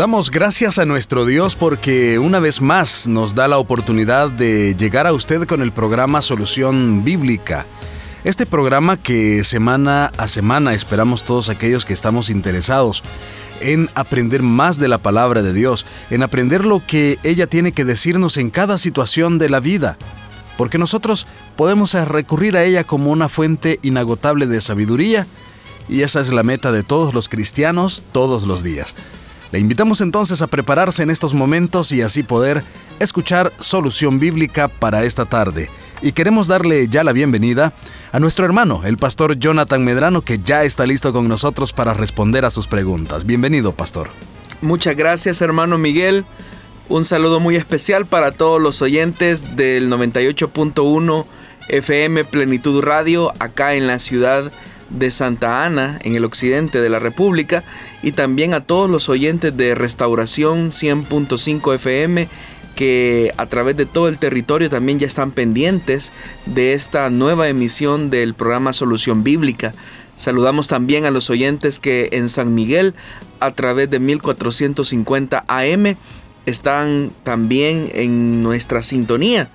Damos 0.00 0.30
gracias 0.30 0.78
a 0.78 0.86
nuestro 0.86 1.26
Dios 1.26 1.56
porque 1.56 2.18
una 2.18 2.40
vez 2.40 2.62
más 2.62 3.06
nos 3.06 3.34
da 3.34 3.48
la 3.48 3.58
oportunidad 3.58 4.30
de 4.30 4.74
llegar 4.74 5.06
a 5.06 5.12
usted 5.12 5.44
con 5.44 5.60
el 5.60 5.72
programa 5.72 6.22
Solución 6.22 7.04
Bíblica. 7.04 7.66
Este 8.24 8.46
programa 8.46 8.96
que 8.96 9.44
semana 9.44 10.10
a 10.16 10.26
semana 10.26 10.72
esperamos 10.72 11.22
todos 11.24 11.50
aquellos 11.50 11.84
que 11.84 11.92
estamos 11.92 12.30
interesados 12.30 13.02
en 13.60 13.90
aprender 13.94 14.42
más 14.42 14.78
de 14.78 14.88
la 14.88 14.96
palabra 14.96 15.42
de 15.42 15.52
Dios, 15.52 15.84
en 16.08 16.22
aprender 16.22 16.64
lo 16.64 16.80
que 16.86 17.18
ella 17.22 17.46
tiene 17.46 17.72
que 17.72 17.84
decirnos 17.84 18.38
en 18.38 18.48
cada 18.48 18.78
situación 18.78 19.36
de 19.36 19.50
la 19.50 19.60
vida, 19.60 19.98
porque 20.56 20.78
nosotros 20.78 21.26
podemos 21.56 21.92
recurrir 21.92 22.56
a 22.56 22.64
ella 22.64 22.84
como 22.84 23.10
una 23.10 23.28
fuente 23.28 23.78
inagotable 23.82 24.46
de 24.46 24.62
sabiduría, 24.62 25.26
y 25.90 26.00
esa 26.00 26.22
es 26.22 26.32
la 26.32 26.42
meta 26.42 26.72
de 26.72 26.84
todos 26.84 27.12
los 27.12 27.28
cristianos 27.28 28.02
todos 28.12 28.46
los 28.46 28.62
días. 28.62 28.94
Le 29.52 29.58
invitamos 29.58 30.00
entonces 30.00 30.42
a 30.42 30.46
prepararse 30.46 31.02
en 31.02 31.10
estos 31.10 31.34
momentos 31.34 31.90
y 31.90 32.02
así 32.02 32.22
poder 32.22 32.62
escuchar 33.00 33.52
Solución 33.58 34.20
Bíblica 34.20 34.68
para 34.68 35.02
esta 35.02 35.24
tarde. 35.24 35.68
Y 36.02 36.12
queremos 36.12 36.46
darle 36.46 36.86
ya 36.86 37.02
la 37.02 37.12
bienvenida 37.12 37.72
a 38.12 38.20
nuestro 38.20 38.44
hermano, 38.44 38.82
el 38.84 38.96
pastor 38.96 39.38
Jonathan 39.38 39.84
Medrano, 39.84 40.22
que 40.22 40.38
ya 40.38 40.62
está 40.62 40.86
listo 40.86 41.12
con 41.12 41.28
nosotros 41.28 41.72
para 41.72 41.94
responder 41.94 42.44
a 42.44 42.50
sus 42.50 42.68
preguntas. 42.68 43.26
Bienvenido, 43.26 43.72
pastor. 43.72 44.10
Muchas 44.60 44.96
gracias, 44.96 45.40
hermano 45.40 45.78
Miguel. 45.78 46.24
Un 46.88 47.04
saludo 47.04 47.40
muy 47.40 47.56
especial 47.56 48.06
para 48.06 48.32
todos 48.32 48.60
los 48.60 48.82
oyentes 48.82 49.56
del 49.56 49.90
98.1 49.90 51.26
FM 51.68 52.24
Plenitud 52.24 52.82
Radio 52.82 53.32
acá 53.40 53.74
en 53.74 53.88
la 53.88 53.98
ciudad 53.98 54.52
de 54.90 55.10
Santa 55.10 55.64
Ana, 55.64 55.98
en 56.02 56.14
el 56.14 56.24
occidente 56.24 56.80
de 56.80 56.88
la 56.88 56.98
República, 56.98 57.64
y 58.02 58.12
también 58.12 58.54
a 58.54 58.64
todos 58.64 58.90
los 58.90 59.08
oyentes 59.08 59.56
de 59.56 59.74
Restauración 59.74 60.68
100.5 60.70 61.74
FM 61.74 62.28
que 62.74 63.32
a 63.36 63.46
través 63.46 63.76
de 63.76 63.84
todo 63.84 64.08
el 64.08 64.18
territorio 64.18 64.70
también 64.70 64.98
ya 64.98 65.06
están 65.06 65.32
pendientes 65.32 66.12
de 66.46 66.72
esta 66.72 67.10
nueva 67.10 67.48
emisión 67.48 68.10
del 68.10 68.34
programa 68.34 68.72
Solución 68.72 69.22
Bíblica. 69.22 69.74
Saludamos 70.16 70.68
también 70.68 71.04
a 71.04 71.10
los 71.10 71.30
oyentes 71.30 71.78
que 71.78 72.08
en 72.12 72.28
San 72.28 72.54
Miguel 72.54 72.94
a 73.38 73.50
través 73.50 73.90
de 73.90 74.00
1450 74.00 75.44
AM 75.46 75.96
están 76.46 77.12
también 77.22 77.90
en 77.94 78.42
nuestra 78.42 78.82
sintonía 78.82 79.50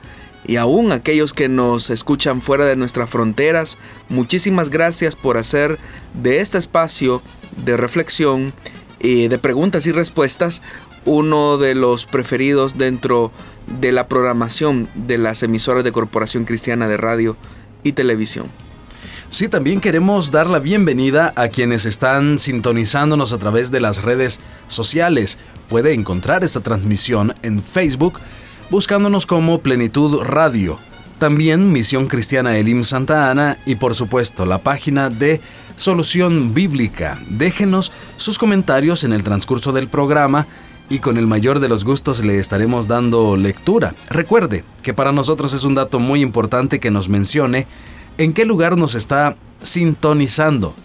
y 0.47 0.57
aún 0.57 0.91
aquellos 0.91 1.33
que 1.33 1.49
nos 1.49 1.89
escuchan 1.89 2.41
fuera 2.41 2.65
de 2.65 2.75
nuestras 2.75 3.09
fronteras, 3.09 3.77
muchísimas 4.09 4.69
gracias 4.69 5.15
por 5.15 5.37
hacer 5.37 5.79
de 6.13 6.39
este 6.39 6.57
espacio 6.57 7.21
de 7.63 7.77
reflexión 7.77 8.53
y 8.99 9.27
de 9.27 9.37
preguntas 9.39 9.85
y 9.87 9.91
respuestas 9.91 10.61
uno 11.05 11.57
de 11.57 11.75
los 11.75 12.05
preferidos 12.05 12.77
dentro 12.77 13.31
de 13.79 13.91
la 13.91 14.07
programación 14.07 14.89
de 14.95 15.17
las 15.17 15.43
emisoras 15.43 15.83
de 15.83 15.91
Corporación 15.91 16.45
Cristiana 16.45 16.87
de 16.87 16.97
Radio 16.97 17.37
y 17.83 17.93
Televisión. 17.93 18.47
Sí, 19.29 19.47
también 19.47 19.81
queremos 19.81 20.31
dar 20.31 20.49
la 20.49 20.59
bienvenida 20.59 21.33
a 21.35 21.47
quienes 21.47 21.85
están 21.85 22.39
sintonizándonos 22.39 23.33
a 23.33 23.37
través 23.37 23.71
de 23.71 23.81
las 23.81 24.03
redes 24.03 24.39
sociales. 24.67 25.39
Puede 25.67 25.93
encontrar 25.93 26.43
esta 26.43 26.61
transmisión 26.61 27.33
en 27.41 27.61
Facebook 27.61 28.19
buscándonos 28.69 29.25
como 29.25 29.59
Plenitud 29.59 30.21
Radio. 30.23 30.77
También 31.19 31.71
Misión 31.71 32.07
Cristiana 32.07 32.57
Elim 32.57 32.83
Santa 32.83 33.31
Ana 33.31 33.57
y 33.65 33.75
por 33.75 33.95
supuesto 33.95 34.45
la 34.45 34.59
página 34.59 35.09
de 35.09 35.39
Solución 35.77 36.53
Bíblica. 36.53 37.19
Déjenos 37.29 37.91
sus 38.17 38.37
comentarios 38.37 39.03
en 39.03 39.13
el 39.13 39.23
transcurso 39.23 39.71
del 39.71 39.87
programa 39.87 40.47
y 40.89 40.99
con 40.99 41.17
el 41.17 41.27
mayor 41.27 41.59
de 41.59 41.69
los 41.69 41.83
gustos 41.83 42.23
le 42.23 42.37
estaremos 42.37 42.87
dando 42.87 43.37
lectura. 43.37 43.95
Recuerde 44.09 44.63
que 44.83 44.93
para 44.93 45.11
nosotros 45.11 45.53
es 45.53 45.63
un 45.63 45.75
dato 45.75 45.99
muy 45.99 46.21
importante 46.21 46.79
que 46.79 46.91
nos 46.91 47.09
mencione 47.09 47.67
en 48.17 48.33
qué 48.33 48.45
lugar 48.45 48.77
nos 48.77 48.95
está 48.95 49.35
sintonizando 49.61 50.75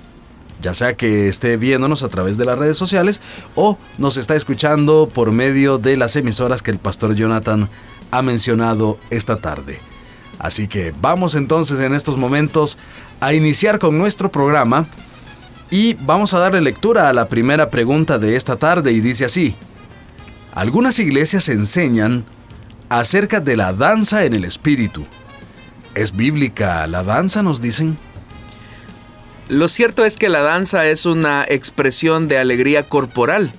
ya 0.60 0.74
sea 0.74 0.96
que 0.96 1.28
esté 1.28 1.56
viéndonos 1.56 2.02
a 2.02 2.08
través 2.08 2.36
de 2.36 2.44
las 2.44 2.58
redes 2.58 2.76
sociales 2.76 3.20
o 3.54 3.78
nos 3.98 4.16
está 4.16 4.36
escuchando 4.36 5.08
por 5.12 5.32
medio 5.32 5.78
de 5.78 5.96
las 5.96 6.16
emisoras 6.16 6.62
que 6.62 6.70
el 6.70 6.78
pastor 6.78 7.14
Jonathan 7.14 7.68
ha 8.10 8.22
mencionado 8.22 8.98
esta 9.10 9.36
tarde. 9.36 9.80
Así 10.38 10.68
que 10.68 10.94
vamos 11.00 11.34
entonces 11.34 11.80
en 11.80 11.94
estos 11.94 12.16
momentos 12.16 12.78
a 13.20 13.34
iniciar 13.34 13.78
con 13.78 13.98
nuestro 13.98 14.32
programa 14.32 14.86
y 15.70 15.94
vamos 15.94 16.34
a 16.34 16.38
darle 16.38 16.60
lectura 16.60 17.08
a 17.08 17.12
la 17.12 17.28
primera 17.28 17.70
pregunta 17.70 18.18
de 18.18 18.36
esta 18.36 18.56
tarde 18.56 18.92
y 18.92 19.00
dice 19.00 19.24
así. 19.24 19.54
Algunas 20.52 20.98
iglesias 20.98 21.48
enseñan 21.48 22.24
acerca 22.88 23.40
de 23.40 23.56
la 23.56 23.72
danza 23.72 24.24
en 24.24 24.34
el 24.34 24.44
espíritu. 24.44 25.06
¿Es 25.94 26.16
bíblica 26.16 26.86
la 26.86 27.04
danza, 27.04 27.42
nos 27.42 27.60
dicen? 27.60 27.98
Lo 29.50 29.66
cierto 29.66 30.04
es 30.04 30.16
que 30.16 30.28
la 30.28 30.42
danza 30.42 30.86
es 30.86 31.06
una 31.06 31.44
expresión 31.48 32.28
de 32.28 32.38
alegría 32.38 32.84
corporal 32.84 33.50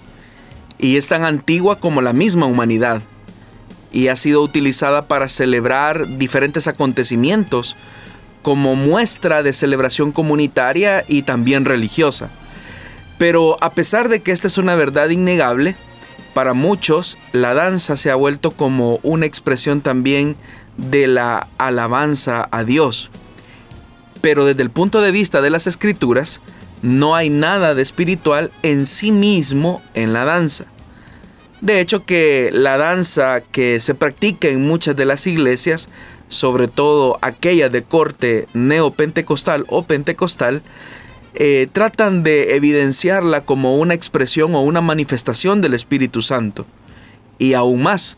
y 0.79 0.96
es 0.96 1.09
tan 1.09 1.25
antigua 1.25 1.81
como 1.81 2.00
la 2.00 2.13
misma 2.13 2.46
humanidad 2.46 3.02
y 3.91 4.07
ha 4.07 4.16
sido 4.16 4.41
utilizada 4.41 5.09
para 5.09 5.28
celebrar 5.28 6.07
diferentes 6.18 6.69
acontecimientos 6.69 7.75
como 8.41 8.75
muestra 8.75 9.44
de 9.44 9.52
celebración 9.52 10.13
comunitaria 10.13 11.03
y 11.09 11.24
también 11.24 11.66
religiosa. 11.66 12.29
Pero 13.18 13.62
a 13.62 13.72
pesar 13.72 14.08
de 14.08 14.22
que 14.22 14.31
esta 14.31 14.47
es 14.47 14.58
una 14.58 14.75
verdad 14.75 15.09
innegable, 15.09 15.75
para 16.34 16.53
muchos 16.53 17.18
la 17.34 17.53
danza 17.53 17.97
se 17.97 18.12
ha 18.12 18.16
vuelto 18.16 18.52
como 18.52 19.02
una 19.03 19.25
expresión 19.25 19.81
también 19.81 20.38
de 20.78 21.08
la 21.08 21.50
alabanza 21.58 22.47
a 22.50 22.63
Dios. 22.63 23.12
Pero 24.21 24.45
desde 24.45 24.63
el 24.63 24.69
punto 24.69 25.01
de 25.01 25.11
vista 25.11 25.41
de 25.41 25.49
las 25.49 25.67
escrituras, 25.67 26.41
no 26.81 27.15
hay 27.15 27.29
nada 27.29 27.75
de 27.75 27.81
espiritual 27.81 28.51
en 28.63 28.85
sí 28.85 29.11
mismo 29.11 29.81
en 29.93 30.13
la 30.13 30.25
danza. 30.25 30.65
De 31.61 31.79
hecho 31.79 32.05
que 32.05 32.49
la 32.53 32.77
danza 32.77 33.41
que 33.41 33.79
se 33.79 33.93
practica 33.93 34.47
en 34.47 34.65
muchas 34.65 34.95
de 34.95 35.05
las 35.05 35.27
iglesias, 35.27 35.89
sobre 36.27 36.67
todo 36.67 37.19
aquellas 37.21 37.71
de 37.71 37.83
corte 37.83 38.47
neopentecostal 38.53 39.65
o 39.67 39.83
pentecostal, 39.83 40.63
eh, 41.33 41.67
tratan 41.71 42.23
de 42.23 42.55
evidenciarla 42.55 43.45
como 43.45 43.77
una 43.77 43.93
expresión 43.93 44.55
o 44.55 44.61
una 44.61 44.81
manifestación 44.81 45.61
del 45.61 45.75
Espíritu 45.75 46.21
Santo. 46.21 46.65
Y 47.37 47.53
aún 47.53 47.83
más, 47.83 48.17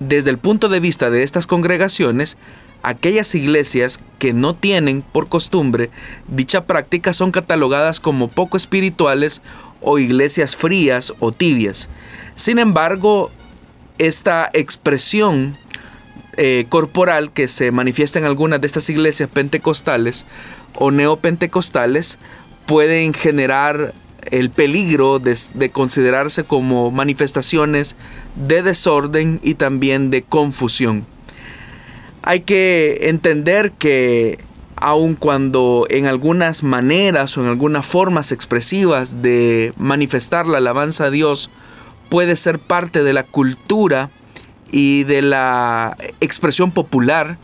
desde 0.00 0.30
el 0.30 0.38
punto 0.38 0.68
de 0.68 0.80
vista 0.80 1.10
de 1.10 1.22
estas 1.22 1.46
congregaciones, 1.46 2.38
aquellas 2.82 3.34
iglesias 3.34 4.00
que 4.18 4.32
no 4.32 4.54
tienen 4.54 5.02
por 5.02 5.28
costumbre 5.28 5.90
dicha 6.26 6.64
práctica 6.64 7.12
son 7.12 7.30
catalogadas 7.30 8.00
como 8.00 8.28
poco 8.28 8.56
espirituales 8.56 9.42
o 9.80 9.98
iglesias 9.98 10.56
frías 10.56 11.12
o 11.20 11.32
tibias. 11.32 11.88
Sin 12.34 12.58
embargo, 12.58 13.30
esta 13.98 14.48
expresión 14.52 15.56
eh, 16.36 16.66
corporal 16.68 17.32
que 17.32 17.48
se 17.48 17.72
manifiesta 17.72 18.18
en 18.18 18.24
algunas 18.24 18.60
de 18.60 18.66
estas 18.68 18.88
iglesias 18.90 19.28
pentecostales 19.28 20.24
o 20.74 20.90
neopentecostales 20.90 22.18
pueden 22.66 23.12
generar 23.12 23.94
el 24.30 24.50
peligro 24.50 25.18
de 25.20 25.70
considerarse 25.70 26.44
como 26.44 26.90
manifestaciones 26.90 27.96
de 28.36 28.62
desorden 28.62 29.40
y 29.42 29.54
también 29.54 30.10
de 30.10 30.22
confusión. 30.22 31.06
Hay 32.22 32.40
que 32.40 32.98
entender 33.08 33.72
que 33.72 34.38
aun 34.76 35.14
cuando 35.14 35.86
en 35.90 36.06
algunas 36.06 36.62
maneras 36.62 37.36
o 37.36 37.42
en 37.42 37.48
algunas 37.48 37.86
formas 37.86 38.32
expresivas 38.32 39.22
de 39.22 39.72
manifestar 39.76 40.46
la 40.46 40.58
alabanza 40.58 41.04
a 41.04 41.10
Dios 41.10 41.50
puede 42.08 42.36
ser 42.36 42.58
parte 42.58 43.02
de 43.02 43.12
la 43.12 43.24
cultura 43.24 44.10
y 44.70 45.04
de 45.04 45.22
la 45.22 45.96
expresión 46.20 46.70
popular, 46.70 47.38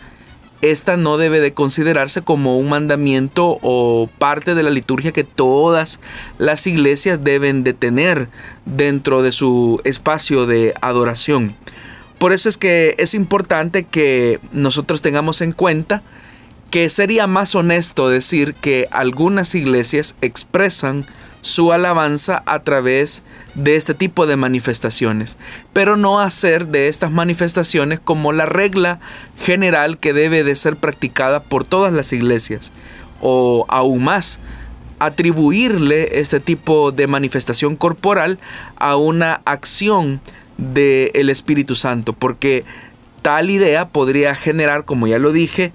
esta 0.62 0.96
no 0.96 1.18
debe 1.18 1.40
de 1.40 1.52
considerarse 1.52 2.22
como 2.22 2.56
un 2.56 2.70
mandamiento 2.70 3.58
o 3.60 4.08
parte 4.18 4.54
de 4.54 4.62
la 4.62 4.70
liturgia 4.70 5.12
que 5.12 5.24
todas 5.24 6.00
las 6.38 6.66
iglesias 6.66 7.22
deben 7.22 7.64
de 7.64 7.74
tener 7.74 8.28
dentro 8.64 9.22
de 9.22 9.32
su 9.32 9.80
espacio 9.84 10.46
de 10.46 10.74
adoración. 10.80 11.54
Por 12.18 12.32
eso 12.32 12.48
es 12.48 12.56
que 12.56 12.94
es 12.98 13.14
importante 13.14 13.84
que 13.84 14.40
nosotros 14.52 15.02
tengamos 15.02 15.40
en 15.40 15.52
cuenta 15.52 16.02
que 16.70 16.90
sería 16.90 17.26
más 17.26 17.54
honesto 17.54 18.08
decir 18.08 18.54
que 18.54 18.88
algunas 18.90 19.54
iglesias 19.54 20.16
expresan 20.20 21.06
su 21.40 21.72
alabanza 21.72 22.42
a 22.46 22.62
través 22.62 23.22
de 23.54 23.76
este 23.76 23.92
tipo 23.92 24.26
de 24.26 24.36
manifestaciones, 24.36 25.36
pero 25.72 25.96
no 25.96 26.18
hacer 26.18 26.68
de 26.68 26.88
estas 26.88 27.12
manifestaciones 27.12 28.00
como 28.00 28.32
la 28.32 28.46
regla 28.46 28.98
general 29.38 29.98
que 29.98 30.14
debe 30.14 30.42
de 30.42 30.56
ser 30.56 30.76
practicada 30.76 31.42
por 31.42 31.66
todas 31.66 31.92
las 31.92 32.14
iglesias, 32.14 32.72
o 33.20 33.66
aún 33.68 34.04
más, 34.04 34.40
atribuirle 34.98 36.18
este 36.18 36.40
tipo 36.40 36.92
de 36.92 37.06
manifestación 37.06 37.76
corporal 37.76 38.38
a 38.76 38.96
una 38.96 39.42
acción 39.44 40.22
del 40.58 41.30
Espíritu 41.30 41.74
Santo, 41.74 42.12
porque 42.12 42.64
tal 43.22 43.50
idea 43.50 43.88
podría 43.88 44.34
generar, 44.34 44.84
como 44.84 45.06
ya 45.06 45.18
lo 45.18 45.32
dije, 45.32 45.72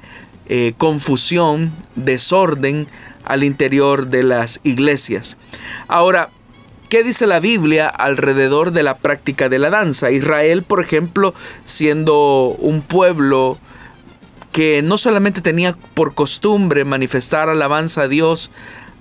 eh, 0.47 0.73
confusión, 0.77 1.71
desorden 1.95 2.87
al 3.25 3.43
interior 3.43 4.07
de 4.07 4.23
las 4.23 4.59
iglesias. 4.63 5.37
Ahora, 5.87 6.29
¿Qué 6.89 7.03
dice 7.03 7.27
la 7.27 7.39
Biblia 7.39 7.87
alrededor 7.87 8.71
de 8.71 8.81
la 8.81 8.97
práctica 8.97 9.47
de 9.47 9.59
la 9.59 9.69
danza? 9.69 10.09
Israel, 10.09 10.63
por 10.63 10.79
ejemplo, 10.79 11.35
siendo 11.63 12.55
un 12.57 12.81
pueblo 12.81 13.59
que 14.51 14.81
no 14.81 14.97
solamente 14.97 15.41
tenía 15.41 15.77
por 15.93 16.15
costumbre 16.15 16.85
manifestar 16.85 17.47
alabanza 17.47 18.01
a 18.01 18.07
Dios 18.07 18.49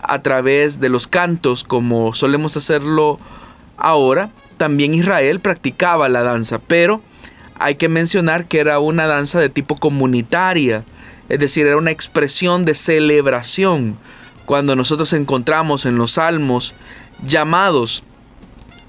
a 0.02 0.20
través 0.20 0.80
de 0.80 0.90
los 0.90 1.06
cantos 1.06 1.64
como 1.64 2.12
solemos 2.12 2.58
hacerlo 2.58 3.18
ahora, 3.78 4.30
también 4.58 4.94
Israel 4.94 5.40
practicaba 5.40 6.08
la 6.08 6.22
danza, 6.22 6.58
pero 6.58 7.02
hay 7.58 7.76
que 7.76 7.88
mencionar 7.88 8.46
que 8.46 8.60
era 8.60 8.78
una 8.78 9.06
danza 9.06 9.40
de 9.40 9.48
tipo 9.48 9.76
comunitaria, 9.76 10.84
es 11.28 11.38
decir, 11.38 11.66
era 11.66 11.76
una 11.76 11.90
expresión 11.90 12.64
de 12.64 12.74
celebración. 12.74 13.98
Cuando 14.44 14.76
nosotros 14.76 15.12
encontramos 15.12 15.86
en 15.86 15.96
los 15.96 16.12
salmos 16.12 16.74
llamados 17.24 18.02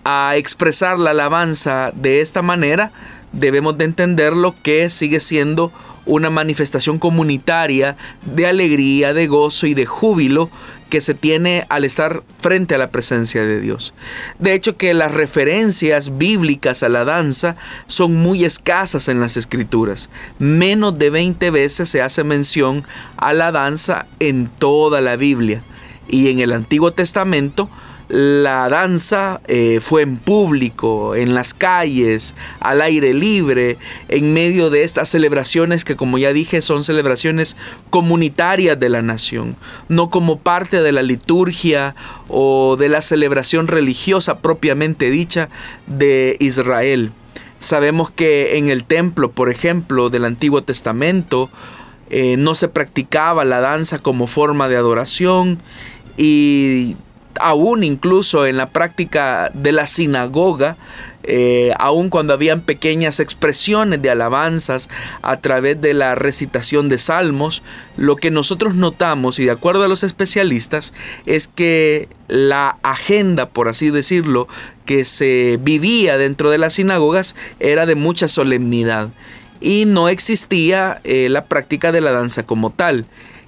a 0.04 0.36
expresar 0.36 1.00
la 1.00 1.12
alabanza 1.12 1.92
de 1.96 2.22
esta 2.22 2.42
manera, 2.42 2.92
debemos 3.32 3.78
de 3.78 3.86
entenderlo 3.86 4.56
que 4.64 4.90
sigue 4.90 5.20
siendo 5.20 5.72
una 6.06 6.30
manifestación 6.30 6.98
comunitaria 6.98 7.96
de 8.26 8.48
alegría, 8.48 9.14
de 9.14 9.28
gozo 9.28 9.68
y 9.68 9.74
de 9.74 9.86
júbilo 9.86 10.50
que 10.90 11.02
se 11.02 11.14
tiene 11.14 11.66
al 11.70 11.86
estar 11.86 12.24
frente 12.40 12.76
a 12.76 12.78
la 12.78 12.92
presencia 12.92 13.42
de 13.44 13.62
Dios. 13.62 13.94
De 14.40 14.54
hecho 14.54 14.76
que 14.76 14.94
las 14.94 15.12
referencias 15.12 16.18
bíblicas 16.18 16.84
a 16.84 16.90
la 16.90 17.06
danza 17.06 17.56
son 17.88 18.16
muy 18.16 18.44
escasas 18.44 19.08
en 19.08 19.20
las 19.20 19.38
escrituras. 19.38 20.10
Menos 20.40 20.98
de 21.00 21.10
20 21.10 21.52
veces 21.52 21.90
se 21.90 22.02
hace 22.02 22.24
mención 22.24 22.84
a 23.18 23.34
la 23.34 23.52
danza 23.52 24.08
en 24.20 24.48
toda 24.48 25.02
la 25.02 25.16
Biblia. 25.16 25.64
Y 26.08 26.30
en 26.30 26.40
el 26.40 26.54
Antiguo 26.54 26.92
Testamento 26.92 27.70
la 28.10 28.68
danza 28.70 29.40
eh, 29.48 29.80
fue 29.82 30.02
en 30.02 30.18
público, 30.18 31.16
en 31.16 31.36
las 31.36 31.54
calles, 31.54 32.34
al 32.60 32.82
aire 32.82 33.14
libre, 33.14 33.78
en 34.08 34.34
medio 34.34 34.72
de 34.72 34.84
estas 34.84 35.10
celebraciones 35.10 35.86
que 35.86 35.96
como 35.96 36.18
ya 36.18 36.34
dije 36.34 36.64
son 36.64 36.84
celebraciones 36.84 37.56
comunitarias 37.92 38.80
de 38.80 38.90
la 38.90 39.04
nación, 39.04 39.56
no 39.90 40.10
como 40.10 40.40
parte 40.40 40.82
de 40.82 40.92
la 40.92 41.04
liturgia 41.04 41.96
o 42.28 42.78
de 42.78 42.90
la 42.90 43.04
celebración 43.04 43.68
religiosa 43.68 44.40
propiamente 44.40 45.12
dicha 45.12 45.50
de 45.86 46.36
Israel. 46.40 47.12
Sabemos 47.60 48.10
que 48.10 48.58
en 48.58 48.70
el 48.70 48.86
templo, 48.86 49.32
por 49.32 49.50
ejemplo, 49.50 50.10
del 50.10 50.26
Antiguo 50.26 50.64
Testamento, 50.64 51.50
eh, 52.10 52.38
no 52.38 52.56
se 52.56 52.70
practicaba 52.70 53.46
la 53.46 53.60
danza 53.60 54.00
como 54.00 54.26
forma 54.26 54.68
de 54.68 54.78
adoración 54.78 55.62
y 56.18 56.96
aún 57.40 57.84
incluso 57.84 58.46
en 58.46 58.58
la 58.58 58.70
práctica 58.70 59.52
de 59.54 59.72
la 59.72 59.88
sinagoga, 59.88 60.78
eh, 61.24 61.74
aun 61.78 62.10
cuando 62.10 62.34
habían 62.34 62.62
pequeñas 62.62 63.20
expresiones 63.20 64.02
de 64.02 64.10
alabanzas 64.10 64.90
a 65.22 65.38
través 65.38 65.80
de 65.80 65.94
la 65.94 66.16
recitación 66.16 66.90
de 66.90 66.98
salmos, 66.98 67.62
lo 67.98 68.16
que 68.16 68.32
nosotros 68.32 68.76
notamos, 68.76 69.38
y 69.40 69.46
de 69.46 69.52
acuerdo 69.52 69.84
a 69.84 69.88
los 69.88 70.04
especialistas, 70.04 70.94
es 71.26 71.48
que 71.48 72.08
la 72.28 72.78
agenda, 72.84 73.50
por 73.50 73.68
así 73.68 73.90
decirlo, 73.92 74.48
que 74.86 75.06
se 75.06 75.60
vivía 75.62 76.18
dentro 76.18 76.50
de 76.50 76.58
las 76.58 76.74
sinagogas 76.74 77.36
era 77.60 77.86
de 77.86 77.96
mucha 77.96 78.28
solemnidad 78.28 79.10
y 79.62 79.86
no 79.86 80.10
existía 80.10 81.02
eh, 81.04 81.28
la 81.30 81.46
práctica 81.46 81.92
de 81.92 82.02
la 82.02 82.12
danza 82.12 82.44
como 82.44 82.70
tal. 82.70 83.06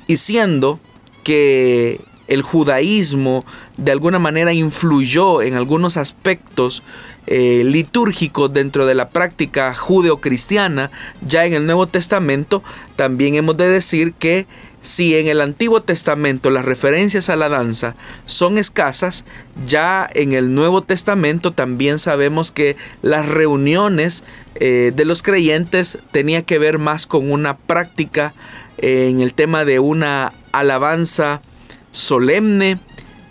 Y 0.08 0.18
siendo 0.18 0.80
que 1.24 2.02
el 2.32 2.44
judaísmo 2.44 3.44
de 3.76 3.92
alguna 3.92 4.18
manera 4.18 4.54
influyó 4.54 5.42
en 5.42 5.56
algunos 5.56 5.98
aspectos 5.98 6.82
eh, 7.28 7.64
litúrgicos 7.66 8.54
dentro 8.54 8.86
de 8.86 8.96
la 8.96 9.10
práctica 9.10 9.76
judeocristiana, 9.76 10.92
ya 11.28 11.46
en 11.46 11.54
el 11.54 11.66
Nuevo 11.66 11.88
Testamento, 11.88 12.64
también 12.96 13.36
hemos 13.36 13.58
de 13.58 13.68
decir 13.68 14.14
que 14.14 14.48
si 14.80 15.14
en 15.16 15.28
el 15.28 15.42
Antiguo 15.42 15.82
Testamento 15.84 16.52
las 16.52 16.64
referencias 16.64 17.30
a 17.30 17.36
la 17.36 17.50
danza 17.50 17.98
son 18.26 18.58
escasas, 18.58 19.26
ya 19.66 20.10
en 20.14 20.32
el 20.32 20.56
Nuevo 20.56 20.84
Testamento 20.84 21.52
también 21.52 22.00
sabemos 22.00 22.54
que 22.54 22.78
las 23.02 23.28
reuniones 23.28 24.24
eh, 24.56 24.94
de 24.96 25.04
los 25.04 25.22
creyentes 25.22 26.00
tenía 26.12 26.44
que 26.44 26.60
ver 26.60 26.80
más 26.80 27.08
con 27.08 27.30
una 27.30 27.58
práctica 27.58 28.34
eh, 28.78 29.10
en 29.12 29.20
el 29.20 29.34
tema 29.34 29.66
de 29.66 29.80
una 29.80 30.32
alabanza 30.54 31.42
solemne, 31.92 32.80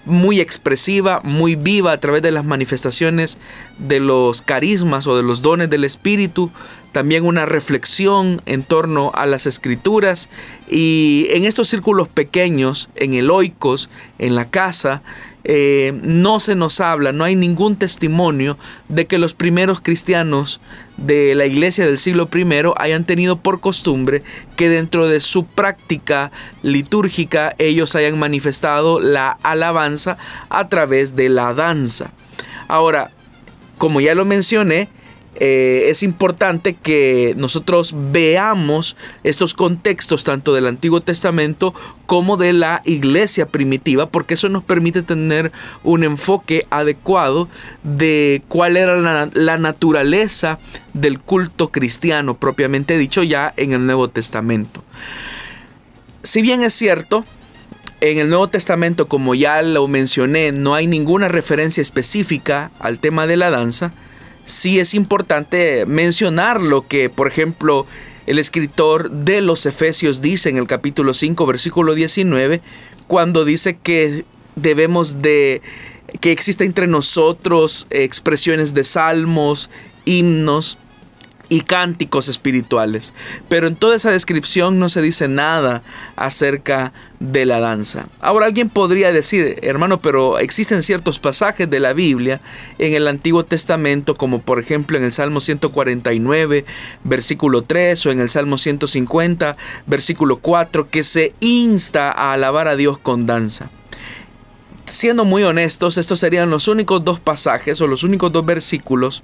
muy 0.04 0.40
expresiva, 0.40 1.20
muy 1.24 1.56
viva 1.56 1.92
a 1.92 2.00
través 2.00 2.22
de 2.22 2.30
las 2.30 2.44
manifestaciones 2.44 3.38
de 3.78 4.00
los 4.00 4.42
carismas 4.42 5.06
o 5.06 5.16
de 5.16 5.22
los 5.22 5.42
dones 5.42 5.68
del 5.70 5.84
Espíritu, 5.84 6.50
también 6.92 7.24
una 7.24 7.46
reflexión 7.46 8.42
en 8.46 8.62
torno 8.62 9.12
a 9.14 9.26
las 9.26 9.46
escrituras 9.46 10.28
y 10.68 11.26
en 11.30 11.44
estos 11.44 11.68
círculos 11.68 12.08
pequeños, 12.08 12.90
en 12.96 13.14
el 13.14 13.30
en 14.18 14.34
la 14.34 14.50
casa, 14.50 15.02
eh, 15.44 15.98
no 16.02 16.38
se 16.38 16.54
nos 16.54 16.80
habla, 16.80 17.12
no 17.12 17.24
hay 17.24 17.34
ningún 17.34 17.76
testimonio 17.76 18.58
de 18.88 19.06
que 19.06 19.16
los 19.16 19.32
primeros 19.34 19.80
cristianos 19.80 20.60
de 20.98 21.34
la 21.34 21.46
iglesia 21.46 21.86
del 21.86 21.96
siglo 21.96 22.28
I 22.34 22.44
hayan 22.76 23.04
tenido 23.04 23.40
por 23.40 23.60
costumbre 23.60 24.22
que 24.56 24.68
dentro 24.68 25.08
de 25.08 25.20
su 25.20 25.46
práctica 25.46 26.30
litúrgica 26.62 27.54
ellos 27.58 27.94
hayan 27.94 28.18
manifestado 28.18 29.00
la 29.00 29.38
alabanza 29.42 30.18
a 30.50 30.68
través 30.68 31.16
de 31.16 31.30
la 31.30 31.54
danza. 31.54 32.12
Ahora, 32.68 33.10
como 33.78 34.02
ya 34.02 34.14
lo 34.14 34.26
mencioné, 34.26 34.88
eh, 35.42 35.88
es 35.88 36.02
importante 36.02 36.74
que 36.74 37.34
nosotros 37.38 37.94
veamos 38.12 38.94
estos 39.24 39.54
contextos 39.54 40.22
tanto 40.22 40.52
del 40.52 40.66
Antiguo 40.66 41.00
Testamento 41.00 41.72
como 42.04 42.36
de 42.36 42.52
la 42.52 42.82
iglesia 42.84 43.46
primitiva, 43.46 44.10
porque 44.10 44.34
eso 44.34 44.50
nos 44.50 44.62
permite 44.62 45.00
tener 45.00 45.50
un 45.82 46.04
enfoque 46.04 46.66
adecuado 46.68 47.48
de 47.82 48.42
cuál 48.48 48.76
era 48.76 48.96
la, 48.96 49.30
la 49.32 49.56
naturaleza 49.56 50.58
del 50.92 51.18
culto 51.18 51.70
cristiano 51.70 52.36
propiamente 52.36 52.98
dicho 52.98 53.22
ya 53.22 53.54
en 53.56 53.72
el 53.72 53.86
Nuevo 53.86 54.08
Testamento. 54.10 54.84
Si 56.22 56.42
bien 56.42 56.62
es 56.62 56.74
cierto, 56.74 57.24
en 58.02 58.18
el 58.18 58.28
Nuevo 58.28 58.48
Testamento, 58.48 59.08
como 59.08 59.34
ya 59.34 59.62
lo 59.62 59.88
mencioné, 59.88 60.52
no 60.52 60.74
hay 60.74 60.86
ninguna 60.86 61.28
referencia 61.28 61.80
específica 61.80 62.70
al 62.78 62.98
tema 62.98 63.26
de 63.26 63.38
la 63.38 63.50
danza, 63.50 63.92
sí 64.44 64.78
es 64.78 64.94
importante 64.94 65.86
mencionar 65.86 66.60
lo 66.60 66.86
que, 66.86 67.08
por 67.08 67.28
ejemplo, 67.28 67.86
el 68.26 68.38
escritor 68.38 69.10
de 69.10 69.40
los 69.40 69.66
Efesios 69.66 70.20
dice 70.20 70.48
en 70.48 70.56
el 70.56 70.66
capítulo 70.66 71.14
5, 71.14 71.46
versículo 71.46 71.94
19, 71.94 72.60
cuando 73.06 73.44
dice 73.44 73.78
que 73.82 74.24
debemos 74.56 75.22
de, 75.22 75.62
que 76.20 76.32
exista 76.32 76.64
entre 76.64 76.86
nosotros 76.86 77.86
expresiones 77.90 78.74
de 78.74 78.84
salmos, 78.84 79.70
himnos, 80.04 80.78
y 81.50 81.62
cánticos 81.62 82.28
espirituales. 82.28 83.12
Pero 83.50 83.66
en 83.66 83.76
toda 83.76 83.96
esa 83.96 84.10
descripción 84.10 84.78
no 84.78 84.88
se 84.88 85.02
dice 85.02 85.28
nada 85.28 85.82
acerca 86.16 86.94
de 87.18 87.44
la 87.44 87.60
danza. 87.60 88.06
Ahora 88.20 88.46
alguien 88.46 88.70
podría 88.70 89.12
decir, 89.12 89.58
hermano, 89.62 90.00
pero 90.00 90.38
existen 90.38 90.82
ciertos 90.82 91.18
pasajes 91.18 91.68
de 91.68 91.80
la 91.80 91.92
Biblia 91.92 92.40
en 92.78 92.94
el 92.94 93.08
Antiguo 93.08 93.44
Testamento, 93.44 94.14
como 94.14 94.40
por 94.40 94.60
ejemplo 94.60 94.96
en 94.96 95.04
el 95.04 95.12
Salmo 95.12 95.40
149, 95.40 96.64
versículo 97.04 97.62
3, 97.62 98.06
o 98.06 98.10
en 98.10 98.20
el 98.20 98.30
Salmo 98.30 98.56
150, 98.56 99.56
versículo 99.86 100.38
4, 100.38 100.88
que 100.88 101.04
se 101.04 101.34
insta 101.40 102.10
a 102.12 102.32
alabar 102.32 102.68
a 102.68 102.76
Dios 102.76 102.96
con 102.96 103.26
danza 103.26 103.70
siendo 104.86 105.24
muy 105.24 105.44
honestos, 105.44 105.98
estos 105.98 106.18
serían 106.18 106.50
los 106.50 106.66
únicos 106.66 107.04
dos 107.04 107.20
pasajes 107.20 107.80
o 107.80 107.86
los 107.86 108.02
únicos 108.02 108.32
dos 108.32 108.44
versículos 108.44 109.22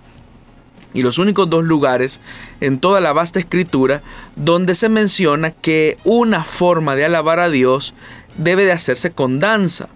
y 0.95 1.03
los 1.03 1.19
únicos 1.19 1.51
dos 1.51 1.65
lugares 1.65 2.21
en 2.61 2.79
toda 2.79 3.01
la 3.01 3.13
vasta 3.13 3.39
escritura 3.39 4.03
donde 4.35 4.75
se 4.75 4.89
menciona 4.89 5.51
que 5.51 5.99
una 6.05 6.45
forma 6.45 6.97
de 6.97 7.05
alabar 7.05 7.41
a 7.41 7.51
Dios 7.51 7.95
debe 8.37 8.65
de 8.65 8.73
hacerse 8.73 9.13
con 9.13 9.41
danza. 9.41 9.89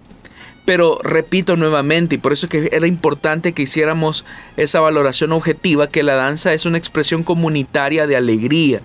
Pero 0.65 0.99
repito 1.03 1.55
nuevamente, 1.55 2.15
y 2.15 2.17
por 2.17 2.33
eso 2.33 2.45
es 2.45 2.49
que 2.51 2.69
era 2.71 2.87
importante 2.87 3.53
que 3.53 3.63
hiciéramos 3.63 4.25
esa 4.57 4.79
valoración 4.79 5.31
objetiva, 5.31 5.87
que 5.87 6.03
la 6.03 6.15
danza 6.15 6.53
es 6.53 6.65
una 6.65 6.77
expresión 6.77 7.23
comunitaria 7.23 8.07
de 8.07 8.15
alegría. 8.15 8.81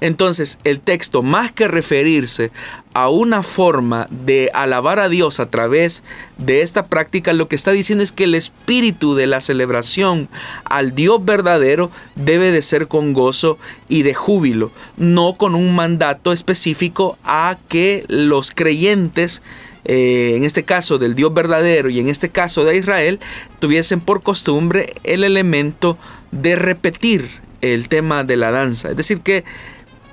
Entonces, 0.00 0.58
el 0.64 0.80
texto, 0.80 1.22
más 1.22 1.52
que 1.52 1.68
referirse 1.68 2.50
a 2.94 3.10
una 3.10 3.42
forma 3.42 4.06
de 4.10 4.50
alabar 4.54 5.00
a 5.00 5.08
Dios 5.08 5.38
a 5.38 5.50
través 5.50 6.02
de 6.38 6.62
esta 6.62 6.86
práctica, 6.86 7.32
lo 7.32 7.48
que 7.48 7.56
está 7.56 7.72
diciendo 7.72 8.02
es 8.02 8.12
que 8.12 8.24
el 8.24 8.34
espíritu 8.34 9.14
de 9.14 9.26
la 9.26 9.40
celebración 9.40 10.28
al 10.64 10.94
Dios 10.94 11.22
verdadero 11.24 11.90
debe 12.14 12.52
de 12.52 12.62
ser 12.62 12.88
con 12.88 13.12
gozo 13.12 13.58
y 13.88 14.02
de 14.02 14.14
júbilo, 14.14 14.70
no 14.96 15.36
con 15.36 15.54
un 15.54 15.74
mandato 15.74 16.32
específico 16.32 17.18
a 17.22 17.58
que 17.68 18.04
los 18.08 18.52
creyentes 18.52 19.42
eh, 19.86 20.34
en 20.36 20.44
este 20.44 20.64
caso 20.64 20.98
del 20.98 21.14
Dios 21.14 21.32
verdadero 21.32 21.88
y 21.88 22.00
en 22.00 22.08
este 22.08 22.28
caso 22.28 22.64
de 22.64 22.76
Israel, 22.76 23.20
tuviesen 23.60 24.00
por 24.00 24.22
costumbre 24.22 24.94
el 25.04 25.24
elemento 25.24 25.96
de 26.32 26.56
repetir 26.56 27.28
el 27.62 27.88
tema 27.88 28.24
de 28.24 28.36
la 28.36 28.50
danza. 28.50 28.90
Es 28.90 28.96
decir, 28.96 29.20
que 29.20 29.44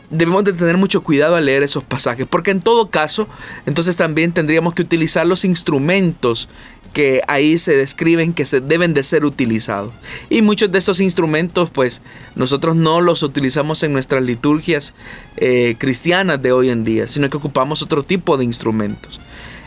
debemos 0.09 0.43
de 0.43 0.53
tener 0.53 0.77
mucho 0.77 1.01
cuidado 1.03 1.35
al 1.35 1.45
leer 1.45 1.63
esos 1.63 1.83
pasajes, 1.83 2.27
porque 2.29 2.51
en 2.51 2.61
todo 2.61 2.89
caso, 2.89 3.27
entonces 3.65 3.97
también 3.97 4.31
tendríamos 4.31 4.73
que 4.75 4.83
utilizar 4.83 5.25
los 5.25 5.43
instrumentos 5.43 6.49
que 6.93 7.21
ahí 7.27 7.57
se 7.57 7.75
describen 7.75 8.33
que 8.33 8.45
se 8.45 8.61
deben 8.61 8.93
de 8.93 9.01
ser 9.01 9.25
utilizados. 9.25 9.91
Y 10.29 10.43
muchos 10.43 10.71
de 10.71 10.77
estos 10.77 10.99
instrumentos, 10.99 11.71
pues 11.71 12.03
nosotros 12.35 12.75
no 12.75 13.01
los 13.01 13.23
utilizamos 13.23 13.81
en 13.81 13.93
nuestras 13.93 14.21
liturgias 14.21 14.93
eh, 15.37 15.75
cristianas 15.79 16.39
de 16.41 16.51
hoy 16.51 16.69
en 16.69 16.83
día, 16.83 17.07
sino 17.07 17.31
que 17.31 17.37
ocupamos 17.37 17.81
otro 17.81 18.03
tipo 18.03 18.37
de 18.37 18.45
instrumentos. 18.45 19.19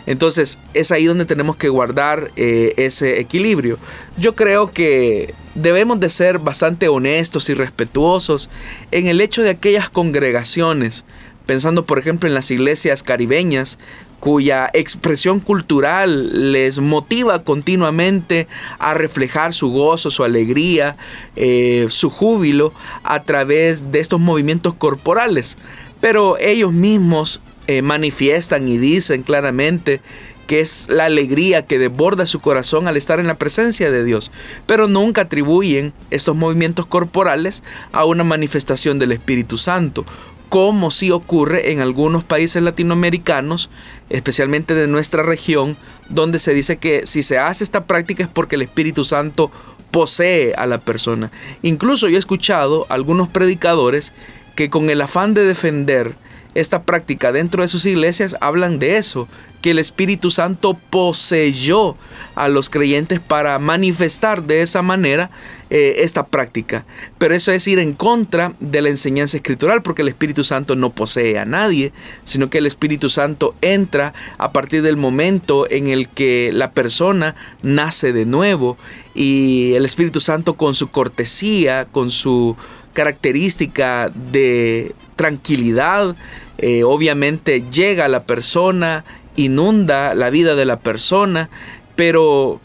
Entonces 0.07 0.59
es 0.73 0.93
ahí 0.93 1.05
donde 1.05 1.25
tenemos 1.25 1.57
que 1.57 1.69
guardar 1.69 2.31
eh, 2.37 2.75
ese 2.77 3.21
equilibrio. 3.21 3.79
Yo 4.17 4.35
creo 4.35 4.71
que 4.71 5.35
debemos 5.55 6.01
de 6.01 6.11
ser 6.11 6.39
bastante 6.39 6.89
honestos 6.89 7.49
y 7.49 7.55
respetuosos 7.55 8.49
en 8.91 9.09
el 9.09 9.21
hecho 9.21 9.43
de 9.43 9.51
aquellas 9.51 9.91
congregaciones, 9.91 11.05
pensando 11.45 11.87
por 11.87 11.99
ejemplo 11.99 12.29
en 12.29 12.35
las 12.35 12.51
iglesias 12.51 13.03
caribeñas, 13.03 13.79
cuya 14.21 14.71
expresión 14.73 15.41
cultural 15.41 16.53
les 16.53 16.79
motiva 16.79 17.43
continuamente 17.43 18.49
a 18.79 18.95
reflejar 18.95 19.53
su 19.53 19.71
gozo, 19.71 20.11
su 20.11 20.25
alegría, 20.25 20.97
eh, 21.37 21.87
su 21.91 22.11
júbilo 22.11 22.73
a 23.03 23.23
través 23.23 23.93
de 23.93 24.01
estos 24.01 24.21
movimientos 24.21 24.75
corporales. 24.75 25.59
Pero 26.01 26.39
ellos 26.39 26.73
mismos 26.73 27.41
eh, 27.67 27.83
manifiestan 27.83 28.69
y 28.69 28.79
dicen 28.79 29.23
claramente 29.23 30.01
que 30.47 30.61
es 30.61 30.89
la 30.89 31.07
alegría 31.07 31.67
que 31.67 31.79
desborda 31.79 32.27
su 32.27 32.41
corazón 32.41 32.87
al 32.87 32.97
estar 32.97 33.19
en 33.19 33.27
la 33.27 33.35
presencia 33.35 33.91
de 33.91 34.05
Dios, 34.05 34.31
pero 34.67 34.87
nunca 34.87 35.23
atribuyen 35.23 35.93
estos 36.11 36.37
movimientos 36.37 36.87
corporales 36.87 37.63
a 37.93 38.05
una 38.05 38.25
manifestación 38.25 38.99
del 38.99 39.13
Espíritu 39.13 39.59
Santo, 39.59 40.07
como 40.49 40.93
sí 40.93 41.11
ocurre 41.11 41.73
en 41.73 41.81
algunos 41.81 42.23
países 42.23 42.63
latinoamericanos, 42.63 43.69
especialmente 44.11 44.75
de 44.75 44.87
nuestra 44.87 45.23
región, 45.25 45.77
donde 46.09 46.39
se 46.39 46.55
dice 46.55 46.77
que 46.77 47.07
si 47.07 47.23
se 47.23 47.39
hace 47.39 47.65
esta 47.65 47.85
práctica 47.85 48.23
es 48.23 48.29
porque 48.29 48.55
el 48.55 48.63
Espíritu 48.63 49.05
Santo 49.05 49.51
posee 49.91 50.55
a 50.55 50.67
la 50.67 50.79
persona. 50.79 51.33
Incluso 51.63 52.09
yo 52.09 52.17
he 52.17 52.21
escuchado 52.21 52.87
algunos 52.89 53.29
predicadores 53.29 54.13
que 54.55 54.71
con 54.71 54.89
el 54.91 55.01
afán 55.01 55.35
de 55.35 55.45
defender 55.45 56.17
esta 56.61 56.83
práctica 56.83 57.33
dentro 57.33 57.63
de 57.63 57.69
sus 57.69 57.87
iglesias 57.87 58.37
hablan 58.41 58.79
de 58.79 58.97
eso, 58.97 59.29
que 59.61 59.73
el 59.73 59.79
Espíritu 59.79 60.31
Santo 60.31 60.75
poseyó 60.91 61.97
a 62.35 62.49
los 62.49 62.71
creyentes 62.71 63.21
para 63.21 63.59
manifestar 63.59 64.45
de 64.45 64.63
esa 64.63 64.83
manera 64.83 65.31
eh, 65.71 65.97
esta 65.99 66.27
práctica. 66.27 66.87
Pero 67.19 67.35
eso 67.35 67.51
es 67.51 67.67
ir 67.67 67.79
en 67.79 67.93
contra 67.93 68.53
de 68.61 68.81
la 68.81 68.91
enseñanza 68.91 69.37
escritural, 69.37 69.83
porque 69.83 70.03
el 70.03 70.09
Espíritu 70.09 70.45
Santo 70.45 70.77
no 70.77 70.91
posee 70.91 71.39
a 71.39 71.45
nadie, 71.45 71.93
sino 72.25 72.49
que 72.49 72.59
el 72.59 72.67
Espíritu 72.67 73.11
Santo 73.11 73.55
entra 73.61 74.15
a 74.39 74.53
partir 74.53 74.83
del 74.83 74.97
momento 74.97 75.69
en 75.71 75.89
el 75.89 76.09
que 76.09 76.51
la 76.53 76.71
persona 76.71 77.35
nace 77.63 78.13
de 78.13 78.25
nuevo 78.25 78.77
y 79.15 79.73
el 79.75 79.85
Espíritu 79.85 80.21
Santo 80.21 80.55
con 80.55 80.75
su 80.75 80.91
cortesía, 80.91 81.87
con 81.87 82.11
su 82.11 82.57
característica 82.97 84.11
de 84.33 84.95
tranquilidad, 85.17 86.17
eh, 86.57 86.83
obviamente 86.83 87.63
llega 87.71 88.07
a 88.07 88.09
la 88.09 88.23
persona, 88.25 89.05
inunda 89.37 90.15
la 90.15 90.31
vida 90.31 90.55
de 90.55 90.65
la 90.65 90.81
persona, 90.81 91.51
pero 91.95 92.59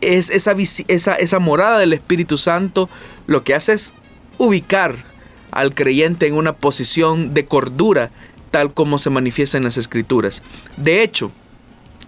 es 0.00 0.30
esa, 0.30 0.54
esa, 0.86 1.16
esa 1.16 1.38
morada 1.40 1.80
del 1.80 1.92
Espíritu 1.92 2.38
Santo 2.38 2.88
lo 3.26 3.42
que 3.42 3.54
hace 3.56 3.72
es 3.72 3.92
ubicar 4.38 5.04
al 5.50 5.74
creyente 5.74 6.28
en 6.28 6.34
una 6.34 6.52
posición 6.52 7.34
de 7.34 7.46
cordura, 7.46 8.12
tal 8.52 8.72
como 8.72 9.00
se 9.00 9.10
manifiesta 9.10 9.58
en 9.58 9.64
las 9.64 9.76
Escrituras. 9.76 10.44
De 10.76 11.02
hecho, 11.02 11.32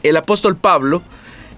el 0.05 0.17
apóstol 0.17 0.57
Pablo, 0.57 1.03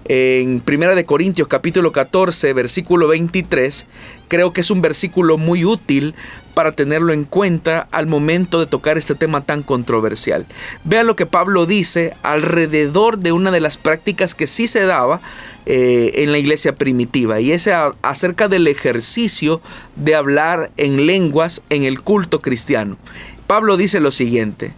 en 0.09 0.63
1 0.65 0.95
de 0.95 1.05
Corintios 1.05 1.47
capítulo 1.47 1.91
14, 1.91 2.53
versículo 2.53 3.07
23, 3.07 3.87
creo 4.27 4.53
que 4.53 4.61
es 4.61 4.71
un 4.71 4.81
versículo 4.81 5.37
muy 5.37 5.65
útil 5.65 6.15
para 6.53 6.71
tenerlo 6.71 7.13
en 7.13 7.23
cuenta 7.23 7.87
al 7.91 8.07
momento 8.07 8.59
de 8.59 8.65
tocar 8.65 8.97
este 8.97 9.15
tema 9.15 9.41
tan 9.41 9.63
controversial. 9.63 10.45
Vea 10.83 11.03
lo 11.03 11.15
que 11.15 11.25
Pablo 11.25 11.65
dice 11.65 12.15
alrededor 12.23 13.19
de 13.19 13.31
una 13.31 13.51
de 13.51 13.59
las 13.59 13.77
prácticas 13.77 14.33
que 14.33 14.47
sí 14.47 14.67
se 14.67 14.85
daba 14.85 15.21
eh, 15.65 16.11
en 16.15 16.31
la 16.31 16.39
iglesia 16.39 16.73
primitiva 16.73 17.39
y 17.39 17.51
es 17.51 17.69
acerca 18.01 18.47
del 18.47 18.67
ejercicio 18.67 19.61
de 19.95 20.15
hablar 20.15 20.71
en 20.77 21.05
lenguas 21.05 21.61
en 21.69 21.83
el 21.83 22.01
culto 22.01 22.39
cristiano. 22.39 22.97
Pablo 23.45 23.77
dice 23.77 23.99
lo 23.99 24.11
siguiente, 24.11 24.73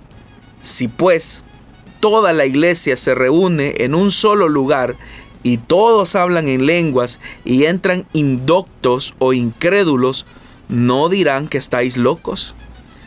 si 0.62 0.88
pues 0.88 1.44
toda 2.00 2.34
la 2.34 2.46
iglesia 2.46 2.98
se 2.98 3.16
reúne 3.16 3.76
en 3.80 3.96
un 3.96 4.12
solo 4.12 4.50
lugar 4.50 4.96
y 5.44 5.58
todos 5.58 6.16
hablan 6.16 6.48
en 6.48 6.66
lenguas 6.66 7.20
y 7.46 7.66
entran 7.66 8.06
indoctos 8.14 9.16
o 9.20 9.34
incrédulos, 9.34 10.26
¿no 10.68 11.10
dirán 11.10 11.48
que 11.48 11.58
estáis 11.58 11.98
locos? 11.98 12.56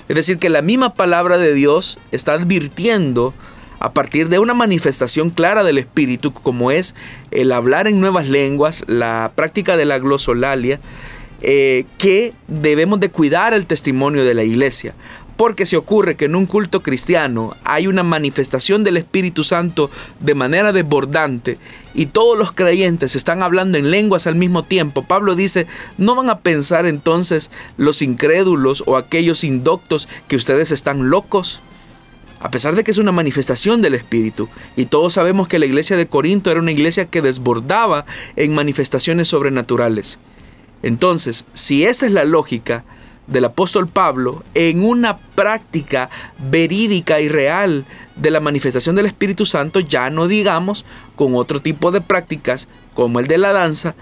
Es 0.09 0.17
decir, 0.17 0.39
que 0.39 0.49
la 0.49 0.63
misma 0.63 0.95
palabra 0.95 1.39
de 1.39 1.55
Dios 1.55 1.99
está 2.11 2.35
advirtiendo 2.35 3.35
a 3.79 3.93
partir 3.93 4.29
de 4.29 4.39
una 4.39 4.55
manifestación 4.55 5.31
clara 5.31 5.65
del 5.65 5.79
Espíritu, 5.79 6.33
como 6.33 6.71
es 6.71 6.95
el 7.31 7.51
hablar 7.51 7.89
en 7.89 8.01
nuevas 8.01 8.29
lenguas, 8.29 8.85
la 8.87 9.33
práctica 9.35 9.77
de 9.77 9.85
la 9.85 9.99
glosolalia, 9.99 10.81
eh, 11.41 11.85
que 11.99 12.33
debemos 12.47 13.01
de 13.01 13.11
cuidar 13.11 13.55
el 13.55 13.67
testimonio 13.67 14.25
de 14.25 14.35
la 14.35 14.45
iglesia. 14.45 14.95
Porque 15.43 15.67
si 15.67 15.75
ocurre 15.75 16.15
que 16.15 16.27
en 16.27 16.37
un 16.37 16.47
culto 16.47 16.85
cristiano 16.85 17.57
hay 17.65 17.89
una 17.89 18.05
manifestación 18.05 18.85
del 18.85 18.97
Espíritu 18.97 19.43
Santo 19.43 19.91
de 20.21 20.37
manera 20.37 20.71
desbordante 20.73 21.59
y 21.95 22.07
todos 22.07 22.39
los 22.39 22.53
creyentes 22.53 23.17
están 23.17 23.43
hablando 23.43 23.77
en 23.77 23.91
lenguas 23.91 24.29
al 24.29 24.37
mismo 24.37 24.63
tiempo, 24.63 25.03
Pablo 25.03 25.35
dice, 25.35 25.67
no 25.99 26.15
van 26.15 26.31
a 26.31 26.39
pensar 26.39 26.87
entonces 26.87 27.51
los 27.77 28.03
incrédulos 28.03 28.85
o 28.87 28.97
aquellos 28.97 29.43
indoctos 29.43 30.09
que 30.29 30.37
ustedes 30.37 30.71
están 30.71 31.11
locos. 31.11 31.61
A 32.39 32.53
pesar 32.53 32.77
de 32.77 32.85
que 32.85 32.93
es 32.93 32.99
una 32.99 33.11
manifestación 33.11 33.83
del 33.83 33.97
Espíritu, 33.97 34.49
y 34.77 34.85
todos 34.85 35.15
sabemos 35.15 35.49
que 35.49 35.59
la 35.59 35.67
iglesia 35.67 35.97
de 35.97 36.07
Corinto 36.07 36.53
era 36.53 36.61
una 36.61 36.71
iglesia 36.71 37.07
que 37.07 37.21
desbordaba 37.21 38.07
en 38.37 38.55
manifestaciones 38.55 39.27
sobrenaturales. 39.27 40.21
Entonces, 40.85 41.47
si 41.53 41.85
esa 41.85 42.07
es 42.07 42.13
la 42.13 42.23
lógica, 42.23 42.85
del 43.27 43.45
apóstol 43.45 43.89
Pablo 43.89 44.45
en 44.55 44.85
una 44.85 45.19
práctica 45.19 46.11
verídica 46.51 47.21
y 47.21 47.29
real 47.29 47.85
de 48.17 48.31
la 48.31 48.41
manifestación 48.41 48.97
del 48.97 49.07
Espíritu 49.07 49.47
Santo, 49.47 49.81
ya 49.81 50.11
no 50.11 50.29
digamos 50.29 50.85
con 51.17 51.35
otro 51.35 51.61
tipo 51.61 51.91
de 51.91 52.01
prácticas 52.01 52.69
como 52.95 53.21
el 53.21 53.27
de 53.27 53.39
la 53.39 53.53
danza, 53.53 53.95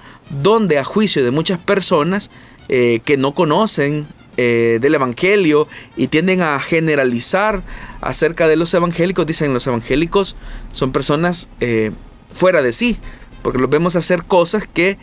donde 0.43 0.79
a 0.79 0.85
juicio 0.85 1.25
de 1.25 1.31
muchas 1.31 1.59
personas 1.59 2.31
eh, 2.69 3.01
que 3.05 3.17
no 3.17 3.35
conocen 3.35 4.07
eh, 4.37 4.79
del 4.81 4.95
Evangelio 4.95 5.69
y 5.97 6.07
tienden 6.07 6.41
a 6.41 6.59
generalizar 6.61 7.63
acerca 8.01 8.49
de 8.49 8.57
los 8.57 8.73
evangélicos, 8.73 9.27
dicen 9.27 9.53
los 9.53 9.67
evangélicos 9.67 10.37
son 10.73 10.93
personas 10.93 11.49
eh, 11.61 11.91
fuera 12.33 12.63
de 12.63 12.73
sí, 12.73 12.99
porque 13.43 13.59
los 13.59 13.69
vemos 13.69 13.97
hacer 13.97 14.25
cosas 14.25 14.67
que 14.67 14.99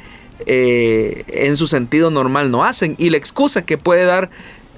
eh, 0.46 1.24
en 1.28 1.58
su 1.58 1.68
sentido 1.68 2.12
normal 2.12 2.52
no 2.52 2.64
hacen. 2.64 2.96
Y 2.98 3.10
la 3.10 3.18
excusa 3.18 3.64
que 3.64 3.78
puede 3.78 4.06
dar 4.06 4.30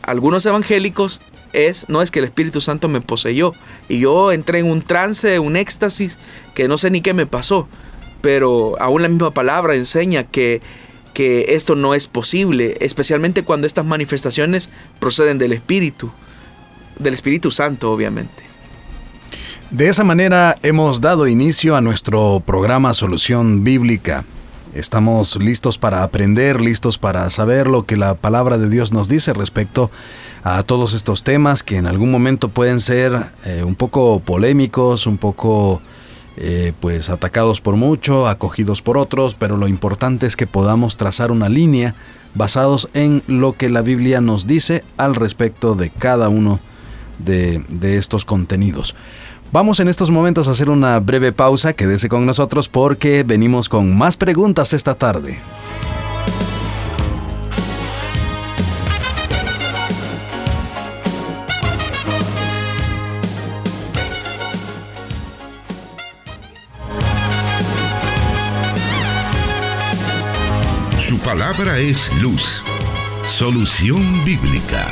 algunos 0.01 0.45
evangélicos 0.45 1.19
es, 1.53 1.87
no 1.89 2.01
es 2.01 2.11
que 2.11 2.19
el 2.19 2.25
Espíritu 2.25 2.61
Santo 2.61 2.87
me 2.87 3.01
poseyó 3.01 3.53
y 3.87 3.99
yo 3.99 4.31
entré 4.31 4.59
en 4.59 4.69
un 4.69 4.81
trance, 4.81 5.39
un 5.39 5.55
éxtasis 5.55 6.17
que 6.53 6.67
no 6.67 6.77
sé 6.77 6.91
ni 6.91 7.01
qué 7.01 7.13
me 7.13 7.25
pasó, 7.25 7.67
pero 8.21 8.75
aún 8.79 9.01
la 9.01 9.09
misma 9.09 9.31
palabra 9.31 9.75
enseña 9.75 10.23
que 10.23 10.61
que 11.13 11.55
esto 11.55 11.75
no 11.75 11.95
es 11.95 12.07
posible, 12.07 12.77
especialmente 12.79 13.43
cuando 13.43 13.67
estas 13.67 13.85
manifestaciones 13.85 14.69
proceden 14.99 15.37
del 15.37 15.51
Espíritu, 15.51 16.09
del 16.97 17.13
Espíritu 17.13 17.51
Santo, 17.51 17.91
obviamente. 17.91 18.43
De 19.69 19.87
esa 19.87 20.03
manera 20.03 20.55
hemos 20.63 21.01
dado 21.01 21.27
inicio 21.27 21.75
a 21.75 21.81
nuestro 21.81 22.41
programa 22.45 22.93
Solución 22.93 23.63
Bíblica. 23.63 24.23
Estamos 24.73 25.35
listos 25.37 25.79
para 25.79 26.03
aprender, 26.03 26.61
listos 26.61 26.99
para 26.99 27.27
saber 27.31 27.65
lo 27.65 27.87
que 27.87 27.97
la 27.97 28.13
palabra 28.13 28.59
de 28.59 28.69
Dios 28.69 28.93
nos 28.93 29.09
dice 29.09 29.33
respecto 29.33 29.89
a 30.43 30.61
todos 30.61 30.93
estos 30.93 31.23
temas 31.23 31.63
que 31.63 31.77
en 31.77 31.87
algún 31.87 32.11
momento 32.11 32.49
pueden 32.49 32.79
ser 32.79 33.31
eh, 33.45 33.63
un 33.63 33.73
poco 33.73 34.19
polémicos, 34.19 35.07
un 35.07 35.17
poco 35.17 35.81
eh, 36.37 36.71
pues 36.79 37.09
atacados 37.09 37.61
por 37.61 37.77
mucho, 37.77 38.27
acogidos 38.27 38.83
por 38.83 38.99
otros, 38.99 39.33
pero 39.33 39.57
lo 39.57 39.67
importante 39.67 40.27
es 40.27 40.35
que 40.35 40.45
podamos 40.45 40.97
trazar 40.97 41.31
una 41.31 41.49
línea 41.49 41.95
basados 42.35 42.89
en 42.93 43.23
lo 43.25 43.53
que 43.53 43.69
la 43.69 43.81
Biblia 43.81 44.21
nos 44.21 44.45
dice 44.45 44.83
al 44.97 45.15
respecto 45.15 45.73
de 45.73 45.89
cada 45.89 46.29
uno 46.29 46.59
de, 47.17 47.65
de 47.69 47.97
estos 47.97 48.23
contenidos. 48.23 48.95
Vamos 49.51 49.79
en 49.79 49.87
estos 49.87 50.11
momentos 50.11 50.47
a 50.47 50.51
hacer 50.51 50.69
una 50.69 50.99
breve 50.99 51.31
pausa, 51.31 51.73
quédese 51.73 52.07
con 52.07 52.23
nosotros 52.23 52.69
porque 52.69 53.23
venimos 53.23 53.67
con 53.67 53.97
más 53.97 54.15
preguntas 54.15 54.73
esta 54.73 54.93
tarde. 54.93 55.39
Su 70.99 71.17
palabra 71.21 71.79
es 71.79 72.13
luz. 72.21 72.61
Solución 73.25 74.23
bíblica. 74.23 74.87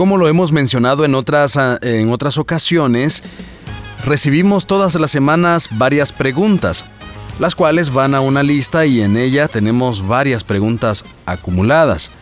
Como 0.00 0.16
lo 0.16 0.28
hemos 0.28 0.50
mencionado 0.50 1.04
en 1.04 1.14
otras, 1.14 1.58
ah, 1.58 1.78
en 1.82 2.10
otras 2.10 2.38
ocasiones, 2.38 3.22
recibimos 4.06 4.64
todas 4.64 4.94
las 4.94 5.10
semanas 5.10 5.68
varias 5.72 6.14
preguntas, 6.14 6.86
las 7.38 7.54
cuales 7.54 7.92
van 7.92 8.14
a 8.14 8.22
una 8.22 8.42
lista 8.42 8.86
y 8.86 9.02
en 9.02 9.18
ella 9.18 9.46
tenemos 9.46 10.08
varias 10.08 10.42
preguntas 10.42 11.04
acumuladas. 11.26 12.12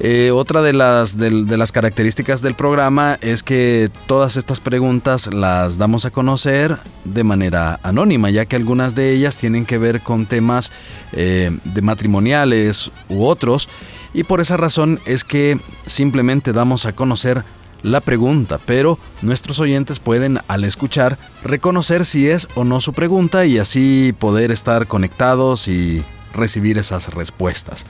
Eh, 0.00 0.32
otra 0.32 0.60
de 0.60 0.72
las, 0.72 1.16
de 1.16 1.56
las 1.56 1.70
características 1.70 2.42
del 2.42 2.56
programa 2.56 3.16
es 3.20 3.44
que 3.44 3.88
todas 4.08 4.36
estas 4.36 4.58
preguntas 4.58 5.32
las 5.32 5.78
damos 5.78 6.04
a 6.04 6.10
conocer 6.10 6.78
de 7.04 7.22
manera 7.22 7.78
anónima, 7.84 8.28
ya 8.30 8.46
que 8.46 8.56
algunas 8.56 8.96
de 8.96 9.12
ellas 9.12 9.36
tienen 9.36 9.66
que 9.66 9.78
ver 9.78 10.00
con 10.00 10.26
temas 10.26 10.72
eh, 11.12 11.56
de 11.62 11.82
matrimoniales 11.82 12.90
u 13.08 13.24
otros, 13.24 13.68
y 14.14 14.24
por 14.24 14.40
esa 14.40 14.56
razón 14.56 15.00
es 15.06 15.24
que 15.24 15.58
simplemente 15.86 16.52
damos 16.52 16.86
a 16.86 16.94
conocer 16.94 17.44
la 17.82 18.00
pregunta, 18.00 18.60
pero 18.64 18.98
nuestros 19.22 19.58
oyentes 19.58 19.98
pueden 19.98 20.38
al 20.48 20.64
escuchar 20.64 21.18
reconocer 21.42 22.06
si 22.06 22.28
es 22.28 22.46
o 22.54 22.64
no 22.64 22.80
su 22.80 22.92
pregunta 22.92 23.44
y 23.44 23.58
así 23.58 24.14
poder 24.18 24.50
estar 24.50 24.86
conectados 24.86 25.66
y 25.68 26.04
recibir 26.32 26.78
esas 26.78 27.12
respuestas. 27.12 27.86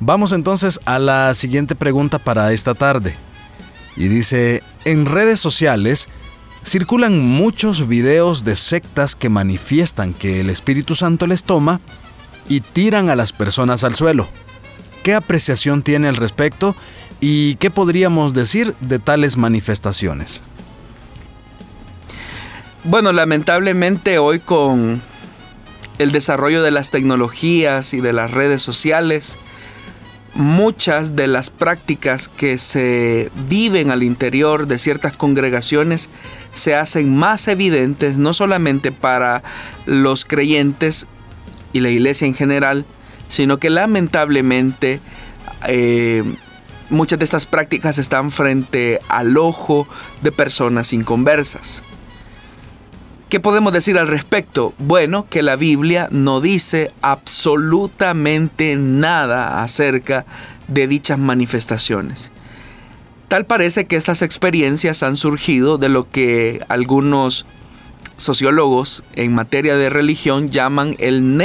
Vamos 0.00 0.32
entonces 0.32 0.78
a 0.84 0.98
la 0.98 1.34
siguiente 1.34 1.74
pregunta 1.74 2.18
para 2.18 2.52
esta 2.52 2.74
tarde. 2.74 3.16
Y 3.96 4.06
dice, 4.06 4.62
en 4.84 5.06
redes 5.06 5.40
sociales 5.40 6.06
circulan 6.64 7.18
muchos 7.18 7.88
videos 7.88 8.44
de 8.44 8.54
sectas 8.54 9.16
que 9.16 9.28
manifiestan 9.28 10.14
que 10.14 10.40
el 10.40 10.50
Espíritu 10.50 10.94
Santo 10.94 11.26
les 11.26 11.42
toma 11.42 11.80
y 12.48 12.60
tiran 12.60 13.10
a 13.10 13.16
las 13.16 13.32
personas 13.32 13.82
al 13.82 13.96
suelo. 13.96 14.28
¿Qué 15.02 15.14
apreciación 15.14 15.82
tiene 15.82 16.08
al 16.08 16.16
respecto 16.16 16.76
y 17.20 17.56
qué 17.56 17.70
podríamos 17.70 18.34
decir 18.34 18.74
de 18.80 18.98
tales 18.98 19.36
manifestaciones? 19.36 20.42
Bueno, 22.84 23.12
lamentablemente 23.12 24.18
hoy 24.18 24.38
con 24.38 25.02
el 25.98 26.12
desarrollo 26.12 26.62
de 26.62 26.70
las 26.70 26.90
tecnologías 26.90 27.92
y 27.92 28.00
de 28.00 28.12
las 28.12 28.30
redes 28.30 28.62
sociales, 28.62 29.36
muchas 30.34 31.16
de 31.16 31.26
las 31.26 31.50
prácticas 31.50 32.28
que 32.28 32.58
se 32.58 33.30
viven 33.48 33.90
al 33.90 34.04
interior 34.04 34.68
de 34.68 34.78
ciertas 34.78 35.16
congregaciones 35.16 36.08
se 36.52 36.76
hacen 36.76 37.16
más 37.16 37.48
evidentes 37.48 38.16
no 38.16 38.32
solamente 38.32 38.92
para 38.92 39.42
los 39.86 40.24
creyentes 40.24 41.08
y 41.72 41.80
la 41.80 41.90
iglesia 41.90 42.26
en 42.26 42.34
general, 42.34 42.84
sino 43.28 43.58
que 43.58 43.70
lamentablemente 43.70 45.00
eh, 45.66 46.24
muchas 46.90 47.18
de 47.18 47.24
estas 47.24 47.46
prácticas 47.46 47.98
están 47.98 48.30
frente 48.30 49.00
al 49.08 49.36
ojo 49.36 49.86
de 50.22 50.32
personas 50.32 50.92
inconversas. 50.92 51.82
¿Qué 53.28 53.40
podemos 53.40 53.74
decir 53.74 53.98
al 53.98 54.08
respecto? 54.08 54.72
Bueno, 54.78 55.26
que 55.28 55.42
la 55.42 55.56
Biblia 55.56 56.08
no 56.10 56.40
dice 56.40 56.90
absolutamente 57.02 58.74
nada 58.76 59.62
acerca 59.62 60.24
de 60.66 60.86
dichas 60.86 61.18
manifestaciones. 61.18 62.32
Tal 63.28 63.44
parece 63.44 63.86
que 63.86 63.96
estas 63.96 64.22
experiencias 64.22 65.02
han 65.02 65.16
surgido 65.16 65.76
de 65.76 65.90
lo 65.90 66.08
que 66.08 66.64
algunos 66.68 67.44
sociólogos 68.16 69.04
en 69.14 69.34
materia 69.34 69.76
de 69.76 69.90
religión 69.90 70.48
llaman 70.48 70.96
el 70.98 71.36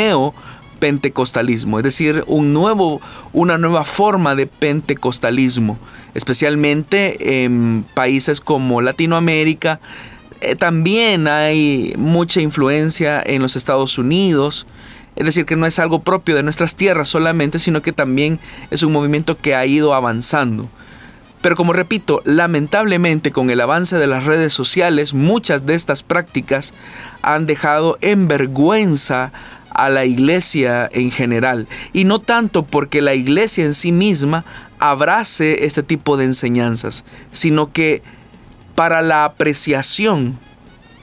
neopentecostalismo, 0.83 1.79
es 1.79 1.83
decir, 1.83 2.23
un 2.27 2.53
nuevo, 2.53 3.01
una 3.31 3.57
nueva 3.57 3.85
forma 3.85 4.35
de 4.35 4.47
pentecostalismo, 4.47 5.79
especialmente 6.13 7.45
en 7.45 7.85
países 7.93 8.41
como 8.41 8.81
Latinoamérica, 8.81 9.79
eh, 10.41 10.55
también 10.55 11.27
hay 11.27 11.93
mucha 11.97 12.41
influencia 12.41 13.23
en 13.25 13.41
los 13.41 13.55
Estados 13.55 13.97
Unidos. 13.97 14.67
Es 15.15 15.25
decir, 15.25 15.45
que 15.45 15.55
no 15.55 15.67
es 15.67 15.77
algo 15.79 15.99
propio 15.99 16.35
de 16.35 16.43
nuestras 16.43 16.75
tierras 16.75 17.07
solamente, 17.07 17.59
sino 17.59 17.81
que 17.81 17.93
también 17.93 18.39
es 18.71 18.81
un 18.81 18.91
movimiento 18.91 19.37
que 19.37 19.55
ha 19.55 19.65
ido 19.65 19.93
avanzando. 19.93 20.69
Pero 21.41 21.55
como 21.55 21.71
repito, 21.71 22.21
lamentablemente 22.25 23.31
con 23.31 23.49
el 23.49 23.61
avance 23.61 23.97
de 23.97 24.07
las 24.07 24.23
redes 24.23 24.53
sociales, 24.53 25.13
muchas 25.13 25.65
de 25.65 25.75
estas 25.75 26.01
prácticas 26.01 26.73
han 27.21 27.45
dejado 27.45 27.97
en 28.01 28.27
vergüenza 28.27 29.31
a 29.73 29.89
la 29.89 30.05
iglesia 30.05 30.89
en 30.91 31.11
general. 31.11 31.67
Y 31.93 32.03
no 32.03 32.19
tanto 32.19 32.63
porque 32.63 33.01
la 33.01 33.13
iglesia 33.13 33.65
en 33.65 33.73
sí 33.73 33.91
misma 33.91 34.45
abrace 34.79 35.65
este 35.65 35.83
tipo 35.83 36.17
de 36.17 36.25
enseñanzas, 36.25 37.03
sino 37.31 37.71
que 37.71 38.01
para 38.75 39.01
la 39.01 39.25
apreciación 39.25 40.37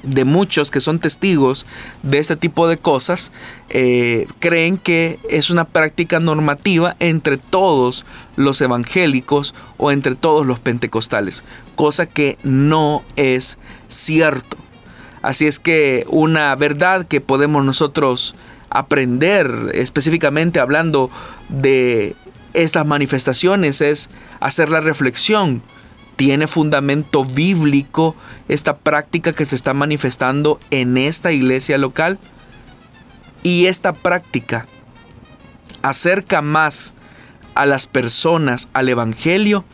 de 0.03 0.25
muchos 0.25 0.71
que 0.71 0.81
son 0.81 0.99
testigos 0.99 1.67
de 2.03 2.19
este 2.19 2.37
tipo 2.37 2.69
de 2.69 2.79
cosas, 2.79 3.33
eh, 3.69 4.27
creen 4.39 4.79
que 4.79 5.19
es 5.29 5.51
una 5.51 5.67
práctica 5.67 6.21
normativa 6.21 6.97
entre 7.01 7.37
todos 7.37 8.05
los 8.37 8.61
evangélicos 8.61 9.55
o 9.77 9.91
entre 9.91 10.15
todos 10.15 10.47
los 10.47 10.59
pentecostales, 10.59 11.45
cosa 11.75 12.07
que 12.07 12.39
no 12.43 13.05
es 13.17 13.59
cierto. 13.89 14.57
Así 15.23 15.47
es 15.47 15.59
que 15.59 16.07
una 16.09 16.55
verdad 16.57 17.07
que 17.07 17.21
podemos 17.21 17.65
nosotros 17.65 18.35
aprender 18.71 19.71
específicamente 19.75 20.61
hablando 20.61 21.11
de 21.49 22.17
estas 22.55 22.87
manifestaciones 22.87 23.81
es 23.81 24.11
hacer 24.41 24.71
la 24.71 24.81
reflexión 24.81 25.63
tiene 26.21 26.47
fundamento 26.47 27.25
bíblico 27.25 28.15
esta 28.47 28.77
práctica 28.77 29.33
que 29.33 29.47
se 29.47 29.55
está 29.55 29.73
manifestando 29.73 30.61
en 30.71 30.99
esta 30.99 31.33
iglesia 31.33 31.79
local? 31.79 32.19
Y 33.43 33.65
esta 33.65 33.95
práctica 33.95 34.67
acerca 35.81 36.43
más 36.43 36.95
a 37.55 37.65
las 37.65 37.87
personas 37.87 38.69
al 38.75 38.91
Evangelio 38.91 39.65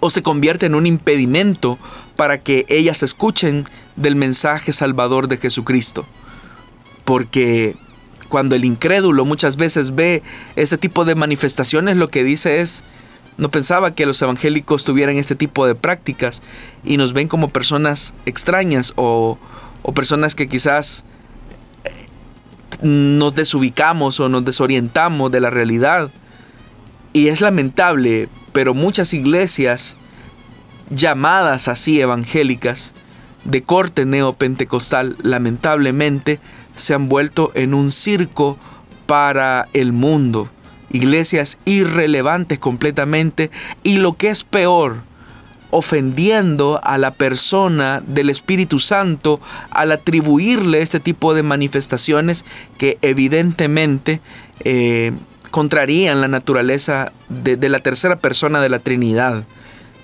o 0.00 0.10
se 0.10 0.22
convierte 0.22 0.66
en 0.66 0.74
un 0.74 0.84
impedimento 0.84 1.78
para 2.14 2.42
que 2.42 2.66
ellas 2.68 3.02
escuchen 3.02 3.64
del 3.96 4.16
mensaje 4.16 4.74
salvador 4.74 5.28
de 5.28 5.38
Jesucristo. 5.38 6.04
Porque 7.12 7.76
cuando 8.30 8.56
el 8.56 8.64
incrédulo 8.64 9.26
muchas 9.26 9.58
veces 9.58 9.94
ve 9.94 10.22
este 10.56 10.78
tipo 10.78 11.04
de 11.04 11.14
manifestaciones, 11.14 11.98
lo 11.98 12.08
que 12.08 12.24
dice 12.24 12.62
es, 12.62 12.84
no 13.36 13.50
pensaba 13.50 13.94
que 13.94 14.06
los 14.06 14.22
evangélicos 14.22 14.82
tuvieran 14.84 15.18
este 15.18 15.34
tipo 15.34 15.66
de 15.66 15.74
prácticas 15.74 16.42
y 16.84 16.96
nos 16.96 17.12
ven 17.12 17.28
como 17.28 17.50
personas 17.50 18.14
extrañas 18.24 18.94
o, 18.96 19.38
personas 19.94 20.34
que 20.34 20.48
quizás 20.48 21.04
eh, 21.84 22.86
nos 22.86 23.34
desubicamos 23.34 24.18
o 24.18 24.30
nos 24.30 24.46
desorientamos 24.46 25.30
de 25.30 25.40
la 25.40 25.50
realidad. 25.50 26.10
Y 27.12 27.28
es 27.28 27.42
lamentable, 27.42 28.30
pero 28.54 28.72
muchas 28.72 29.12
iglesias 29.12 29.98
llamadas 30.88 31.68
así 31.68 32.00
evangélicas 32.00 32.94
de 33.44 33.62
corte 33.62 34.06
neopentecostal 34.06 35.16
lamentablemente 35.20 36.40
se 36.74 36.94
han 36.94 37.08
vuelto 37.08 37.52
en 37.54 37.74
un 37.74 37.90
circo 37.90 38.58
para 39.06 39.68
el 39.72 39.92
mundo. 39.92 40.50
Iglesias 40.90 41.58
irrelevantes 41.64 42.58
completamente 42.58 43.50
y 43.82 43.98
lo 43.98 44.14
que 44.14 44.28
es 44.28 44.44
peor, 44.44 45.02
ofendiendo 45.70 46.80
a 46.82 46.98
la 46.98 47.12
persona 47.12 48.02
del 48.06 48.28
Espíritu 48.28 48.78
Santo 48.78 49.40
al 49.70 49.92
atribuirle 49.92 50.82
este 50.82 51.00
tipo 51.00 51.34
de 51.34 51.42
manifestaciones 51.42 52.44
que 52.76 52.98
evidentemente 53.00 54.20
eh, 54.64 55.12
contrarían 55.50 56.20
la 56.20 56.28
naturaleza 56.28 57.12
de, 57.30 57.56
de 57.56 57.68
la 57.70 57.78
tercera 57.78 58.16
persona 58.16 58.60
de 58.60 58.68
la 58.68 58.80
Trinidad. 58.80 59.44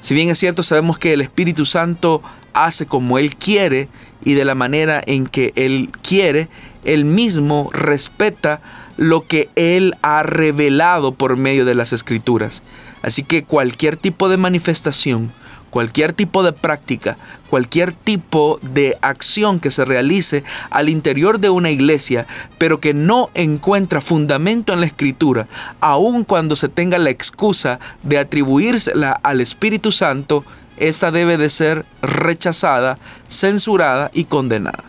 Si 0.00 0.14
bien 0.14 0.31
es 0.31 0.38
cierto, 0.38 0.62
sabemos 0.62 0.98
que 0.98 1.12
el 1.12 1.20
Espíritu 1.20 1.66
Santo 1.66 2.22
hace 2.54 2.87
como 2.87 3.18
Él 3.18 3.37
quiere 3.37 3.88
y 4.24 4.35
de 4.35 4.44
la 4.44 4.54
manera 4.54 5.02
en 5.07 5.26
que 5.26 5.52
Él 5.57 5.90
quiere, 6.02 6.48
Él 6.85 7.04
mismo 7.04 7.70
respeta 7.72 8.61
lo 8.96 9.26
que 9.26 9.48
Él 9.54 9.94
ha 10.02 10.22
revelado 10.22 11.12
por 11.14 11.37
medio 11.37 11.64
de 11.64 11.74
las 11.74 11.92
Escrituras. 11.92 12.62
Así 13.02 13.22
que 13.22 13.44
cualquier 13.44 13.96
tipo 13.96 14.28
de 14.28 14.37
manifestación, 14.37 15.31
cualquier 15.70 16.12
tipo 16.12 16.42
de 16.42 16.52
práctica, 16.52 17.16
cualquier 17.48 17.92
tipo 17.92 18.59
de 18.62 18.96
acción 19.00 19.61
que 19.61 19.70
se 19.70 19.85
realice 19.85 20.44
al 20.70 20.88
interior 20.88 21.38
de 21.38 21.50
una 21.50 21.70
iglesia, 21.70 22.26
pero 22.59 22.81
que 22.81 22.94
no 22.94 23.31
encuentra 23.35 24.00
fundamento 24.00 24.72
en 24.72 24.81
la 24.81 24.87
escritura, 24.87 25.46
aun 25.81 26.24
cuando 26.24 26.57
se 26.57 26.68
tenga 26.68 26.98
la 26.98 27.11
excusa 27.11 27.78
de 28.02 28.18
atribuírsela 28.18 29.12
al 29.22 29.40
Espíritu 29.40 29.92
Santo, 29.92 30.44
esta 30.80 31.10
debe 31.10 31.36
de 31.36 31.50
ser 31.50 31.84
rechazada, 32.02 32.98
censurada 33.28 34.10
y 34.14 34.24
condenada. 34.24 34.84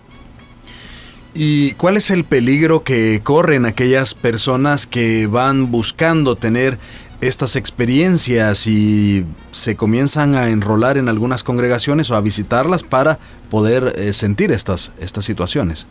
¿Y 1.33 1.71
cuál 1.73 1.97
es 1.97 2.09
el 2.09 2.23
peligro 2.23 2.83
que 2.83 3.21
corren 3.23 3.65
aquellas 3.65 4.13
personas 4.13 4.87
que 4.87 5.27
van 5.27 5.71
buscando 5.71 6.35
tener 6.35 6.79
estas 7.21 7.55
experiencias 7.55 8.65
y 8.67 9.25
se 9.51 9.75
comienzan 9.75 10.35
a 10.35 10.49
enrolar 10.49 10.97
en 10.97 11.09
algunas 11.09 11.43
congregaciones 11.43 12.09
o 12.11 12.15
a 12.15 12.21
visitarlas 12.21 12.83
para 12.83 13.19
poder 13.49 13.93
eh, 13.97 14.13
sentir 14.13 14.51
estas, 14.51 14.91
estas 14.99 15.25
situaciones. 15.25 15.85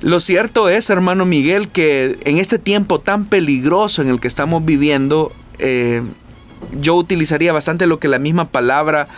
Lo 0.00 0.20
cierto 0.20 0.68
es, 0.68 0.90
hermano 0.90 1.24
Miguel, 1.24 1.68
que 1.68 2.18
en 2.24 2.36
este 2.36 2.58
tiempo 2.58 3.00
tan 3.00 3.24
peligroso 3.24 4.02
en 4.02 4.08
el 4.08 4.20
que 4.20 4.28
estamos 4.28 4.62
viviendo, 4.64 5.32
eh, 5.58 6.02
yo 6.72 6.94
utilizaría 6.94 7.52
bastante 7.52 7.86
lo 7.86 7.98
que 7.98 8.08
la 8.08 8.18
misma 8.18 8.46
palabra 8.46 9.08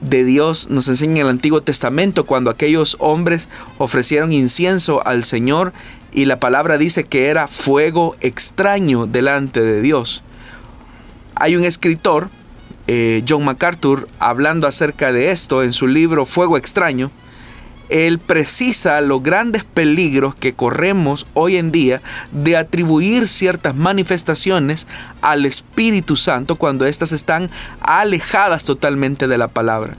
de 0.00 0.24
Dios 0.24 0.68
nos 0.68 0.88
enseña 0.88 1.20
en 1.20 1.26
el 1.26 1.28
Antiguo 1.28 1.62
Testamento, 1.62 2.26
cuando 2.26 2.50
aquellos 2.50 2.96
hombres 3.00 3.48
ofrecieron 3.78 4.32
incienso 4.32 5.06
al 5.06 5.24
Señor 5.24 5.72
y 6.12 6.24
la 6.24 6.40
palabra 6.40 6.78
dice 6.78 7.04
que 7.04 7.28
era 7.28 7.48
fuego 7.48 8.16
extraño 8.20 9.06
delante 9.06 9.60
de 9.60 9.82
Dios. 9.82 10.22
Hay 11.34 11.56
un 11.56 11.64
escritor, 11.64 12.30
eh, 12.86 13.22
John 13.28 13.44
MacArthur, 13.44 14.08
hablando 14.18 14.66
acerca 14.66 15.12
de 15.12 15.30
esto 15.30 15.62
en 15.62 15.72
su 15.72 15.86
libro 15.86 16.24
Fuego 16.24 16.56
extraño. 16.56 17.10
Él 17.88 18.18
precisa 18.18 19.00
los 19.00 19.22
grandes 19.22 19.64
peligros 19.64 20.34
que 20.34 20.54
corremos 20.54 21.26
hoy 21.34 21.56
en 21.56 21.72
día 21.72 22.02
de 22.32 22.56
atribuir 22.56 23.28
ciertas 23.28 23.74
manifestaciones 23.74 24.86
al 25.20 25.46
Espíritu 25.46 26.16
Santo 26.16 26.56
cuando 26.56 26.86
éstas 26.86 27.12
están 27.12 27.50
alejadas 27.80 28.64
totalmente 28.64 29.28
de 29.28 29.38
la 29.38 29.48
palabra 29.48 29.96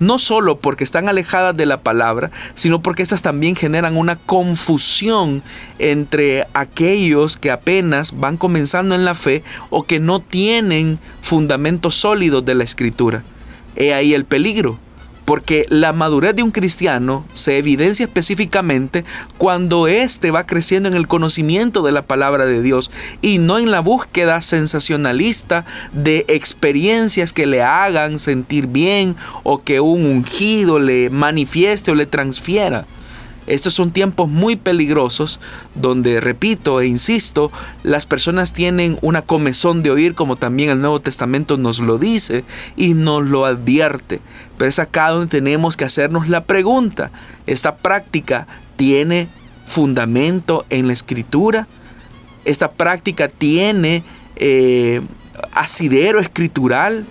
no 0.00 0.18
solo 0.18 0.60
porque 0.60 0.84
están 0.84 1.08
alejadas 1.08 1.56
de 1.56 1.66
la 1.66 1.80
palabra, 1.80 2.30
sino 2.54 2.82
porque 2.82 3.02
estas 3.02 3.22
también 3.22 3.56
generan 3.56 3.96
una 3.96 4.16
confusión 4.16 5.42
entre 5.78 6.46
aquellos 6.54 7.36
que 7.36 7.50
apenas 7.50 8.18
van 8.18 8.36
comenzando 8.36 8.94
en 8.94 9.04
la 9.04 9.14
fe 9.14 9.42
o 9.70 9.84
que 9.84 9.98
no 9.98 10.20
tienen 10.20 10.98
fundamentos 11.22 11.96
sólidos 11.96 12.44
de 12.44 12.54
la 12.54 12.64
escritura. 12.64 13.24
He 13.76 13.92
ahí 13.92 14.14
el 14.14 14.24
peligro 14.24 14.78
porque 15.28 15.66
la 15.68 15.92
madurez 15.92 16.34
de 16.34 16.42
un 16.42 16.50
cristiano 16.50 17.22
se 17.34 17.58
evidencia 17.58 18.06
específicamente 18.06 19.04
cuando 19.36 19.86
éste 19.86 20.30
va 20.30 20.46
creciendo 20.46 20.88
en 20.88 20.94
el 20.94 21.06
conocimiento 21.06 21.82
de 21.82 21.92
la 21.92 22.00
palabra 22.00 22.46
de 22.46 22.62
Dios 22.62 22.90
y 23.20 23.36
no 23.36 23.58
en 23.58 23.70
la 23.70 23.80
búsqueda 23.80 24.40
sensacionalista 24.40 25.66
de 25.92 26.24
experiencias 26.28 27.34
que 27.34 27.44
le 27.44 27.62
hagan 27.62 28.18
sentir 28.18 28.68
bien 28.68 29.16
o 29.42 29.62
que 29.62 29.80
un 29.80 30.06
ungido 30.06 30.78
le 30.78 31.10
manifieste 31.10 31.90
o 31.90 31.94
le 31.94 32.06
transfiera. 32.06 32.86
Estos 33.48 33.72
son 33.72 33.90
tiempos 33.92 34.28
muy 34.28 34.56
peligrosos 34.56 35.40
donde, 35.74 36.20
repito 36.20 36.80
e 36.82 36.86
insisto, 36.86 37.50
las 37.82 38.04
personas 38.04 38.52
tienen 38.52 38.98
una 39.00 39.22
comezón 39.22 39.82
de 39.82 39.90
oír 39.90 40.14
como 40.14 40.36
también 40.36 40.68
el 40.68 40.80
Nuevo 40.80 41.00
Testamento 41.00 41.56
nos 41.56 41.80
lo 41.80 41.96
dice 41.98 42.44
y 42.76 42.92
nos 42.92 43.24
lo 43.24 43.46
advierte. 43.46 44.20
Pero 44.58 44.68
es 44.68 44.78
acá 44.78 45.10
donde 45.10 45.28
tenemos 45.28 45.78
que 45.78 45.86
hacernos 45.86 46.28
la 46.28 46.44
pregunta, 46.44 47.10
¿esta 47.46 47.76
práctica 47.76 48.46
tiene 48.76 49.28
fundamento 49.66 50.66
en 50.68 50.86
la 50.86 50.92
escritura? 50.92 51.66
¿Esta 52.44 52.70
práctica 52.70 53.28
tiene 53.28 54.02
eh, 54.36 55.00
asidero 55.52 56.20
escritural? 56.20 57.06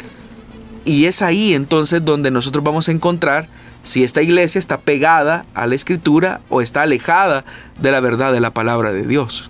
Y 0.86 1.06
es 1.06 1.24
ahí 1.24 1.56
entonces 1.56 2.06
donde 2.06 2.30
nosotros 2.30 2.64
vamos 2.64 2.88
a 2.90 2.92
encontrar 2.92 3.50
si 3.88 4.04
esta 4.04 4.22
iglesia 4.22 4.60
está 4.60 4.82
pegada 4.82 5.46
a 5.54 5.66
la 5.66 5.76
escritura 5.76 6.42
o 6.50 6.62
está 6.62 6.82
alejada 6.82 7.46
de 7.80 7.92
la 7.92 8.02
verdad 8.02 8.34
de 8.34 8.42
la 8.42 8.52
palabra 8.52 8.92
de 8.92 9.08
Dios. 9.08 9.50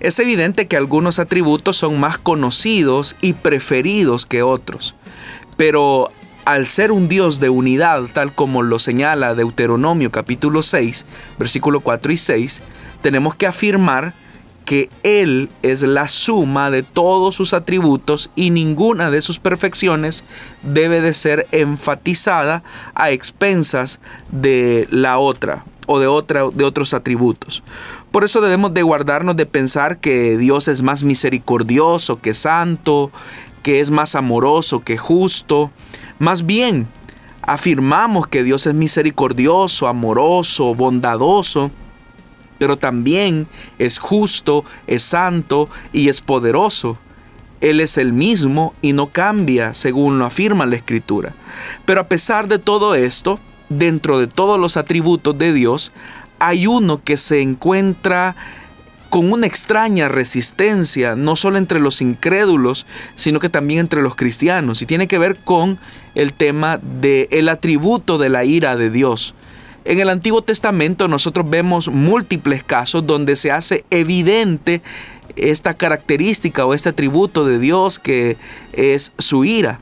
Es 0.05 0.19
evidente 0.19 0.67
que 0.67 0.77
algunos 0.77 1.17
atributos 1.17 1.77
son 1.77 1.99
más 1.99 2.19
conocidos 2.19 3.15
y 3.21 3.33
preferidos 3.33 4.27
que 4.27 4.43
otros, 4.43 4.93
pero 5.57 6.11
al 6.45 6.67
ser 6.67 6.91
un 6.91 7.09
Dios 7.09 7.39
de 7.39 7.49
unidad, 7.49 8.03
tal 8.13 8.31
como 8.31 8.61
lo 8.61 8.77
señala 8.77 9.33
Deuteronomio 9.33 10.11
capítulo 10.11 10.61
6, 10.61 11.07
versículo 11.39 11.79
4 11.79 12.11
y 12.11 12.17
6, 12.17 12.61
tenemos 13.01 13.33
que 13.33 13.47
afirmar 13.47 14.13
que 14.63 14.91
Él 15.01 15.49
es 15.63 15.81
la 15.81 16.07
suma 16.07 16.69
de 16.69 16.83
todos 16.83 17.33
sus 17.33 17.55
atributos 17.55 18.29
y 18.35 18.51
ninguna 18.51 19.09
de 19.09 19.23
sus 19.23 19.39
perfecciones 19.39 20.23
debe 20.61 21.01
de 21.01 21.15
ser 21.15 21.47
enfatizada 21.51 22.61
a 22.93 23.09
expensas 23.09 23.99
de 24.31 24.87
la 24.91 25.17
otra 25.17 25.65
o 25.87 25.99
de, 25.99 26.07
otra, 26.07 26.43
de 26.53 26.63
otros 26.63 26.93
atributos. 26.93 27.63
Por 28.15 28.23
eso 28.23 28.39
debemos 28.39 28.73
de 28.73 28.81
guardarnos 28.81 29.35
de 29.35 29.45
pensar 29.45 29.97
que 29.97 30.37
Dios 30.37 30.69
es 30.69 30.81
más 30.81 31.03
misericordioso 31.03 32.21
que 32.21 32.33
santo, 32.33 33.11
que 33.61 33.81
es 33.81 33.91
más 33.91 34.15
amoroso 34.15 34.85
que 34.85 34.95
justo. 34.97 35.69
Más 36.17 36.45
bien, 36.45 36.87
afirmamos 37.41 38.27
que 38.27 38.43
Dios 38.43 38.67
es 38.67 38.73
misericordioso, 38.73 39.89
amoroso, 39.89 40.73
bondadoso, 40.73 41.71
pero 42.57 42.77
también 42.77 43.49
es 43.79 43.99
justo, 43.99 44.63
es 44.87 45.03
santo 45.03 45.67
y 45.91 46.07
es 46.07 46.21
poderoso. 46.21 46.97
Él 47.59 47.81
es 47.81 47.97
el 47.97 48.13
mismo 48.13 48.73
y 48.81 48.93
no 48.93 49.07
cambia 49.07 49.73
según 49.73 50.19
lo 50.19 50.25
afirma 50.25 50.65
la 50.65 50.77
Escritura. 50.77 51.35
Pero 51.83 51.99
a 51.99 52.07
pesar 52.07 52.47
de 52.47 52.59
todo 52.59 52.95
esto, 52.95 53.41
dentro 53.67 54.19
de 54.19 54.27
todos 54.27 54.57
los 54.57 54.77
atributos 54.77 55.37
de 55.37 55.51
Dios, 55.51 55.91
hay 56.39 56.67
uno 56.67 57.03
que 57.03 57.17
se 57.17 57.41
encuentra 57.41 58.35
con 59.09 59.31
una 59.31 59.47
extraña 59.47 60.09
resistencia, 60.09 61.15
no 61.15 61.35
solo 61.35 61.57
entre 61.57 61.79
los 61.79 62.01
incrédulos, 62.01 62.85
sino 63.15 63.39
que 63.39 63.49
también 63.49 63.79
entre 63.79 64.01
los 64.01 64.15
cristianos, 64.15 64.81
y 64.81 64.85
tiene 64.85 65.07
que 65.07 65.17
ver 65.17 65.37
con 65.37 65.79
el 66.15 66.33
tema 66.33 66.79
del 66.81 67.27
el 67.31 67.49
atributo 67.49 68.17
de 68.17 68.29
la 68.29 68.43
ira 68.43 68.75
de 68.75 68.89
Dios. 68.89 69.35
En 69.85 69.99
el 69.99 70.09
Antiguo 70.09 70.41
Testamento 70.41 71.07
nosotros 71.07 71.47
vemos 71.49 71.89
múltiples 71.89 72.63
casos 72.63 73.05
donde 73.05 73.35
se 73.35 73.51
hace 73.51 73.85
evidente 73.91 74.81
esta 75.35 75.75
característica 75.75 76.65
o 76.65 76.73
este 76.73 76.89
atributo 76.89 77.45
de 77.45 77.59
Dios 77.59 77.99
que 77.99 78.37
es 78.73 79.13
su 79.19 79.45
ira. 79.45 79.79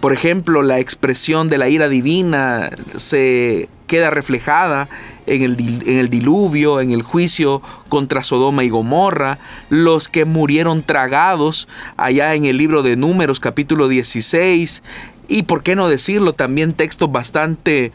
Por 0.00 0.12
ejemplo, 0.12 0.62
la 0.62 0.78
expresión 0.78 1.48
de 1.48 1.58
la 1.58 1.68
ira 1.68 1.88
divina 1.88 2.70
se 2.96 3.68
queda 3.88 4.10
reflejada 4.10 4.88
en 5.26 5.42
el, 5.42 5.82
en 5.84 5.98
el, 5.98 6.08
diluvio, 6.08 6.80
en 6.80 6.92
el 6.92 7.02
juicio 7.02 7.60
contra 7.88 8.22
Sodoma 8.22 8.62
y 8.62 8.68
Gomorra, 8.68 9.38
los 9.68 10.06
que 10.06 10.24
murieron 10.24 10.84
tragados 10.84 11.66
allá 11.96 12.34
en 12.34 12.44
el 12.44 12.56
libro 12.56 12.84
de 12.84 12.94
Números 12.94 13.40
capítulo 13.40 13.88
16, 13.88 14.84
y 15.26 15.42
por 15.42 15.64
qué 15.64 15.74
no 15.74 15.88
decirlo, 15.88 16.32
también 16.32 16.72
textos 16.72 17.10
bastante 17.10 17.92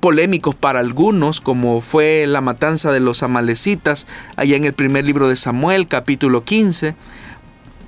polémicos 0.00 0.54
para 0.54 0.80
algunos, 0.80 1.40
como 1.40 1.80
fue 1.80 2.26
la 2.26 2.40
matanza 2.40 2.92
de 2.92 3.00
los 3.00 3.22
amalecitas 3.22 4.06
allá 4.36 4.56
en 4.56 4.64
el 4.64 4.72
primer 4.72 5.04
libro 5.04 5.28
de 5.28 5.36
Samuel, 5.36 5.88
capítulo 5.88 6.44
15, 6.44 6.94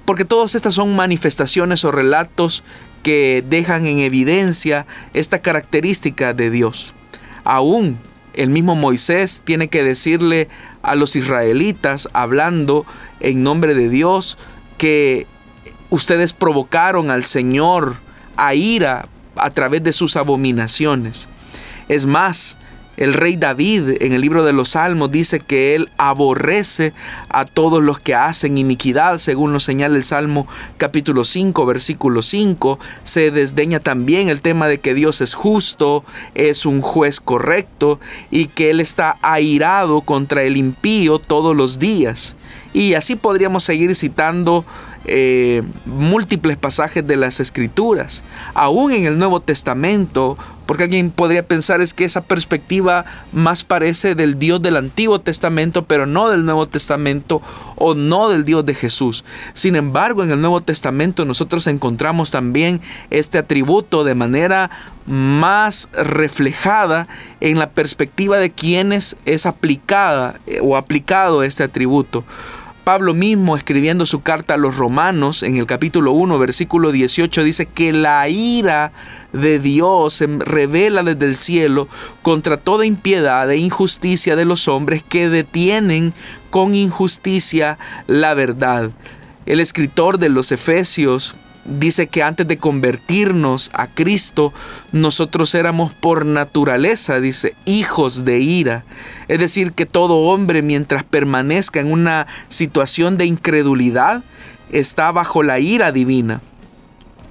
porque 0.04 0.24
todas 0.24 0.54
estas 0.54 0.74
son 0.74 0.94
manifestaciones 0.94 1.84
o 1.84 1.90
relatos 1.90 2.62
que 3.02 3.44
dejan 3.46 3.86
en 3.86 4.00
evidencia 4.00 4.86
esta 5.12 5.40
característica 5.40 6.32
de 6.32 6.50
Dios. 6.50 6.94
Aún 7.44 7.98
el 8.34 8.50
mismo 8.50 8.74
Moisés 8.74 9.42
tiene 9.44 9.68
que 9.68 9.84
decirle 9.84 10.48
a 10.82 10.94
los 10.94 11.16
israelitas, 11.16 12.08
hablando 12.12 12.84
en 13.20 13.42
nombre 13.42 13.74
de 13.74 13.88
Dios, 13.88 14.36
que 14.76 15.26
ustedes 15.90 16.32
provocaron 16.32 17.10
al 17.10 17.24
Señor 17.24 17.96
a 18.36 18.54
ira 18.54 19.08
a 19.36 19.50
través 19.50 19.82
de 19.82 19.92
sus 19.92 20.16
abominaciones. 20.16 21.28
Es 21.88 22.06
más, 22.06 22.56
el 22.96 23.14
rey 23.14 23.36
David 23.36 24.02
en 24.02 24.12
el 24.12 24.20
libro 24.20 24.44
de 24.44 24.52
los 24.52 24.70
Salmos 24.70 25.10
dice 25.10 25.40
que 25.40 25.74
él 25.74 25.90
aborrece 25.96 26.92
a 27.28 27.44
todos 27.44 27.82
los 27.82 27.98
que 27.98 28.14
hacen 28.14 28.58
iniquidad, 28.58 29.18
según 29.18 29.52
lo 29.52 29.60
señala 29.60 29.96
el 29.96 30.04
Salmo 30.04 30.46
capítulo 30.76 31.24
5, 31.24 31.66
versículo 31.66 32.22
5. 32.22 32.78
Se 33.02 33.30
desdeña 33.30 33.80
también 33.80 34.28
el 34.28 34.40
tema 34.40 34.68
de 34.68 34.78
que 34.78 34.94
Dios 34.94 35.20
es 35.20 35.34
justo, 35.34 36.04
es 36.34 36.66
un 36.66 36.80
juez 36.80 37.20
correcto 37.20 37.98
y 38.30 38.46
que 38.46 38.70
él 38.70 38.80
está 38.80 39.16
airado 39.22 40.02
contra 40.02 40.42
el 40.42 40.56
impío 40.56 41.18
todos 41.18 41.56
los 41.56 41.78
días. 41.78 42.36
Y 42.72 42.94
así 42.94 43.16
podríamos 43.16 43.64
seguir 43.64 43.94
citando 43.94 44.64
eh, 45.06 45.62
múltiples 45.84 46.56
pasajes 46.56 47.06
de 47.06 47.16
las 47.16 47.38
escrituras, 47.38 48.24
aún 48.54 48.90
en 48.90 49.04
el 49.04 49.18
Nuevo 49.18 49.40
Testamento, 49.40 50.38
porque 50.66 50.84
alguien 50.84 51.10
podría 51.10 51.46
pensar 51.46 51.80
es 51.80 51.94
que 51.94 52.04
esa 52.04 52.22
perspectiva 52.22 53.04
más 53.32 53.64
parece 53.64 54.14
del 54.14 54.38
Dios 54.38 54.62
del 54.62 54.76
Antiguo 54.76 55.20
Testamento, 55.20 55.84
pero 55.84 56.06
no 56.06 56.28
del 56.28 56.44
Nuevo 56.44 56.66
Testamento 56.66 57.42
o 57.76 57.94
no 57.94 58.28
del 58.28 58.44
Dios 58.44 58.64
de 58.66 58.74
Jesús. 58.74 59.24
Sin 59.52 59.76
embargo, 59.76 60.22
en 60.22 60.30
el 60.30 60.40
Nuevo 60.40 60.60
Testamento 60.60 61.24
nosotros 61.24 61.66
encontramos 61.66 62.30
también 62.30 62.80
este 63.10 63.38
atributo 63.38 64.04
de 64.04 64.14
manera 64.14 64.70
más 65.06 65.88
reflejada 65.92 67.06
en 67.40 67.58
la 67.58 67.70
perspectiva 67.70 68.38
de 68.38 68.50
quienes 68.50 69.16
es 69.26 69.46
aplicada 69.46 70.36
eh, 70.46 70.60
o 70.62 70.76
aplicado 70.76 71.42
este 71.42 71.62
atributo. 71.62 72.24
Pablo 72.84 73.14
mismo 73.14 73.56
escribiendo 73.56 74.04
su 74.04 74.20
carta 74.22 74.54
a 74.54 74.58
los 74.58 74.76
romanos 74.76 75.42
en 75.42 75.56
el 75.56 75.64
capítulo 75.64 76.12
1 76.12 76.38
versículo 76.38 76.92
18 76.92 77.42
dice 77.42 77.64
que 77.64 77.94
la 77.94 78.28
ira 78.28 78.92
de 79.32 79.58
Dios 79.58 80.12
se 80.12 80.26
revela 80.26 81.02
desde 81.02 81.24
el 81.24 81.34
cielo 81.34 81.88
contra 82.20 82.58
toda 82.58 82.84
impiedad 82.84 83.50
e 83.50 83.56
injusticia 83.56 84.36
de 84.36 84.44
los 84.44 84.68
hombres 84.68 85.02
que 85.02 85.30
detienen 85.30 86.12
con 86.50 86.74
injusticia 86.74 87.78
la 88.06 88.34
verdad. 88.34 88.90
El 89.46 89.60
escritor 89.60 90.18
de 90.18 90.28
los 90.28 90.52
Efesios 90.52 91.36
dice 91.64 92.06
que 92.06 92.22
antes 92.22 92.46
de 92.46 92.58
convertirnos 92.58 93.70
a 93.74 93.86
Cristo, 93.86 94.52
nosotros 94.92 95.54
éramos 95.54 95.94
por 95.94 96.26
naturaleza, 96.26 97.20
dice, 97.20 97.54
hijos 97.64 98.24
de 98.24 98.40
ira. 98.40 98.84
Es 99.28 99.38
decir, 99.38 99.72
que 99.72 99.86
todo 99.86 100.16
hombre 100.16 100.62
mientras 100.62 101.04
permanezca 101.04 101.80
en 101.80 101.90
una 101.90 102.26
situación 102.48 103.16
de 103.16 103.26
incredulidad, 103.26 104.22
está 104.70 105.12
bajo 105.12 105.42
la 105.42 105.58
ira 105.60 105.92
divina. 105.92 106.40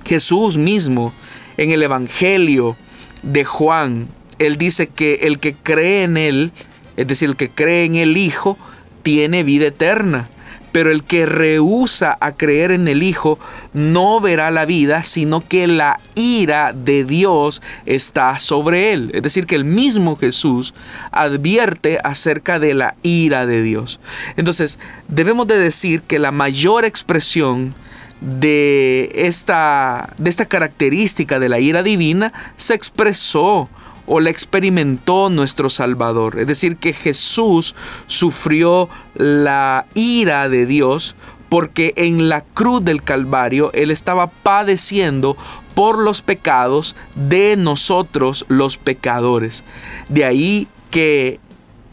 Jesús 0.06 0.58
mismo, 0.58 1.14
en 1.58 1.72
el 1.72 1.84
Evangelio 1.84 2.76
de 3.22 3.46
Juan, 3.46 4.08
él 4.40 4.58
dice 4.58 4.88
que 4.88 5.16
el 5.24 5.40
que 5.40 5.54
cree 5.54 6.04
en 6.04 6.18
él, 6.18 6.52
es 6.98 7.08
decir, 7.08 7.30
el 7.30 7.36
que 7.36 7.50
cree 7.50 7.86
en 7.86 7.96
el 7.96 8.18
Hijo, 8.18 8.58
tiene 9.04 9.44
vida 9.44 9.68
eterna. 9.68 10.30
Pero 10.74 10.92
el 10.92 11.06
que 11.06 11.26
rehúsa 11.26 12.18
a 12.20 12.34
creer 12.34 12.72
en 12.72 12.90
el 12.90 13.04
Hijo 13.04 13.40
no 13.72 14.20
verá 14.20 14.52
la 14.52 14.66
vida, 14.66 15.04
sino 15.04 15.48
que 15.48 15.68
la 15.68 16.02
ira 16.16 16.74
de 16.74 17.06
Dios 17.06 17.62
está 17.86 18.38
sobre 18.40 18.92
él. 18.92 19.12
Es 19.14 19.22
decir, 19.22 19.46
que 19.46 19.56
el 19.56 19.64
mismo 19.64 20.18
Jesús 20.18 20.74
advierte 21.12 22.00
acerca 22.04 22.60
de 22.60 22.74
la 22.74 22.96
ira 23.04 23.46
de 23.46 23.62
Dios. 23.62 24.02
Entonces, 24.36 24.78
debemos 25.08 25.48
de 25.48 25.58
decir 25.58 26.02
que 26.02 26.20
la 26.20 26.32
mayor 26.32 26.84
expresión 26.84 27.74
de 28.20 29.12
esta, 29.16 30.14
de 30.18 30.30
esta 30.30 30.46
característica 30.46 31.40
de 31.40 31.50
la 31.50 31.60
ira 31.60 31.84
divina 31.84 32.34
se 32.56 32.74
expresó 32.74 33.70
o 34.06 34.20
la 34.20 34.30
experimentó 34.30 35.30
nuestro 35.30 35.70
Salvador. 35.70 36.40
Es 36.40 36.48
decir, 36.48 36.78
que 36.78 36.94
Jesús 36.94 37.76
sufrió 38.08 38.90
la 39.16 39.86
ira 39.94 40.50
de 40.50 40.66
Dios 40.66 41.16
porque 41.50 41.94
en 41.98 42.30
la 42.30 42.42
cruz 42.42 42.84
del 42.84 43.04
Calvario 43.04 43.72
Él 43.74 43.92
estaba 43.92 44.28
padeciendo 44.28 45.38
por 45.76 46.00
los 46.00 46.22
pecados 46.22 46.96
de 47.16 47.56
nosotros 47.58 48.46
los 48.48 48.78
pecadores. 48.78 49.64
De 50.10 50.26
ahí 50.26 50.68
que 50.92 51.40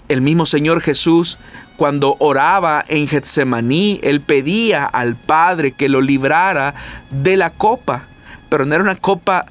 el 0.08 0.20
mismo 0.22 0.46
Señor 0.46 0.80
Jesús 0.80 1.38
cuando 1.80 2.16
oraba 2.18 2.84
en 2.88 3.08
Getsemaní, 3.08 4.00
él 4.02 4.20
pedía 4.20 4.84
al 4.84 5.16
Padre 5.16 5.72
que 5.72 5.88
lo 5.88 6.02
librara 6.02 6.74
de 7.10 7.38
la 7.38 7.48
copa, 7.48 8.02
pero 8.50 8.66
no 8.66 8.74
era 8.74 8.84
una 8.84 8.96
copa 8.96 9.46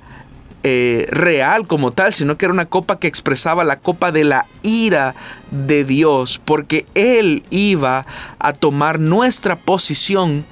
eh, 0.63 1.07
real 1.09 1.67
como 1.67 1.91
tal, 1.91 2.13
sino 2.13 2.37
que 2.37 2.45
era 2.45 2.53
una 2.53 2.65
copa 2.65 2.99
que 2.99 3.07
expresaba 3.07 3.63
la 3.63 3.79
copa 3.79 4.11
de 4.11 4.25
la 4.25 4.45
ira 4.61 5.15
de 5.51 5.85
Dios, 5.85 6.41
porque 6.43 6.85
Él 6.95 7.43
iba 7.49 8.05
a 8.39 8.51
tomar 8.51 8.99
nuestra 8.99 9.55
posición, 9.55 10.45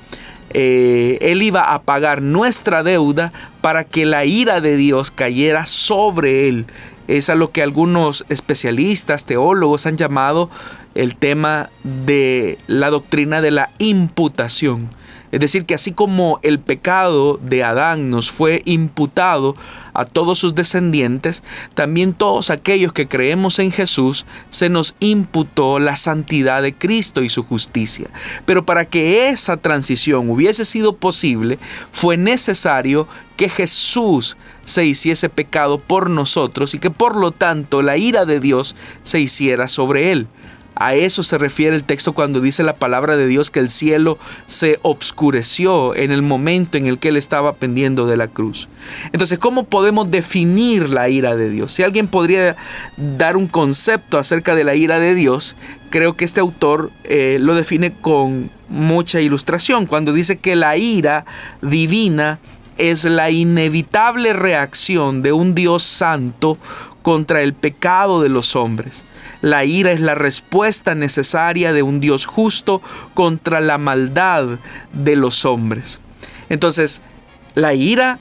eh, 0.51 1.17
Él 1.19 1.41
iba 1.41 1.73
a 1.73 1.81
pagar 1.81 2.21
nuestra 2.21 2.83
deuda 2.83 3.33
para 3.59 3.83
que 3.83 4.05
la 4.05 4.23
ira 4.23 4.61
de 4.61 4.77
Dios 4.77 5.11
cayera 5.11 5.65
sobre 5.65 6.47
Él. 6.47 6.67
Es 7.09 7.29
a 7.29 7.35
lo 7.35 7.51
que 7.51 7.61
algunos 7.61 8.25
especialistas, 8.29 9.25
teólogos 9.25 9.85
han 9.87 9.97
llamado 9.97 10.49
el 10.95 11.15
tema 11.17 11.69
de 11.83 12.57
la 12.67 12.89
doctrina 12.89 13.41
de 13.41 13.51
la 13.51 13.71
imputación. 13.77 14.89
Es 15.31 15.39
decir, 15.39 15.65
que 15.65 15.75
así 15.75 15.91
como 15.91 16.39
el 16.41 16.59
pecado 16.59 17.39
de 17.41 17.63
Adán 17.63 18.09
nos 18.09 18.31
fue 18.31 18.61
imputado 18.65 19.55
a 19.93 20.05
todos 20.05 20.39
sus 20.39 20.55
descendientes, 20.55 21.43
también 21.73 22.13
todos 22.13 22.49
aquellos 22.49 22.93
que 22.93 23.07
creemos 23.07 23.59
en 23.59 23.71
Jesús 23.71 24.25
se 24.49 24.69
nos 24.69 24.95
imputó 24.99 25.79
la 25.79 25.97
santidad 25.97 26.61
de 26.61 26.73
Cristo 26.73 27.23
y 27.23 27.29
su 27.29 27.43
justicia. 27.43 28.09
Pero 28.45 28.65
para 28.65 28.85
que 28.85 29.29
esa 29.29 29.57
transición 29.57 30.29
hubiese 30.29 30.65
sido 30.65 30.95
posible, 30.95 31.59
fue 31.91 32.15
necesario 32.15 33.07
que 33.35 33.49
Jesús 33.49 34.37
se 34.65 34.85
hiciese 34.85 35.29
pecado 35.29 35.79
por 35.79 36.09
nosotros 36.09 36.73
y 36.73 36.79
que 36.79 36.89
por 36.89 37.15
lo 37.15 37.31
tanto 37.31 37.81
la 37.81 37.97
ira 37.97 38.25
de 38.25 38.39
Dios 38.39 38.75
se 39.03 39.19
hiciera 39.19 39.67
sobre 39.67 40.11
él. 40.11 40.27
A 40.79 40.95
eso 40.95 41.23
se 41.23 41.37
refiere 41.37 41.75
el 41.75 41.83
texto 41.83 42.13
cuando 42.13 42.41
dice 42.41 42.63
la 42.63 42.75
palabra 42.75 43.17
de 43.17 43.27
Dios 43.27 43.51
que 43.51 43.59
el 43.59 43.69
cielo 43.69 44.17
se 44.45 44.79
obscureció 44.81 45.95
en 45.95 46.11
el 46.11 46.21
momento 46.21 46.77
en 46.77 46.85
el 46.85 46.99
que 46.99 47.09
él 47.09 47.17
estaba 47.17 47.53
pendiendo 47.53 48.05
de 48.05 48.17
la 48.17 48.27
cruz. 48.27 48.69
Entonces, 49.11 49.39
¿cómo 49.39 49.63
podemos 49.63 50.11
definir 50.11 50.89
la 50.89 51.09
ira 51.09 51.35
de 51.35 51.49
Dios? 51.49 51.73
Si 51.73 51.83
alguien 51.83 52.07
podría 52.07 52.55
dar 52.97 53.37
un 53.37 53.47
concepto 53.47 54.17
acerca 54.17 54.55
de 54.55 54.63
la 54.63 54.75
ira 54.75 54.99
de 54.99 55.15
Dios, 55.15 55.55
creo 55.89 56.15
que 56.15 56.25
este 56.25 56.39
autor 56.39 56.91
eh, 57.03 57.37
lo 57.39 57.55
define 57.55 57.93
con 57.93 58.49
mucha 58.69 59.21
ilustración 59.21 59.85
cuando 59.85 60.13
dice 60.13 60.37
que 60.37 60.55
la 60.55 60.77
ira 60.77 61.25
divina 61.61 62.39
es 62.77 63.05
la 63.05 63.31
inevitable 63.31 64.33
reacción 64.33 65.21
de 65.21 65.31
un 65.31 65.55
Dios 65.55 65.83
santo 65.83 66.57
contra 67.07 67.41
el 67.41 67.53
pecado 67.53 68.21
de 68.21 68.27
los 68.27 68.57
hombres. 68.57 69.05
La 69.39 69.63
ira 69.63 69.93
es 69.93 70.01
la 70.01 70.13
respuesta 70.13 70.93
necesaria 70.93 71.71
de 71.71 71.81
un 71.81 72.01
Dios 72.01 72.25
justo 72.25 72.81
contra 73.13 73.61
la 73.61 73.77
maldad 73.77 74.59
de 74.91 75.15
los 75.15 75.45
hombres. 75.45 76.01
Entonces, 76.49 77.01
la 77.55 77.73
ira 77.73 78.19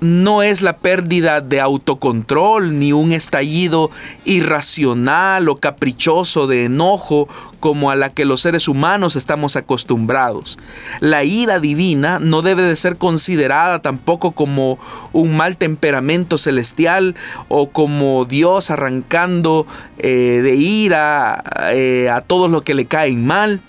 no 0.00 0.42
es 0.42 0.62
la 0.62 0.76
pérdida 0.78 1.40
de 1.40 1.60
autocontrol 1.60 2.78
ni 2.78 2.92
un 2.92 3.12
estallido 3.12 3.90
irracional 4.24 5.48
o 5.48 5.56
caprichoso 5.56 6.46
de 6.46 6.64
enojo 6.66 7.28
como 7.60 7.90
a 7.90 7.96
la 7.96 8.10
que 8.10 8.26
los 8.26 8.42
seres 8.42 8.68
humanos 8.68 9.16
estamos 9.16 9.56
acostumbrados. 9.56 10.58
La 11.00 11.24
ira 11.24 11.60
divina 11.60 12.18
no 12.18 12.42
debe 12.42 12.62
de 12.62 12.76
ser 12.76 12.98
considerada 12.98 13.80
tampoco 13.80 14.32
como 14.32 14.78
un 15.12 15.34
mal 15.36 15.56
temperamento 15.56 16.36
celestial 16.36 17.14
o 17.48 17.70
como 17.70 18.26
Dios 18.26 18.70
arrancando 18.70 19.66
eh, 19.96 20.40
de 20.42 20.56
ira 20.56 21.42
eh, 21.72 22.10
a 22.10 22.20
todos 22.20 22.50
los 22.50 22.62
que 22.64 22.74
le 22.74 22.84
caen 22.84 23.26
mal. 23.26 23.62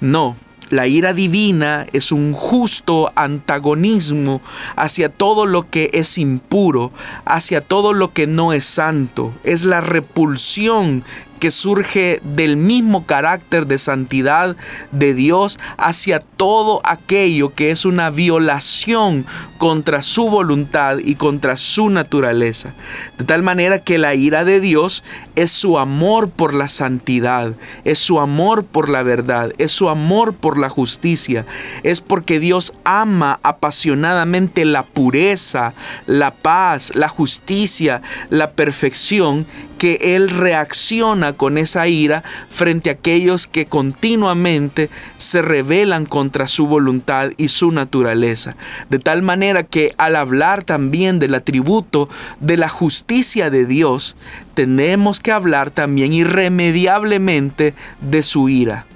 No, 0.00 0.36
la 0.70 0.86
ira 0.86 1.12
divina 1.12 1.86
es 1.92 2.10
un 2.10 2.32
justo 2.32 3.12
antagonismo 3.14 4.40
hacia 4.74 5.08
todo 5.08 5.46
lo 5.46 5.70
que 5.70 5.90
es 5.92 6.18
impuro, 6.18 6.92
hacia 7.24 7.60
todo 7.60 7.92
lo 7.92 8.12
que 8.12 8.26
no 8.26 8.52
es 8.52 8.64
santo. 8.64 9.32
Es 9.44 9.64
la 9.64 9.80
repulsión 9.80 11.04
que 11.38 11.50
surge 11.50 12.20
del 12.22 12.56
mismo 12.56 13.06
carácter 13.06 13.66
de 13.66 13.78
santidad 13.78 14.56
de 14.92 15.14
Dios 15.14 15.58
hacia 15.76 16.20
todo 16.20 16.80
aquello 16.84 17.54
que 17.54 17.70
es 17.70 17.84
una 17.84 18.10
violación 18.10 19.26
contra 19.58 20.02
su 20.02 20.28
voluntad 20.28 20.98
y 20.98 21.14
contra 21.14 21.56
su 21.56 21.88
naturaleza. 21.88 22.74
De 23.18 23.24
tal 23.24 23.42
manera 23.42 23.78
que 23.78 23.98
la 23.98 24.14
ira 24.14 24.44
de 24.44 24.60
Dios 24.60 25.02
es 25.34 25.50
su 25.50 25.78
amor 25.78 26.30
por 26.30 26.54
la 26.54 26.68
santidad, 26.68 27.52
es 27.84 27.98
su 27.98 28.20
amor 28.20 28.64
por 28.64 28.88
la 28.88 29.02
verdad, 29.02 29.52
es 29.58 29.72
su 29.72 29.88
amor 29.88 30.34
por 30.34 30.58
la 30.58 30.68
justicia, 30.68 31.46
es 31.82 32.00
porque 32.00 32.40
Dios 32.40 32.74
ama 32.84 33.40
apasionadamente 33.42 34.64
la 34.64 34.82
pureza, 34.82 35.74
la 36.06 36.34
paz, 36.34 36.92
la 36.94 37.08
justicia, 37.08 38.02
la 38.30 38.52
perfección 38.52 39.46
que 39.78 40.16
Él 40.16 40.30
reacciona 40.30 41.32
con 41.32 41.58
esa 41.58 41.88
ira 41.88 42.24
frente 42.48 42.90
a 42.90 42.94
aquellos 42.94 43.46
que 43.46 43.66
continuamente 43.66 44.90
se 45.18 45.42
rebelan 45.42 46.06
contra 46.06 46.48
su 46.48 46.66
voluntad 46.66 47.30
y 47.36 47.48
su 47.48 47.70
naturaleza. 47.72 48.56
De 48.88 48.98
tal 48.98 49.22
manera 49.22 49.64
que 49.64 49.92
al 49.98 50.16
hablar 50.16 50.64
también 50.64 51.18
del 51.18 51.34
atributo 51.34 52.08
de 52.40 52.56
la 52.56 52.68
justicia 52.68 53.50
de 53.50 53.66
Dios, 53.66 54.16
tenemos 54.54 55.20
que 55.20 55.32
hablar 55.32 55.70
también 55.70 56.12
irremediablemente 56.12 57.74
de 58.00 58.22
su 58.22 58.48
ira. 58.48 58.86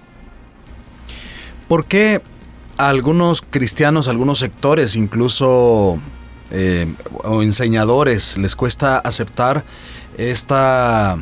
¿Por 1.69 1.85
qué 1.87 2.21
algunos 2.79 3.43
cristianos, 3.43 4.09
algunos 4.09 4.38
sectores, 4.38 4.97
incluso 4.97 6.01
eh, 6.51 6.93
o 7.23 7.43
enseñadores, 7.43 8.38
les 8.38 8.57
cuesta 8.57 8.99
aceptar 8.99 9.64
esta, 10.29 11.19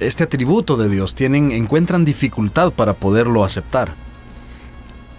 este 0.00 0.24
atributo 0.24 0.76
de 0.76 0.88
Dios? 0.88 1.14
Tienen, 1.14 1.52
encuentran 1.52 2.04
dificultad 2.04 2.72
para 2.72 2.94
poderlo 2.94 3.44
aceptar. 3.44 3.94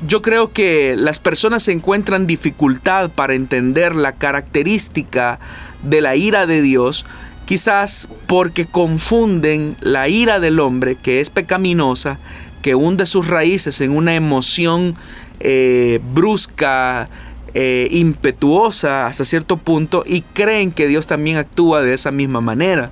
Yo 0.07 0.21
creo 0.21 0.53
que 0.53 0.95
las 0.95 1.19
personas 1.19 1.67
encuentran 1.67 2.27
dificultad 2.27 3.09
para 3.09 3.33
entender 3.33 3.95
la 3.95 4.13
característica 4.13 5.39
de 5.81 6.01
la 6.01 6.15
ira 6.15 6.45
de 6.45 6.61
Dios, 6.61 7.05
quizás 7.45 8.07
porque 8.27 8.65
confunden 8.65 9.75
la 9.81 10.07
ira 10.07 10.39
del 10.39 10.59
hombre, 10.59 10.95
que 10.95 11.19
es 11.19 11.31
pecaminosa, 11.31 12.19
que 12.61 12.75
hunde 12.75 13.05
sus 13.07 13.27
raíces 13.27 13.81
en 13.81 13.95
una 13.95 14.13
emoción 14.13 14.95
eh, 15.39 15.99
brusca, 16.13 17.09
eh, 17.59 17.87
impetuosa 17.89 19.07
hasta 19.07 19.25
cierto 19.25 19.57
punto 19.57 20.03
y 20.05 20.21
creen 20.21 20.71
que 20.71 20.85
Dios 20.85 21.07
también 21.07 21.37
actúa 21.37 21.81
de 21.81 21.95
esa 21.95 22.11
misma 22.11 22.39
manera. 22.39 22.91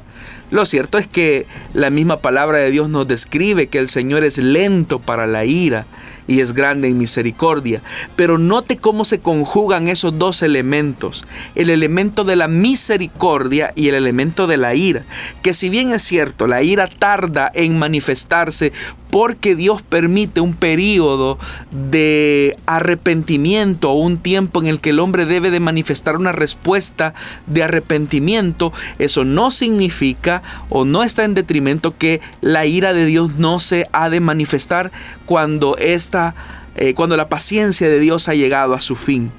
Lo 0.49 0.65
cierto 0.65 0.97
es 0.97 1.07
que 1.07 1.45
la 1.75 1.91
misma 1.91 2.17
palabra 2.17 2.57
de 2.57 2.71
Dios 2.71 2.89
nos 2.89 3.07
describe 3.07 3.67
que 3.67 3.77
el 3.77 3.87
Señor 3.87 4.23
es 4.23 4.39
lento 4.39 4.97
para 4.97 5.27
la 5.27 5.45
ira 5.45 5.85
y 6.27 6.39
es 6.39 6.53
grande 6.53 6.87
en 6.87 6.97
misericordia. 6.97 7.83
Pero 8.15 8.39
note 8.39 8.77
cómo 8.77 9.05
se 9.05 9.19
conjugan 9.19 9.87
esos 9.87 10.17
dos 10.17 10.41
elementos, 10.41 11.27
el 11.53 11.69
elemento 11.69 12.23
de 12.23 12.35
la 12.35 12.47
misericordia 12.47 13.71
y 13.75 13.89
el 13.89 13.93
elemento 13.93 14.47
de 14.47 14.57
la 14.57 14.73
ira, 14.73 15.03
que 15.43 15.53
si 15.53 15.69
bien 15.69 15.91
es 15.91 16.01
cierto, 16.01 16.47
la 16.47 16.63
ira 16.63 16.87
tarda 16.87 17.51
en 17.53 17.77
manifestarse 17.77 18.71
porque 19.15 19.55
Dios 19.55 19.81
permite 19.81 20.41
un 20.41 20.53
periodo 20.53 21.39
de 21.71 22.57
arrepentimiento 22.65 23.91
o 23.91 23.93
un 23.93 24.17
tiempo 24.17 24.59
en 24.59 24.67
el 24.67 24.81
que 24.81 24.89
el 24.89 24.99
hombre 24.99 25.25
debe 25.25 25.51
de 25.51 25.61
manifestar 25.61 26.17
una 26.17 26.33
respuesta 26.33 27.13
de 27.47 27.63
arrepentimiento, 27.63 28.73
eso 28.99 29.23
no 29.23 29.51
significa 29.51 30.43
o 30.67 30.83
no 30.83 31.01
está 31.01 31.23
en 31.23 31.33
detrimento 31.33 31.97
que 31.97 32.19
la 32.41 32.65
ira 32.65 32.91
de 32.91 33.05
Dios 33.05 33.35
no 33.37 33.61
se 33.61 33.87
ha 33.93 34.09
de 34.09 34.19
manifestar 34.19 34.91
cuando 35.25 35.77
esta, 35.77 36.35
eh, 36.75 36.93
cuando 36.93 37.15
la 37.15 37.29
paciencia 37.29 37.87
de 37.87 38.01
Dios 38.01 38.27
ha 38.27 38.33
llegado 38.33 38.73
a 38.73 38.81
su 38.81 38.97
fin. 38.97 39.31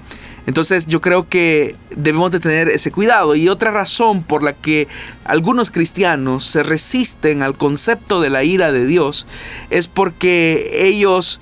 Entonces 0.46 0.86
yo 0.86 1.00
creo 1.00 1.28
que 1.28 1.76
debemos 1.94 2.30
de 2.30 2.40
tener 2.40 2.68
ese 2.68 2.92
cuidado. 2.92 3.34
Y 3.34 3.48
otra 3.48 3.70
razón 3.70 4.22
por 4.22 4.42
la 4.42 4.52
que 4.52 4.88
algunos 5.24 5.70
cristianos 5.70 6.44
se 6.44 6.62
resisten 6.62 7.42
al 7.42 7.56
concepto 7.56 8.20
de 8.20 8.30
la 8.30 8.44
ira 8.44 8.72
de 8.72 8.86
Dios 8.86 9.26
es 9.70 9.88
porque 9.88 10.70
ellos 10.86 11.40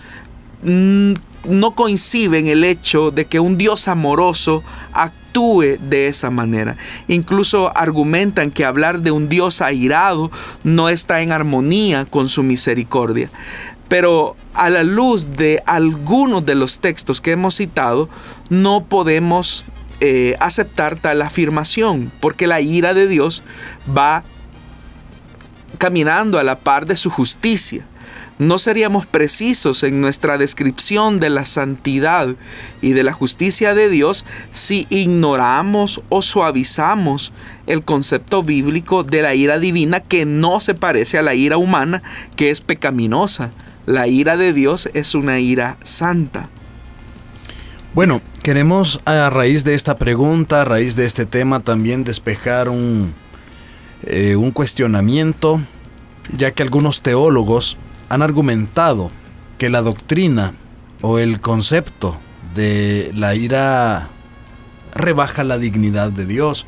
mm, 0.63 1.13
no 1.49 1.75
coinciden 1.75 2.47
el 2.47 2.65
hecho 2.65 3.11
de 3.11 3.27
que 3.27 3.41
un 3.41 3.59
Dios 3.59 3.89
amoroso 3.89 4.65
actúe 4.93 5.79
de 5.81 6.07
esa 6.07 6.31
manera. 6.31 6.77
Incluso 7.09 7.77
argumentan 7.77 8.51
que 8.51 8.65
hablar 8.65 9.01
de 9.01 9.11
un 9.11 9.29
Dios 9.29 9.61
airado 9.61 10.31
no 10.63 10.89
está 10.89 11.21
en 11.21 11.33
armonía 11.33 12.07
con 12.07 12.29
su 12.29 12.43
misericordia. 12.43 13.31
Pero 13.89 14.37
a 14.55 14.71
la 14.71 14.83
luz 14.83 15.37
de 15.37 15.63
algunos 15.67 16.47
de 16.47 16.55
los 16.55 16.81
textos 16.81 17.21
que 17.21 17.33
hemos 17.33 17.57
citado, 17.57 18.09
no 18.49 18.85
podemos 18.85 19.65
eh, 20.01 20.37
aceptar 20.41 20.97
tal 20.97 21.23
afirmación, 21.23 22.11
porque 22.21 22.47
la 22.47 22.61
ira 22.61 22.95
de 22.95 23.07
Dios 23.07 23.43
va 23.97 24.25
caminando 25.79 26.39
a 26.39 26.45
la 26.45 26.59
par 26.59 26.87
de 26.87 26.97
su 26.97 27.11
justicia. 27.11 27.87
No 28.39 28.59
seríamos 28.59 29.07
precisos 29.07 29.85
en 29.85 30.01
nuestra 30.01 30.39
descripción 30.39 31.21
de 31.21 31.31
la 31.31 31.45
santidad 31.45 32.35
y 32.83 32.91
de 32.91 33.05
la 33.05 33.13
justicia 33.13 33.75
de 33.75 33.89
Dios 33.89 34.27
si 34.51 34.89
ignoramos 34.91 36.03
o 36.09 36.21
suavizamos 36.21 37.33
el 37.69 37.85
concepto 37.85 38.43
bíblico 38.43 39.05
de 39.05 39.23
la 39.23 39.35
ira 39.37 39.61
divina 39.61 40.01
que 40.01 40.27
no 40.27 40.59
se 40.59 40.75
parece 40.75 41.17
a 41.17 41.23
la 41.23 41.35
ira 41.35 41.59
humana 41.59 42.03
que 42.35 42.51
es 42.51 42.61
pecaminosa. 42.61 43.53
La 43.87 44.07
ira 44.09 44.39
de 44.39 44.55
Dios 44.55 44.89
es 44.95 45.15
una 45.15 45.41
ira 45.41 45.77
santa. 45.83 46.49
Bueno, 47.95 48.23
queremos 48.43 49.01
a 49.05 49.29
raíz 49.29 49.63
de 49.65 49.75
esta 49.75 49.99
pregunta, 49.99 50.63
a 50.63 50.65
raíz 50.65 50.97
de 50.97 51.05
este 51.05 51.27
tema, 51.27 51.61
también 51.61 52.03
despejar 52.03 52.71
un, 52.71 53.13
eh, 54.05 54.37
un 54.37 54.53
cuestionamiento, 54.53 55.61
ya 56.35 56.53
que 56.53 56.63
algunos 56.63 57.03
teólogos 57.03 57.77
han 58.09 58.23
argumentado 58.23 59.11
que 59.59 59.69
la 59.69 59.83
doctrina 59.83 60.55
o 61.03 61.19
el 61.19 61.43
concepto 61.43 62.17
de 62.55 63.11
la 63.15 63.35
ira 63.35 64.09
rebaja 64.95 65.45
la 65.45 65.59
dignidad 65.59 66.11
de 66.11 66.25
Dios. 66.25 66.67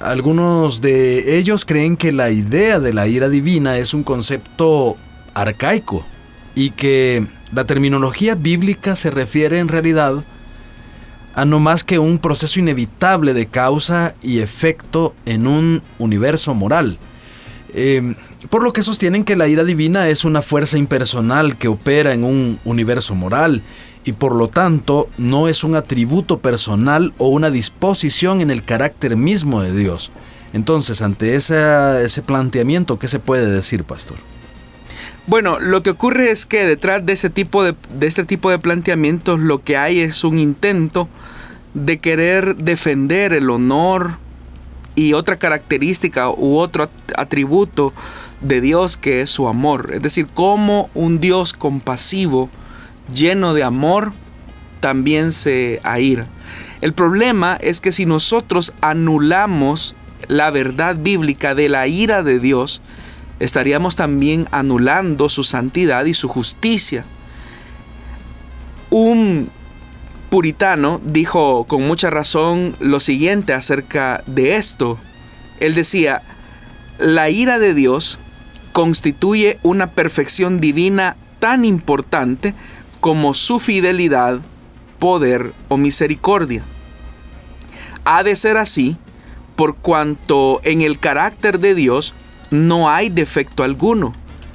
Algunos 0.00 0.80
de 0.80 1.36
ellos 1.36 1.64
creen 1.64 1.96
que 1.96 2.12
la 2.12 2.30
idea 2.30 2.78
de 2.78 2.92
la 2.92 3.08
ira 3.08 3.28
divina 3.28 3.76
es 3.76 3.92
un 3.92 4.04
concepto 4.04 4.96
arcaico 5.34 6.06
y 6.54 6.70
que 6.70 7.26
la 7.52 7.64
terminología 7.64 8.34
bíblica 8.34 8.96
se 8.96 9.10
refiere 9.10 9.58
en 9.58 9.68
realidad 9.68 10.24
a 11.34 11.44
no 11.44 11.60
más 11.60 11.84
que 11.84 11.98
un 11.98 12.18
proceso 12.18 12.60
inevitable 12.60 13.34
de 13.34 13.46
causa 13.46 14.14
y 14.22 14.40
efecto 14.40 15.14
en 15.24 15.46
un 15.46 15.82
universo 15.98 16.54
moral. 16.54 16.98
Em, 17.74 18.16
por 18.50 18.62
lo 18.62 18.72
que 18.74 18.82
sostienen 18.82 19.24
que 19.24 19.36
la 19.36 19.48
ira 19.48 19.64
divina 19.64 20.08
es 20.08 20.26
una 20.26 20.42
fuerza 20.42 20.76
impersonal 20.76 21.56
que 21.56 21.68
opera 21.68 22.12
en 22.12 22.22
un 22.22 22.58
universo 22.64 23.14
moral 23.14 23.62
y 24.04 24.12
por 24.12 24.34
lo 24.34 24.48
tanto 24.48 25.08
no 25.16 25.48
es 25.48 25.64
un 25.64 25.74
atributo 25.74 26.40
personal 26.40 27.14
o 27.16 27.28
una 27.28 27.50
disposición 27.50 28.42
en 28.42 28.50
el 28.50 28.64
carácter 28.64 29.16
mismo 29.16 29.62
de 29.62 29.74
Dios. 29.74 30.10
Entonces, 30.52 31.00
ante 31.00 31.34
ese 31.34 32.22
planteamiento, 32.26 32.98
¿qué 32.98 33.08
se 33.08 33.20
puede 33.20 33.50
decir, 33.50 33.84
pastor? 33.84 34.18
Bueno, 35.26 35.60
lo 35.60 35.82
que 35.82 35.90
ocurre 35.90 36.30
es 36.30 36.46
que 36.46 36.66
detrás 36.66 37.06
de 37.06 37.12
ese 37.12 37.30
tipo 37.30 37.62
de, 37.62 37.74
de 37.94 38.06
este 38.06 38.24
tipo 38.24 38.50
de 38.50 38.58
planteamientos 38.58 39.38
lo 39.38 39.62
que 39.62 39.76
hay 39.76 40.00
es 40.00 40.24
un 40.24 40.38
intento 40.38 41.08
de 41.74 41.98
querer 42.00 42.56
defender 42.56 43.32
el 43.32 43.48
honor 43.50 44.18
y 44.94 45.12
otra 45.12 45.36
característica 45.36 46.28
u 46.30 46.56
otro 46.58 46.90
atributo 47.16 47.92
de 48.40 48.60
Dios 48.60 48.96
que 48.96 49.20
es 49.20 49.30
su 49.30 49.48
amor. 49.48 49.90
Es 49.94 50.02
decir, 50.02 50.26
como 50.26 50.90
un 50.94 51.20
Dios 51.20 51.52
compasivo, 51.52 52.50
lleno 53.14 53.54
de 53.54 53.62
amor, 53.62 54.12
también 54.80 55.32
se 55.32 55.80
aira. 55.84 56.26
El 56.80 56.92
problema 56.92 57.56
es 57.60 57.80
que 57.80 57.92
si 57.92 58.06
nosotros 58.06 58.74
anulamos 58.80 59.94
la 60.26 60.50
verdad 60.50 60.96
bíblica 60.96 61.54
de 61.54 61.68
la 61.68 61.86
ira 61.86 62.22
de 62.22 62.40
Dios, 62.40 62.82
estaríamos 63.42 63.96
también 63.96 64.46
anulando 64.52 65.28
su 65.28 65.42
santidad 65.42 66.04
y 66.04 66.14
su 66.14 66.28
justicia. 66.28 67.04
Un 68.88 69.50
puritano 70.30 71.00
dijo 71.04 71.64
con 71.64 71.84
mucha 71.84 72.08
razón 72.08 72.76
lo 72.78 73.00
siguiente 73.00 73.52
acerca 73.52 74.22
de 74.26 74.54
esto. 74.54 74.96
Él 75.58 75.74
decía, 75.74 76.22
la 77.00 77.30
ira 77.30 77.58
de 77.58 77.74
Dios 77.74 78.20
constituye 78.72 79.58
una 79.64 79.88
perfección 79.88 80.60
divina 80.60 81.16
tan 81.40 81.64
importante 81.64 82.54
como 83.00 83.34
su 83.34 83.58
fidelidad, 83.58 84.38
poder 85.00 85.52
o 85.66 85.76
misericordia. 85.76 86.62
Ha 88.04 88.22
de 88.22 88.36
ser 88.36 88.56
así 88.56 88.96
por 89.56 89.74
cuanto 89.74 90.60
en 90.62 90.80
el 90.80 91.00
carácter 91.00 91.58
de 91.58 91.74
Dios 91.74 92.14
no 92.52 92.90
hay 92.90 93.08
defecto 93.08 93.64
alguno, 93.64 94.12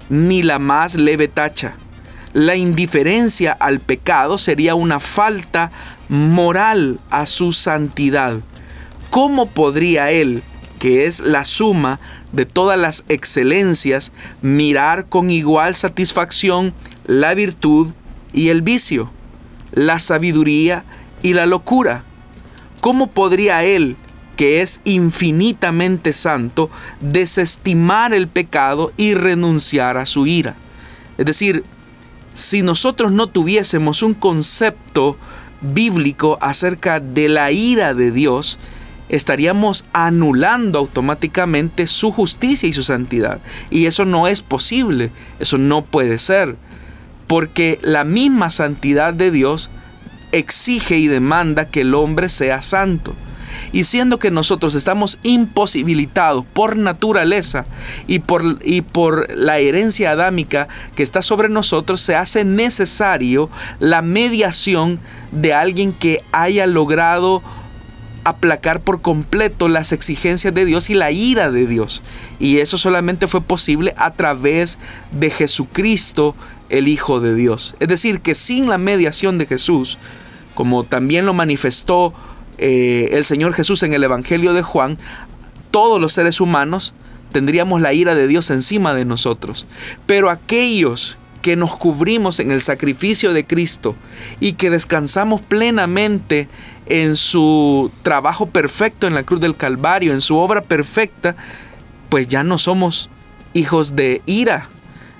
ni 0.09 0.43
la 0.43 0.59
más 0.59 0.95
leve 0.95 1.27
tacha. 1.27 1.75
La 2.33 2.55
indiferencia 2.55 3.51
al 3.51 3.79
pecado 3.79 4.37
sería 4.37 4.75
una 4.75 4.99
falta 4.99 5.71
moral 6.07 6.99
a 7.09 7.25
su 7.25 7.51
santidad. 7.51 8.37
¿Cómo 9.09 9.47
podría 9.47 10.11
Él, 10.11 10.43
que 10.79 11.05
es 11.05 11.21
la 11.21 11.43
suma 11.43 11.99
de 12.31 12.45
todas 12.45 12.77
las 12.77 13.03
excelencias, 13.09 14.11
mirar 14.41 15.07
con 15.07 15.31
igual 15.31 15.73
satisfacción 15.73 16.75
la 17.07 17.33
virtud 17.33 17.93
y 18.31 18.49
el 18.49 18.61
vicio, 18.61 19.09
la 19.71 19.99
sabiduría 19.99 20.85
y 21.23 21.33
la 21.33 21.47
locura? 21.47 22.03
¿Cómo 22.79 23.07
podría 23.07 23.63
Él, 23.63 23.97
que 24.37 24.61
es 24.61 24.79
infinitamente 24.85 26.13
santo, 26.13 26.69
desestimar 27.01 28.13
el 28.13 28.29
pecado 28.29 28.93
y 28.95 29.15
renunciar 29.15 29.97
a 29.97 30.05
su 30.05 30.27
ira. 30.27 30.55
Es 31.17 31.25
decir, 31.25 31.63
si 32.33 32.61
nosotros 32.61 33.11
no 33.11 33.27
tuviésemos 33.27 34.03
un 34.03 34.13
concepto 34.13 35.17
bíblico 35.59 36.37
acerca 36.39 36.99
de 36.99 37.29
la 37.29 37.51
ira 37.51 37.95
de 37.95 38.11
Dios, 38.11 38.59
estaríamos 39.09 39.85
anulando 39.91 40.77
automáticamente 40.77 41.87
su 41.87 42.11
justicia 42.11 42.69
y 42.69 42.73
su 42.73 42.83
santidad. 42.83 43.39
Y 43.71 43.87
eso 43.87 44.05
no 44.05 44.27
es 44.27 44.43
posible, 44.43 45.11
eso 45.39 45.57
no 45.57 45.83
puede 45.83 46.19
ser, 46.19 46.55
porque 47.25 47.79
la 47.81 48.03
misma 48.03 48.51
santidad 48.51 49.15
de 49.15 49.31
Dios 49.31 49.71
exige 50.31 50.97
y 50.97 51.07
demanda 51.07 51.69
que 51.69 51.81
el 51.81 51.95
hombre 51.95 52.29
sea 52.29 52.61
santo. 52.61 53.15
Y 53.71 53.83
siendo 53.83 54.19
que 54.19 54.31
nosotros 54.31 54.75
estamos 54.75 55.19
imposibilitados 55.23 56.45
por 56.53 56.77
naturaleza 56.77 57.65
y 58.07 58.19
por, 58.19 58.59
y 58.63 58.81
por 58.81 59.33
la 59.35 59.59
herencia 59.59 60.11
adámica 60.11 60.67
que 60.95 61.03
está 61.03 61.21
sobre 61.21 61.49
nosotros, 61.49 62.01
se 62.01 62.15
hace 62.15 62.45
necesario 62.45 63.49
la 63.79 64.01
mediación 64.01 64.99
de 65.31 65.53
alguien 65.53 65.93
que 65.93 66.23
haya 66.31 66.67
logrado 66.67 67.41
aplacar 68.27 68.81
por 68.81 69.01
completo 69.01 69.69
las 69.69 69.93
exigencias 69.93 70.53
de 70.53 70.65
Dios 70.65 70.89
y 70.89 70.95
la 70.95 71.11
ira 71.11 71.49
de 71.49 71.65
Dios. 71.65 72.01
Y 72.39 72.57
eso 72.57 72.77
solamente 72.77 73.27
fue 73.27 73.41
posible 73.41 73.93
a 73.97 74.13
través 74.13 74.79
de 75.11 75.29
Jesucristo, 75.29 76.35
el 76.69 76.89
Hijo 76.89 77.21
de 77.21 77.35
Dios. 77.35 77.75
Es 77.79 77.87
decir, 77.87 78.19
que 78.19 78.35
sin 78.35 78.67
la 78.67 78.77
mediación 78.77 79.37
de 79.37 79.45
Jesús, 79.45 79.97
como 80.55 80.83
también 80.83 81.25
lo 81.25 81.33
manifestó 81.33 82.13
eh, 82.57 83.09
el 83.11 83.23
Señor 83.23 83.53
Jesús 83.53 83.83
en 83.83 83.93
el 83.93 84.03
Evangelio 84.03 84.53
de 84.53 84.61
Juan, 84.61 84.97
todos 85.71 85.99
los 85.99 86.13
seres 86.13 86.41
humanos 86.41 86.93
tendríamos 87.31 87.81
la 87.81 87.93
ira 87.93 88.15
de 88.15 88.27
Dios 88.27 88.49
encima 88.49 88.93
de 88.93 89.05
nosotros. 89.05 89.65
Pero 90.05 90.29
aquellos 90.29 91.17
que 91.41 91.55
nos 91.55 91.75
cubrimos 91.75 92.39
en 92.39 92.51
el 92.51 92.61
sacrificio 92.61 93.33
de 93.33 93.45
Cristo 93.45 93.95
y 94.39 94.53
que 94.53 94.69
descansamos 94.69 95.41
plenamente 95.41 96.49
en 96.87 97.15
su 97.15 97.91
trabajo 98.01 98.47
perfecto 98.47 99.07
en 99.07 99.13
la 99.13 99.23
cruz 99.23 99.39
del 99.39 99.55
Calvario, 99.55 100.13
en 100.13 100.21
su 100.21 100.37
obra 100.37 100.61
perfecta, 100.61 101.35
pues 102.09 102.27
ya 102.27 102.43
no 102.43 102.57
somos 102.57 103.09
hijos 103.53 103.95
de 103.95 104.21
ira, 104.25 104.69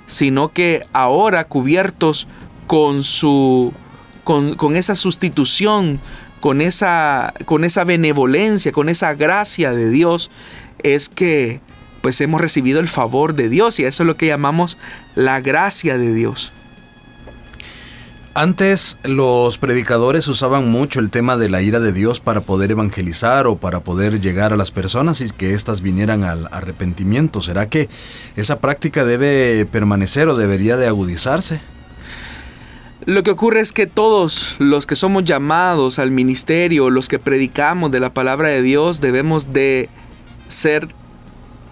sino 0.06 0.52
que 0.52 0.86
ahora 0.92 1.44
cubiertos 1.44 2.26
con 2.66 3.02
su 3.02 3.72
con, 4.24 4.56
con 4.56 4.76
esa 4.76 4.94
sustitución, 4.94 6.00
con 6.40 6.60
esa, 6.60 7.34
con 7.44 7.64
esa 7.64 7.84
benevolencia, 7.84 8.72
con 8.72 8.88
esa 8.88 9.14
gracia 9.14 9.72
de 9.72 9.90
Dios, 9.90 10.30
es 10.82 11.08
que 11.08 11.60
pues 12.00 12.20
hemos 12.20 12.40
recibido 12.40 12.80
el 12.80 12.88
favor 12.88 13.34
de 13.34 13.48
Dios 13.48 13.78
y 13.80 13.84
eso 13.84 14.02
es 14.02 14.06
lo 14.06 14.16
que 14.16 14.26
llamamos 14.26 14.78
la 15.14 15.40
gracia 15.40 15.98
de 15.98 16.14
Dios. 16.14 16.52
Antes 18.34 18.98
los 19.02 19.58
predicadores 19.58 20.28
usaban 20.28 20.70
mucho 20.70 21.00
el 21.00 21.10
tema 21.10 21.36
de 21.36 21.48
la 21.48 21.60
ira 21.60 21.80
de 21.80 21.92
Dios 21.92 22.20
para 22.20 22.42
poder 22.42 22.70
evangelizar 22.70 23.48
o 23.48 23.56
para 23.56 23.80
poder 23.80 24.20
llegar 24.20 24.52
a 24.52 24.56
las 24.56 24.70
personas 24.70 25.20
y 25.20 25.28
que 25.30 25.54
éstas 25.54 25.80
vinieran 25.80 26.22
al 26.22 26.48
arrepentimiento. 26.52 27.40
¿Será 27.40 27.68
que 27.68 27.88
esa 28.36 28.60
práctica 28.60 29.04
debe 29.04 29.66
permanecer 29.66 30.28
o 30.28 30.36
debería 30.36 30.76
de 30.76 30.86
agudizarse? 30.86 31.60
Lo 33.04 33.22
que 33.22 33.30
ocurre 33.30 33.60
es 33.60 33.72
que 33.72 33.86
todos 33.86 34.56
los 34.58 34.86
que 34.86 34.96
somos 34.96 35.24
llamados 35.24 35.98
al 35.98 36.10
ministerio, 36.10 36.90
los 36.90 37.08
que 37.08 37.18
predicamos 37.18 37.90
de 37.90 38.00
la 38.00 38.12
palabra 38.12 38.48
de 38.48 38.62
Dios, 38.62 39.00
debemos 39.00 39.52
de 39.52 39.88
ser 40.48 40.88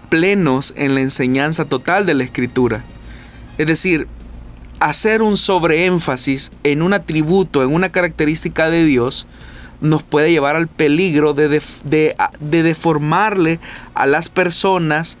plenos 0.09 0.73
en 0.77 0.95
la 0.95 1.01
enseñanza 1.01 1.65
total 1.65 2.05
de 2.05 2.13
la 2.13 2.23
escritura. 2.23 2.85
Es 3.57 3.67
decir, 3.67 4.07
hacer 4.79 5.21
un 5.21 5.37
sobreénfasis 5.37 6.51
en 6.63 6.81
un 6.81 6.93
atributo, 6.93 7.61
en 7.61 7.73
una 7.73 7.91
característica 7.91 8.69
de 8.69 8.85
Dios, 8.85 9.27
nos 9.81 10.03
puede 10.03 10.31
llevar 10.31 10.55
al 10.55 10.67
peligro 10.67 11.33
de, 11.33 11.61
de, 11.83 12.63
deformarle 12.63 13.59
a 13.93 14.07
las 14.07 14.29
personas 14.29 15.17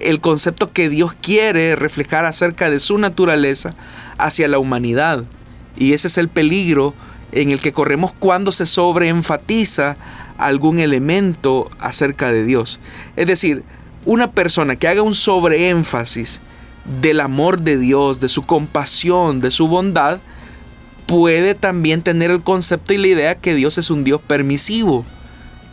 el 0.00 0.20
concepto 0.20 0.72
que 0.72 0.88
Dios 0.88 1.14
quiere 1.20 1.76
reflejar 1.76 2.24
acerca 2.24 2.70
de 2.70 2.78
su 2.78 2.96
naturaleza 2.96 3.74
hacia 4.16 4.48
la 4.48 4.58
humanidad. 4.58 5.24
Y 5.78 5.92
ese 5.92 6.08
es 6.08 6.18
el 6.18 6.28
peligro 6.28 6.94
en 7.32 7.50
el 7.50 7.60
que 7.60 7.72
corremos 7.72 8.12
cuando 8.12 8.52
se 8.52 8.66
sobreenfatiza 8.66 9.96
algún 10.38 10.80
elemento 10.80 11.70
acerca 11.78 12.32
de 12.32 12.44
Dios. 12.44 12.80
Es 13.16 13.26
decir, 13.26 13.62
una 14.04 14.30
persona 14.30 14.76
que 14.76 14.88
haga 14.88 15.02
un 15.02 15.14
sobreénfasis 15.14 16.40
del 17.00 17.20
amor 17.20 17.60
de 17.60 17.76
Dios, 17.76 18.20
de 18.20 18.28
su 18.28 18.42
compasión, 18.42 19.40
de 19.40 19.50
su 19.50 19.68
bondad, 19.68 20.20
puede 21.06 21.54
también 21.54 22.02
tener 22.02 22.30
el 22.30 22.42
concepto 22.42 22.92
y 22.92 22.98
la 22.98 23.08
idea 23.08 23.34
que 23.34 23.54
Dios 23.54 23.78
es 23.78 23.90
un 23.90 24.04
Dios 24.04 24.20
permisivo, 24.26 25.04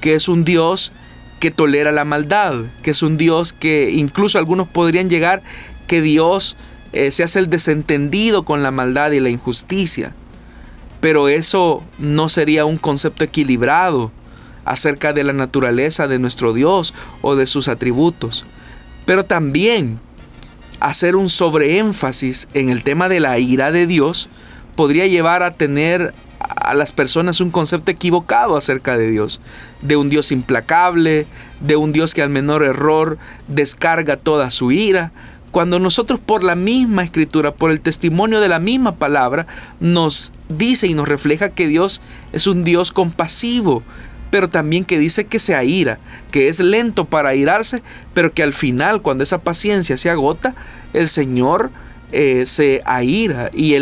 que 0.02 0.16
es 0.16 0.28
un 0.28 0.44
Dios 0.44 0.92
que 1.40 1.52
tolera 1.52 1.92
la 1.92 2.06
maldad, 2.06 2.56
que 2.82 2.92
es 2.92 3.02
un 3.02 3.18
Dios 3.18 3.54
que 3.54 3.92
incluso 3.92 4.38
algunos 4.38 4.68
podrían 4.68 5.10
llegar 5.10 5.42
que 5.88 6.02
Dios 6.02 6.58
eh, 6.96 7.12
se 7.12 7.24
hace 7.24 7.40
el 7.40 7.50
desentendido 7.50 8.44
con 8.44 8.64
la 8.64 8.72
maldad 8.72 9.12
y 9.12 9.20
la 9.20 9.30
injusticia. 9.30 10.16
Pero 11.02 11.28
eso 11.28 11.84
no 12.00 12.30
sería 12.30 12.64
un 12.64 12.78
concepto 12.78 13.26
equilibrado 13.26 14.14
acerca 14.64 15.12
de 15.12 15.26
la 15.26 15.34
naturaleza 15.34 16.08
de 16.08 16.20
nuestro 16.20 16.54
Dios 16.54 16.94
o 17.22 17.36
de 17.36 17.48
sus 17.48 17.68
atributos. 17.68 18.46
Pero 19.06 19.26
también 19.26 20.00
hacer 20.80 21.18
un 21.18 21.30
sobreénfasis 21.30 22.48
en 22.54 22.70
el 22.70 22.86
tema 22.86 23.10
de 23.10 23.20
la 23.20 23.40
ira 23.40 23.74
de 23.74 23.88
Dios 23.88 24.30
podría 24.78 25.06
llevar 25.06 25.44
a 25.44 25.52
tener 25.52 26.14
a 26.40 26.74
las 26.76 26.94
personas 26.94 27.42
un 27.42 27.52
concepto 27.52 27.92
equivocado 27.92 28.56
acerca 28.56 28.98
de 28.98 29.10
Dios, 29.12 29.42
de 29.82 29.98
un 29.98 30.10
Dios 30.10 30.32
implacable, 30.32 31.28
de 31.60 31.76
un 31.76 31.92
Dios 31.92 32.14
que 32.14 32.22
al 32.22 32.30
menor 32.30 32.64
error 32.64 33.18
descarga 33.48 34.16
toda 34.16 34.50
su 34.50 34.72
ira, 34.72 35.12
cuando 35.56 35.80
nosotros 35.80 36.20
por 36.20 36.44
la 36.44 36.56
misma 36.56 37.06
escritura, 37.06 37.54
por 37.54 37.72
el 37.72 37.80
testimonio 37.80 38.42
de 38.42 38.50
la 38.50 38.60
misma 38.60 38.96
palabra, 38.96 39.48
nos 39.80 40.34
dice 40.50 40.86
y 40.86 40.94
nos 40.94 41.08
refleja 41.08 41.52
que 41.52 41.66
Dios 41.66 42.02
es 42.34 42.46
un 42.46 42.66
Dios 42.66 42.92
compasivo, 42.92 43.82
pero 44.32 44.50
también 44.50 44.84
que 44.84 45.00
dice 45.00 45.28
que 45.28 45.40
se 45.40 45.56
aira, 45.56 45.98
que 46.30 46.50
es 46.50 46.60
lento 46.60 47.06
para 47.06 47.30
airarse, 47.30 47.84
pero 48.14 48.34
que 48.34 48.44
al 48.44 48.52
final, 48.52 49.02
cuando 49.02 49.24
esa 49.24 49.44
paciencia 49.44 49.96
se 49.98 50.10
agota, 50.10 50.56
el 50.92 51.08
Señor 51.08 51.72
eh, 52.12 52.46
se 52.46 52.82
aira. 52.84 53.50
Y, 53.54 53.76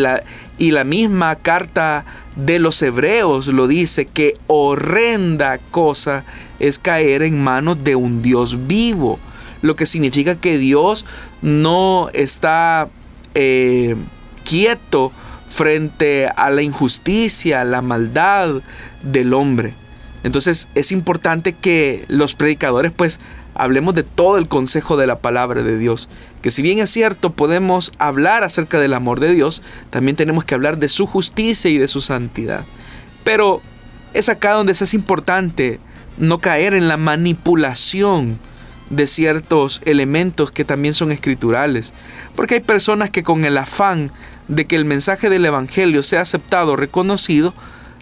y 0.59 0.71
la 0.71 0.84
misma 0.84 1.38
carta 1.38 2.05
de 2.36 2.59
los 2.59 2.80
hebreos 2.84 3.47
lo 3.47 3.65
dice, 3.65 4.05
que 4.05 4.38
horrenda 4.45 5.57
cosa 5.71 6.24
es 6.59 6.78
caer 6.78 7.24
en 7.24 7.43
manos 7.43 7.84
de 7.84 7.95
un 7.95 8.21
Dios 8.21 8.67
vivo. 8.67 9.19
Lo 9.64 9.76
que 9.76 9.88
significa 9.88 10.36
que 10.36 10.59
Dios 10.59 11.05
no 11.41 12.09
está 12.14 12.89
eh, 13.34 13.95
quieto 14.43 15.11
frente 15.49 16.28
a 16.28 16.51
la 16.51 16.61
injusticia, 16.61 17.64
la 17.64 17.82
maldad 17.82 18.61
del 19.01 19.34
hombre. 19.34 19.74
Entonces 20.24 20.68
es 20.76 20.91
importante 20.91 21.53
que 21.53 22.05
los 22.07 22.36
predicadores 22.36 22.91
pues 22.91 23.20
hablemos 23.55 23.95
de 23.95 24.03
todo 24.03 24.38
el 24.38 24.47
consejo 24.47 24.97
de 24.97 25.07
la 25.07 25.20
palabra 25.20 25.64
de 25.64 25.78
Dios. 25.78 26.09
Que 26.41 26.51
si 26.51 26.61
bien 26.61 26.80
es 26.80 26.89
cierto 26.89 27.32
podemos 27.32 27.93
hablar 27.97 28.43
acerca 28.43 28.80
del 28.80 28.93
amor 28.93 29.20
de 29.20 29.34
Dios, 29.34 29.61
también 29.89 30.16
tenemos 30.16 30.45
que 30.45 30.55
hablar 30.55 30.78
de 30.78 30.89
su 30.89 31.07
justicia 31.07 31.70
y 31.70 31.78
de 31.78 31.88
su 31.88 32.01
santidad. 32.01 32.66
Pero 33.24 33.61
es 34.14 34.30
acá 34.30 34.51
donde 34.51 34.74
es 34.74 34.93
importante 34.93 35.80
no 36.18 36.39
caer 36.39 36.74
en 36.74 36.88
la 36.88 36.97
manipulación 36.97 38.39
de 38.96 39.08
ciertos 39.08 39.82
elementos 39.86 40.52
que 40.52 40.66
también 40.66 40.94
son 40.94 41.12
escriturales. 41.12 41.94
Porque 42.36 42.56
hay 42.56 42.60
personas 42.62 43.10
que 43.10 43.24
con 43.24 43.46
el 43.46 43.58
afán 43.58 44.12
de 44.48 44.66
que 44.66 44.76
el 44.76 44.86
mensaje 44.86 45.30
del 45.30 45.46
Evangelio 45.46 46.04
sea 46.04 46.22
aceptado, 46.22 46.76
reconocido, 46.76 47.54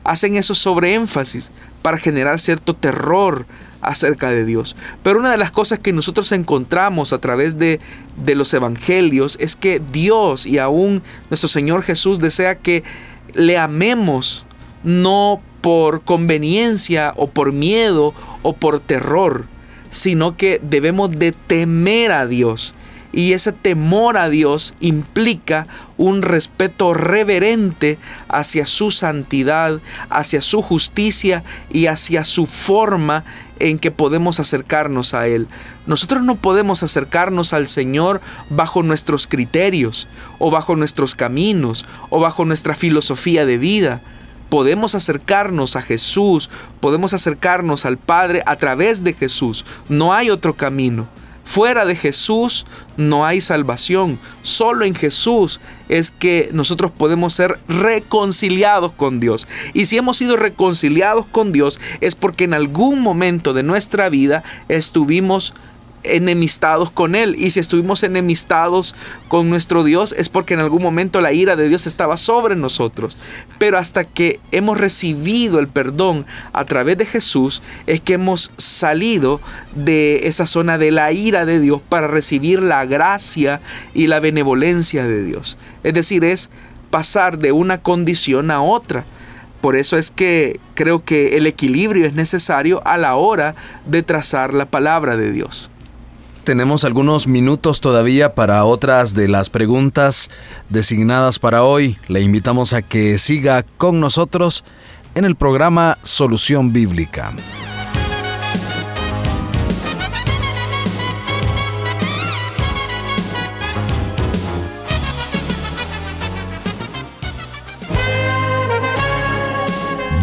hacen 0.03 0.35
eso 0.35 0.55
sobre 0.55 0.93
énfasis 0.95 1.51
para 1.81 1.97
generar 1.97 2.39
cierto 2.39 2.75
terror 2.75 3.45
acerca 3.81 4.29
de 4.29 4.45
Dios. 4.45 4.75
Pero 5.03 5.19
una 5.19 5.31
de 5.31 5.37
las 5.37 5.51
cosas 5.51 5.79
que 5.79 5.93
nosotros 5.93 6.31
encontramos 6.31 7.13
a 7.13 7.19
través 7.19 7.57
de, 7.57 7.79
de 8.15 8.35
los 8.35 8.53
evangelios 8.53 9.37
es 9.39 9.55
que 9.55 9.81
Dios 9.91 10.45
y 10.45 10.59
aún 10.59 11.01
nuestro 11.29 11.49
Señor 11.49 11.83
Jesús 11.83 12.19
desea 12.19 12.55
que 12.55 12.83
le 13.33 13.57
amemos 13.57 14.45
no 14.83 15.41
por 15.61 16.01
conveniencia 16.01 17.13
o 17.15 17.27
por 17.27 17.53
miedo 17.53 18.13
o 18.41 18.53
por 18.53 18.79
terror, 18.79 19.45
sino 19.91 20.35
que 20.35 20.59
debemos 20.63 21.11
de 21.11 21.31
temer 21.31 22.11
a 22.11 22.25
Dios 22.25 22.73
y 23.13 23.33
ese 23.33 23.51
temor 23.51 24.17
a 24.17 24.29
Dios 24.29 24.73
implica 24.79 25.67
un 25.97 26.21
respeto 26.21 26.93
reverente 26.93 27.97
hacia 28.27 28.65
su 28.65 28.91
santidad, 28.91 29.79
hacia 30.09 30.41
su 30.41 30.61
justicia 30.61 31.43
y 31.71 31.87
hacia 31.87 32.23
su 32.23 32.45
forma 32.45 33.25
en 33.59 33.77
que 33.77 33.91
podemos 33.91 34.39
acercarnos 34.39 35.13
a 35.13 35.27
Él. 35.27 35.47
Nosotros 35.85 36.23
no 36.23 36.35
podemos 36.35 36.83
acercarnos 36.83 37.53
al 37.53 37.67
Señor 37.67 38.21
bajo 38.49 38.81
nuestros 38.81 39.27
criterios 39.27 40.07
o 40.39 40.49
bajo 40.49 40.75
nuestros 40.75 41.15
caminos 41.15 41.85
o 42.09 42.19
bajo 42.19 42.45
nuestra 42.45 42.75
filosofía 42.75 43.45
de 43.45 43.57
vida 43.57 44.01
podemos 44.51 44.95
acercarnos 44.95 45.77
a 45.77 45.81
Jesús, 45.81 46.49
podemos 46.81 47.13
acercarnos 47.13 47.85
al 47.85 47.97
Padre 47.97 48.43
a 48.45 48.57
través 48.57 49.01
de 49.01 49.13
Jesús. 49.13 49.63
No 49.87 50.13
hay 50.13 50.29
otro 50.29 50.55
camino. 50.55 51.07
Fuera 51.45 51.85
de 51.85 51.95
Jesús 51.95 52.65
no 52.97 53.25
hay 53.25 53.39
salvación. 53.39 54.19
Solo 54.43 54.83
en 54.83 54.93
Jesús 54.93 55.61
es 55.87 56.11
que 56.11 56.49
nosotros 56.51 56.91
podemos 56.91 57.33
ser 57.33 57.59
reconciliados 57.69 58.91
con 58.91 59.21
Dios. 59.21 59.47
Y 59.73 59.85
si 59.85 59.97
hemos 59.97 60.17
sido 60.17 60.35
reconciliados 60.35 61.25
con 61.27 61.53
Dios 61.53 61.79
es 62.01 62.15
porque 62.15 62.43
en 62.43 62.53
algún 62.53 62.99
momento 62.99 63.53
de 63.53 63.63
nuestra 63.63 64.09
vida 64.09 64.43
estuvimos 64.67 65.53
enemistados 66.03 66.89
con 66.91 67.15
Él. 67.15 67.35
Y 67.37 67.51
si 67.51 67.59
estuvimos 67.59 68.03
enemistados 68.03 68.95
con 69.27 69.49
nuestro 69.49 69.83
Dios 69.83 70.13
es 70.17 70.29
porque 70.29 70.53
en 70.53 70.59
algún 70.59 70.81
momento 70.81 71.21
la 71.21 71.33
ira 71.33 71.55
de 71.55 71.69
Dios 71.69 71.87
estaba 71.87 72.17
sobre 72.17 72.55
nosotros. 72.55 73.17
Pero 73.57 73.77
hasta 73.77 74.03
que 74.03 74.39
hemos 74.51 74.77
recibido 74.77 75.59
el 75.59 75.67
perdón 75.67 76.25
a 76.53 76.65
través 76.65 76.97
de 76.97 77.05
Jesús 77.05 77.61
es 77.87 78.01
que 78.01 78.13
hemos 78.13 78.51
salido 78.57 79.39
de 79.75 80.27
esa 80.27 80.45
zona 80.45 80.77
de 80.77 80.91
la 80.91 81.11
ira 81.11 81.45
de 81.45 81.59
Dios 81.59 81.81
para 81.87 82.07
recibir 82.07 82.61
la 82.61 82.85
gracia 82.85 83.61
y 83.93 84.07
la 84.07 84.19
benevolencia 84.19 85.07
de 85.07 85.23
Dios. 85.23 85.57
Es 85.83 85.93
decir, 85.93 86.23
es 86.23 86.49
pasar 86.89 87.39
de 87.39 87.51
una 87.51 87.81
condición 87.81 88.51
a 88.51 88.61
otra. 88.61 89.05
Por 89.61 89.75
eso 89.75 89.97
es 89.97 90.11
que 90.11 90.59
creo 90.73 91.03
que 91.05 91.37
el 91.37 91.45
equilibrio 91.45 92.05
es 92.05 92.13
necesario 92.13 92.81
a 92.85 92.97
la 92.97 93.15
hora 93.15 93.55
de 93.85 94.01
trazar 94.01 94.53
la 94.53 94.65
palabra 94.65 95.17
de 95.17 95.31
Dios. 95.31 95.69
Tenemos 96.43 96.85
algunos 96.85 97.27
minutos 97.27 97.81
todavía 97.81 98.33
para 98.33 98.65
otras 98.65 99.13
de 99.13 99.27
las 99.27 99.51
preguntas 99.51 100.31
designadas 100.69 101.37
para 101.37 101.63
hoy. 101.63 101.99
Le 102.07 102.21
invitamos 102.21 102.73
a 102.73 102.81
que 102.81 103.19
siga 103.19 103.63
con 103.77 103.99
nosotros 103.99 104.63
en 105.13 105.25
el 105.25 105.35
programa 105.35 105.99
Solución 106.01 106.73
Bíblica. 106.73 107.31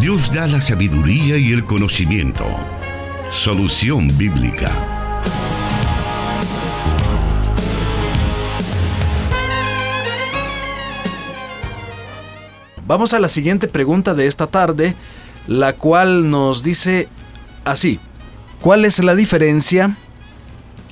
Dios 0.01 0.33
da 0.33 0.49
la 0.49 0.61
sabiduría 0.61 1.37
y 1.37 1.53
el 1.53 1.65
conocimiento. 1.65 2.45
Solución 3.31 4.09
Bíblica. 4.19 4.98
Vamos 12.89 13.13
a 13.13 13.19
la 13.19 13.29
siguiente 13.29 13.69
pregunta 13.69 14.15
de 14.15 14.27
esta 14.27 14.47
tarde, 14.47 14.95
la 15.47 15.75
cual 15.75 16.31
nos 16.31 16.63
dice 16.63 17.07
así, 17.67 18.01
¿cuál 18.63 18.87
es 18.87 18.99
la 19.01 19.15
diferencia 19.15 19.95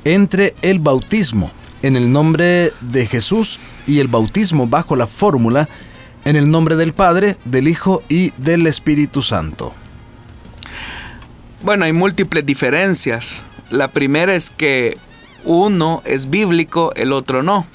entre 0.04 0.54
el 0.60 0.78
bautismo 0.78 1.50
en 1.82 1.96
el 1.96 2.12
nombre 2.12 2.74
de 2.82 3.06
Jesús 3.06 3.58
y 3.86 4.00
el 4.00 4.08
bautismo 4.08 4.66
bajo 4.66 4.94
la 4.94 5.06
fórmula 5.06 5.70
en 6.26 6.36
el 6.36 6.50
nombre 6.50 6.76
del 6.76 6.92
Padre, 6.92 7.38
del 7.46 7.66
Hijo 7.66 8.02
y 8.10 8.30
del 8.36 8.66
Espíritu 8.66 9.22
Santo? 9.22 9.72
Bueno, 11.62 11.86
hay 11.86 11.94
múltiples 11.94 12.44
diferencias. 12.44 13.42
La 13.70 13.88
primera 13.88 14.34
es 14.34 14.50
que 14.50 14.98
uno 15.46 16.02
es 16.04 16.28
bíblico, 16.28 16.92
el 16.94 17.12
otro 17.12 17.42
no. 17.42 17.66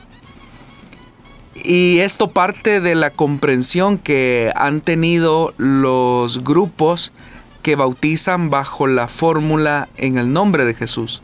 Y 1.64 2.00
esto 2.00 2.32
parte 2.32 2.82
de 2.82 2.96
la 2.96 3.12
comprensión 3.12 3.98
que 3.98 4.52
han 4.56 4.82
tenido 4.82 5.54
los 5.58 6.44
grupos 6.44 7.14
que 7.62 7.76
bautizan 7.76 8.50
bajo 8.50 8.88
la 8.88 9.08
fórmula 9.08 9.88
en 9.98 10.18
el 10.18 10.34
nombre 10.34 10.66
de 10.66 10.74
Jesús. 10.74 11.22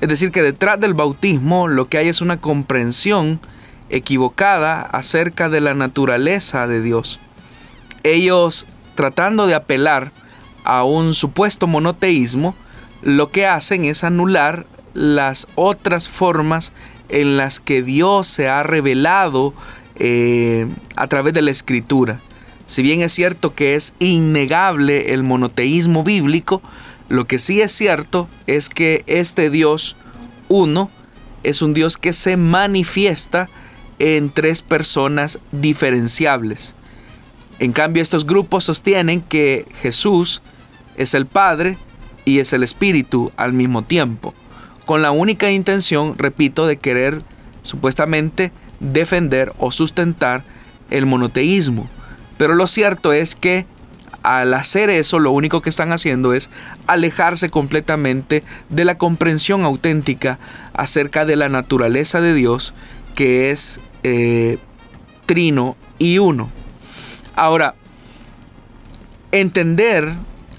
Es 0.00 0.08
decir, 0.08 0.30
que 0.30 0.42
detrás 0.42 0.78
del 0.78 0.94
bautismo 0.94 1.66
lo 1.66 1.88
que 1.88 1.98
hay 1.98 2.08
es 2.08 2.20
una 2.20 2.40
comprensión 2.40 3.40
equivocada 3.90 4.80
acerca 4.82 5.48
de 5.48 5.60
la 5.60 5.74
naturaleza 5.74 6.66
de 6.66 6.80
Dios. 6.80 7.18
Ellos, 8.02 8.66
tratando 8.94 9.46
de 9.46 9.54
apelar 9.54 10.12
a 10.64 10.84
un 10.84 11.14
supuesto 11.14 11.66
monoteísmo, 11.66 12.54
lo 13.02 13.30
que 13.30 13.46
hacen 13.46 13.84
es 13.84 14.04
anular 14.04 14.66
las 14.94 15.48
otras 15.56 16.08
formas 16.08 16.72
en 17.14 17.36
las 17.36 17.60
que 17.60 17.82
Dios 17.82 18.26
se 18.26 18.48
ha 18.48 18.62
revelado 18.64 19.54
eh, 19.96 20.66
a 20.96 21.06
través 21.06 21.32
de 21.32 21.42
la 21.42 21.52
escritura. 21.52 22.20
Si 22.66 22.82
bien 22.82 23.02
es 23.02 23.12
cierto 23.12 23.54
que 23.54 23.76
es 23.76 23.94
innegable 24.00 25.14
el 25.14 25.22
monoteísmo 25.22 26.02
bíblico, 26.02 26.60
Lo 27.08 27.26
que 27.26 27.38
sí 27.38 27.60
es 27.60 27.72
cierto 27.72 28.28
es 28.46 28.70
que 28.70 29.04
este 29.06 29.50
Dios 29.50 29.96
uno 30.48 30.90
es 31.42 31.60
un 31.60 31.74
Dios 31.74 31.98
que 31.98 32.12
se 32.12 32.36
manifiesta 32.36 33.48
en 33.98 34.30
tres 34.30 34.62
personas 34.62 35.38
diferenciables. 35.52 36.74
En 37.58 37.72
cambio, 37.72 38.02
estos 38.02 38.26
grupos 38.26 38.64
sostienen 38.64 39.20
que 39.20 39.66
Jesús 39.82 40.40
es 40.96 41.14
el 41.14 41.26
Padre 41.26 41.76
y 42.24 42.38
es 42.38 42.52
el 42.52 42.62
Espíritu 42.62 43.30
al 43.36 43.52
mismo 43.52 43.82
tiempo, 43.82 44.34
con 44.84 45.02
la 45.02 45.10
única 45.10 45.50
intención, 45.50 46.16
repito, 46.18 46.66
de 46.66 46.76
querer 46.76 47.22
supuestamente 47.62 48.52
defender 48.80 49.52
o 49.58 49.72
sustentar 49.72 50.44
el 50.90 51.06
monoteísmo. 51.06 51.88
Pero 52.36 52.54
lo 52.54 52.66
cierto 52.66 53.12
es 53.12 53.34
que 53.34 53.66
al 54.22 54.54
hacer 54.54 54.88
eso 54.88 55.18
lo 55.18 55.32
único 55.32 55.60
que 55.60 55.68
están 55.68 55.92
haciendo 55.92 56.32
es 56.32 56.50
alejarse 56.86 57.50
completamente 57.50 58.42
de 58.70 58.84
la 58.86 58.96
comprensión 58.96 59.64
auténtica 59.64 60.38
acerca 60.72 61.26
de 61.26 61.36
la 61.36 61.50
naturaleza 61.50 62.22
de 62.22 62.32
Dios 62.32 62.74
que 63.14 63.50
es 63.50 63.80
eh, 64.02 64.58
trino 65.26 65.76
y 65.98 66.18
uno. 66.18 66.50
Ahora, 67.36 67.74
entender 69.30 70.14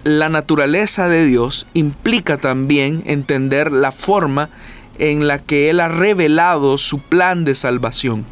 la 0.06 0.30
naturaleza 0.30 1.10
de 1.10 1.26
Dios 1.26 1.66
implica 1.74 2.38
también 2.38 3.02
entender 3.08 3.72
la 3.72 3.92
forma 3.92 4.52
en 5.00 5.28
la 5.28 5.40
que 5.40 5.72
Él 5.72 5.80
ha 5.80 5.88
revelado 5.88 6.78
su 6.78 7.00
plan 7.00 7.44
de 7.44 7.56
salvación. 7.56 8.24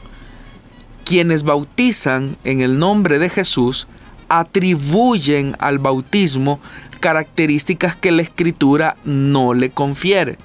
Quienes 1.04 1.42
bautizan 1.42 2.38
en 2.44 2.62
el 2.62 2.78
nombre 2.78 3.18
de 3.18 3.28
Jesús 3.28 3.88
atribuyen 4.30 5.56
al 5.58 5.80
bautismo 5.80 6.60
características 7.00 7.96
que 7.96 8.12
la 8.12 8.22
escritura 8.22 8.96
no 9.04 9.56
le 9.56 9.72
confiere. 9.72 10.38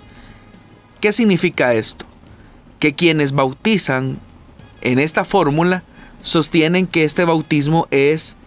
¿Qué 1.03 1.13
significa 1.13 1.75
esto? 1.75 2.07
Que 2.79 2.95
quienes 2.95 3.33
bautizan 3.33 4.19
en 4.81 4.99
esta 4.99 5.27
fórmula 5.27 5.85
sostienen 6.23 6.87
que 6.87 7.05
este 7.05 7.27
bautismo 7.27 7.87
es 7.91 8.39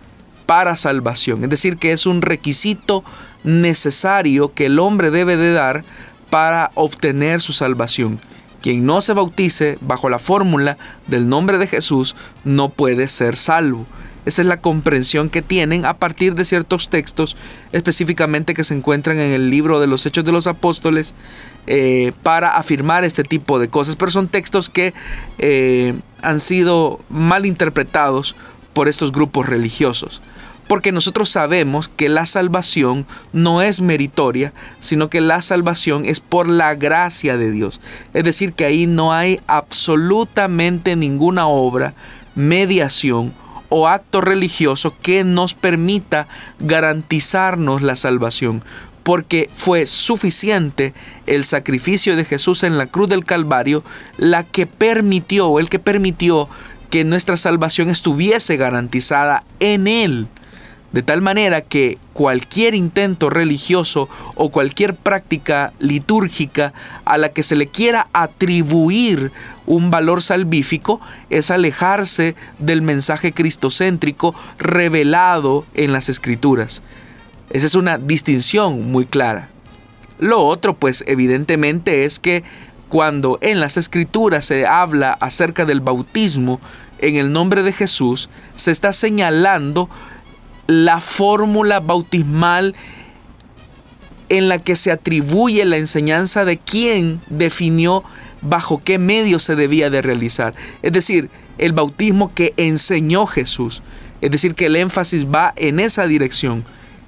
para 0.51 0.75
salvación, 0.75 1.45
es 1.45 1.49
decir, 1.49 1.77
que 1.77 1.93
es 1.93 2.05
un 2.05 2.21
requisito 2.21 3.05
necesario 3.45 4.53
que 4.53 4.65
el 4.65 4.79
hombre 4.79 5.09
debe 5.09 5.37
de 5.37 5.53
dar 5.53 5.85
para 6.29 6.71
obtener 6.73 7.39
su 7.39 7.53
salvación. 7.53 8.19
Quien 8.61 8.85
no 8.85 8.99
se 8.99 9.13
bautice 9.13 9.77
bajo 9.79 10.09
la 10.09 10.19
fórmula 10.19 10.77
del 11.07 11.29
nombre 11.29 11.57
de 11.57 11.67
Jesús 11.67 12.17
no 12.43 12.67
puede 12.67 13.07
ser 13.07 13.37
salvo. 13.37 13.85
Esa 14.25 14.41
es 14.41 14.47
la 14.49 14.59
comprensión 14.59 15.29
que 15.29 15.41
tienen 15.41 15.85
a 15.85 15.93
partir 15.93 16.35
de 16.35 16.43
ciertos 16.43 16.89
textos 16.89 17.37
específicamente 17.71 18.53
que 18.53 18.65
se 18.65 18.73
encuentran 18.73 19.21
en 19.21 19.31
el 19.31 19.49
libro 19.49 19.79
de 19.79 19.87
los 19.87 20.05
Hechos 20.05 20.25
de 20.25 20.33
los 20.33 20.47
Apóstoles 20.47 21.15
eh, 21.65 22.11
para 22.23 22.57
afirmar 22.57 23.05
este 23.05 23.23
tipo 23.23 23.57
de 23.57 23.69
cosas. 23.69 23.95
Pero 23.95 24.11
son 24.11 24.27
textos 24.27 24.67
que 24.67 24.93
eh, 25.37 25.93
han 26.21 26.41
sido 26.41 26.99
mal 27.09 27.45
interpretados 27.45 28.35
por 28.73 28.89
estos 28.89 29.13
grupos 29.13 29.47
religiosos. 29.47 30.21
Porque 30.67 30.91
nosotros 30.91 31.29
sabemos 31.29 31.89
que 31.89 32.07
la 32.09 32.25
salvación 32.25 33.05
no 33.33 33.61
es 33.61 33.81
meritoria, 33.81 34.53
sino 34.79 35.09
que 35.09 35.21
la 35.21 35.41
salvación 35.41 36.05
es 36.05 36.19
por 36.19 36.47
la 36.47 36.75
gracia 36.75 37.37
de 37.37 37.51
Dios. 37.51 37.81
Es 38.13 38.23
decir, 38.23 38.53
que 38.53 38.65
ahí 38.65 38.87
no 38.87 39.13
hay 39.13 39.41
absolutamente 39.47 40.95
ninguna 40.95 41.47
obra, 41.47 41.93
mediación 42.35 43.33
o 43.69 43.87
acto 43.87 44.19
religioso 44.19 44.93
que 45.01 45.23
nos 45.23 45.53
permita 45.53 46.27
garantizarnos 46.59 47.81
la 47.81 47.95
salvación, 47.95 48.63
porque 49.03 49.49
fue 49.53 49.85
suficiente 49.85 50.93
el 51.25 51.43
sacrificio 51.45 52.15
de 52.15 52.25
Jesús 52.25 52.63
en 52.63 52.77
la 52.77 52.87
cruz 52.87 53.09
del 53.09 53.23
Calvario 53.23 53.83
la 54.17 54.43
que 54.43 54.67
permitió, 54.67 55.57
el 55.57 55.69
que 55.69 55.79
permitió 55.79 56.49
que 56.89 57.05
nuestra 57.05 57.37
salvación 57.37 57.89
estuviese 57.89 58.57
garantizada 58.57 59.45
en 59.61 59.87
Él. 59.87 60.27
De 60.91 61.01
tal 61.03 61.21
manera 61.21 61.61
que 61.61 61.97
cualquier 62.11 62.75
intento 62.75 63.29
religioso 63.29 64.09
o 64.35 64.49
cualquier 64.51 64.95
práctica 64.95 65.71
litúrgica 65.79 66.73
a 67.05 67.17
la 67.17 67.29
que 67.29 67.43
se 67.43 67.55
le 67.55 67.67
quiera 67.67 68.07
atribuir 68.11 69.31
un 69.65 69.89
valor 69.89 70.21
salvífico 70.21 70.99
es 71.29 71.49
alejarse 71.49 72.35
del 72.59 72.81
mensaje 72.81 73.31
cristocéntrico 73.31 74.35
revelado 74.57 75.65
en 75.73 75.93
las 75.93 76.09
escrituras. 76.09 76.81
Esa 77.51 77.67
es 77.67 77.75
una 77.75 77.97
distinción 77.97 78.91
muy 78.91 79.05
clara. 79.05 79.49
Lo 80.19 80.39
otro, 80.39 80.75
pues 80.75 81.03
evidentemente 81.07 82.03
es 82.03 82.19
que 82.19 82.43
cuando 82.89 83.39
en 83.41 83.61
las 83.61 83.77
escrituras 83.77 84.45
se 84.45 84.67
habla 84.67 85.13
acerca 85.13 85.65
del 85.65 85.79
bautismo 85.79 86.59
en 86.99 87.15
el 87.15 87.31
nombre 87.31 87.63
de 87.63 87.71
Jesús, 87.71 88.29
se 88.55 88.71
está 88.71 88.93
señalando 88.93 89.89
la 90.67 91.01
fórmula 91.01 91.79
bautismal 91.79 92.75
en 94.29 94.47
la 94.47 94.59
que 94.59 94.77
se 94.77 94.91
atribuye 94.91 95.65
la 95.65 95.77
enseñanza 95.77 96.45
de 96.45 96.57
quién 96.57 97.17
definió 97.29 98.03
bajo 98.41 98.81
qué 98.83 98.97
medio 98.97 99.39
se 99.39 99.55
debía 99.55 99.89
de 99.89 100.01
realizar. 100.01 100.53
Es 100.81 100.93
decir, 100.93 101.29
el 101.57 101.73
bautismo 101.73 102.33
que 102.33 102.53
enseñó 102.57 103.27
Jesús. 103.27 103.83
Es 104.21 104.31
decir, 104.31 104.55
que 104.55 104.67
el 104.67 104.77
énfasis 104.77 105.25
va 105.25 105.53
en 105.57 105.79
esa 105.79 106.07
dirección. 106.07 106.63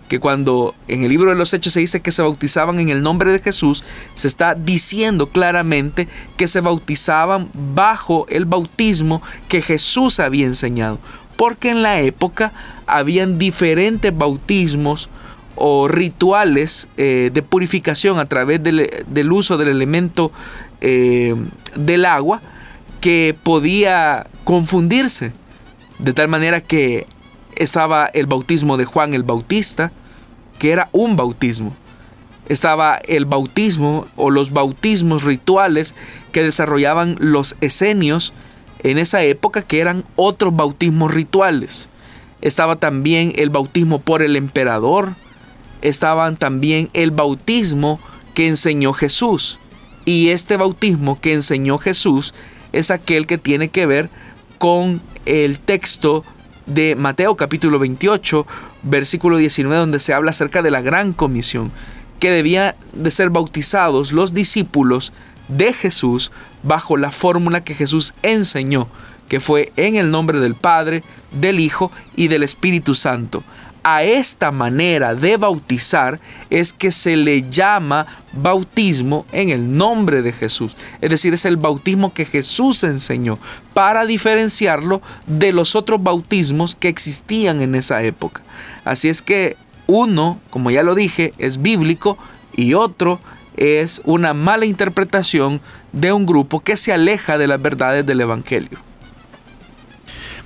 Que 0.10 0.20
cuando 0.20 0.76
en 0.90 1.04
el 1.04 1.10
libro 1.10 1.30
de 1.30 1.38
los 1.38 1.54
Hechos 1.54 1.74
se 1.74 1.80
dice 1.80 2.02
que 2.02 2.12
se 2.12 2.22
bautizaban 2.22 2.80
en 2.80 2.90
el 2.90 3.02
nombre 3.02 3.32
de 3.32 3.40
Jesús, 3.40 3.84
se 4.16 4.28
está 4.28 4.54
diciendo 4.54 5.28
claramente 5.28 6.10
que 6.38 6.50
se 6.50 6.60
bautizaban 6.60 7.50
bajo 7.54 8.28
el 8.28 8.46
bautismo 8.46 9.22
que 9.48 9.62
Jesús 9.62 10.20
había 10.20 10.46
enseñado 10.46 11.00
porque 11.44 11.72
en 11.72 11.82
la 11.82 12.00
época 12.00 12.54
habían 12.88 13.38
diferentes 13.38 14.18
bautismos 14.18 15.10
o 15.58 15.90
rituales 15.90 16.88
eh, 16.96 17.32
de 17.34 17.42
purificación 17.42 18.18
a 18.18 18.28
través 18.28 18.64
del, 18.64 19.30
uso 19.30 19.58
del 19.58 19.68
elemento 19.68 20.32
eh, 20.80 21.36
del 21.76 22.06
agua 22.06 22.42
que 23.02 23.36
podía 23.44 24.26
confundirse. 24.46 25.34
De 26.00 26.14
tal 26.14 26.30
manera 26.30 26.62
que 26.62 27.08
estaba 27.58 28.06
el 28.06 28.26
bautismo 28.26 28.78
de 28.78 28.86
Juan 28.86 29.14
el 29.14 29.24
Bautista, 29.24 29.92
que 30.60 30.72
era 30.72 30.88
un 30.94 31.18
bautismo. 31.18 31.76
Estaba 32.48 33.02
el 33.06 33.26
bautismo 33.26 34.08
o 34.16 34.32
los 34.32 34.54
bautismos 34.54 35.24
rituales 35.24 35.94
que 36.32 36.42
desarrollaban 36.42 37.18
los 37.20 37.58
esenios, 37.60 38.32
en 38.84 38.98
esa 38.98 39.24
época 39.24 39.62
que 39.62 39.80
eran 39.80 40.04
otros 40.16 40.56
bautismos 40.56 41.14
rituales. 41.14 41.90
Estaba 42.42 42.76
también 42.76 43.34
el 43.38 43.50
bautismo 43.50 44.00
por 44.00 44.22
el 44.22 44.36
emperador, 44.36 45.14
estaban 45.82 46.36
también 46.36 46.90
el 46.94 47.12
bautismo 47.12 48.00
que 48.34 48.48
enseñó 48.48 48.94
Jesús. 48.94 49.60
Y 50.06 50.30
este 50.30 50.58
bautismo 50.58 51.20
que 51.20 51.34
enseñó 51.34 51.78
Jesús 51.78 52.34
es 52.74 52.92
aquel 52.92 53.26
que 53.28 53.38
tiene 53.38 53.70
que 53.70 53.86
ver 53.86 54.10
con 54.58 55.02
el 55.26 55.60
texto 55.60 56.26
de 56.66 56.96
Mateo 56.96 57.36
capítulo 57.36 57.80
28, 57.80 58.46
versículo 58.84 59.38
19, 59.38 59.78
donde 59.78 60.00
se 60.00 60.14
habla 60.14 60.32
acerca 60.32 60.62
de 60.62 60.72
la 60.72 60.82
gran 60.82 61.14
comisión, 61.14 61.72
que 62.20 62.32
debía 62.32 62.76
de 62.94 63.12
ser 63.12 63.30
bautizados 63.30 64.12
los 64.12 64.34
discípulos 64.34 65.14
de 65.48 65.74
Jesús 65.74 66.32
bajo 66.64 66.98
la 66.98 67.12
fórmula 67.12 67.64
que 67.64 67.76
Jesús 67.76 68.14
enseñó, 68.24 68.88
que 69.28 69.40
fue 69.40 69.72
en 69.76 69.96
el 69.96 70.12
nombre 70.12 70.40
del 70.40 70.56
Padre, 70.56 71.04
del 71.32 71.60
Hijo 71.60 71.92
y 72.16 72.28
del 72.28 72.44
Espíritu 72.44 72.96
Santo. 72.96 73.44
A 73.86 74.04
esta 74.04 74.52
manera 74.52 75.14
de 75.14 75.36
bautizar 75.36 76.22
es 76.50 76.72
que 76.72 76.94
se 76.94 77.18
le 77.18 77.50
llama 77.50 78.08
bautismo 78.32 79.26
en 79.34 79.50
el 79.50 79.76
nombre 79.76 80.22
de 80.22 80.32
Jesús. 80.32 80.78
Es 81.02 81.10
decir, 81.10 81.34
es 81.34 81.44
el 81.44 81.58
bautismo 81.58 82.14
que 82.14 82.24
Jesús 82.24 82.86
enseñó 82.86 83.40
para 83.74 84.06
diferenciarlo 84.06 85.02
de 85.28 85.52
los 85.52 85.76
otros 85.76 86.02
bautismos 86.02 86.78
que 86.78 86.88
existían 86.88 87.62
en 87.62 87.76
esa 87.76 88.02
época. 88.04 88.42
Así 88.86 89.10
es 89.10 89.22
que 89.22 89.58
uno, 89.88 90.40
como 90.50 90.72
ya 90.72 90.82
lo 90.82 90.96
dije, 90.96 91.34
es 91.38 91.62
bíblico 91.62 92.18
y 92.56 92.76
otro 92.76 93.20
es 93.58 94.02
una 94.06 94.34
mala 94.34 94.66
interpretación 94.66 95.62
de 95.92 96.12
un 96.12 96.26
grupo 96.26 96.60
que 96.62 96.78
se 96.78 96.94
aleja 96.94 97.38
de 97.38 97.48
las 97.48 97.62
verdades 97.62 98.06
del 98.06 98.22
Evangelio. 98.22 98.80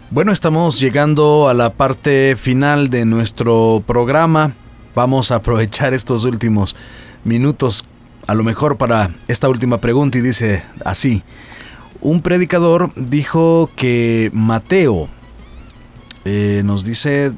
Bueno, 0.10 0.32
estamos 0.32 0.80
llegando 0.80 1.50
a 1.50 1.54
la 1.54 1.74
parte 1.74 2.36
final 2.38 2.90
de 2.90 3.06
nuestro 3.06 3.84
programa. 3.86 4.54
Vamos 4.96 5.32
a 5.32 5.36
aprovechar 5.36 5.94
estos 5.94 6.24
últimos 6.24 6.76
minutos 7.24 7.84
a 8.26 8.36
lo 8.36 8.44
mejor 8.44 8.78
para 8.78 9.12
esta 9.28 9.50
última 9.50 9.80
pregunta 9.80 10.18
y 10.18 10.22
dice 10.22 10.64
así. 10.86 11.24
Un 12.00 12.22
predicador 12.22 12.92
dijo 12.96 13.70
que 13.76 14.30
Mateo, 14.34 15.10
eh, 16.26 16.62
nos 16.64 16.84
dice 16.84 17.34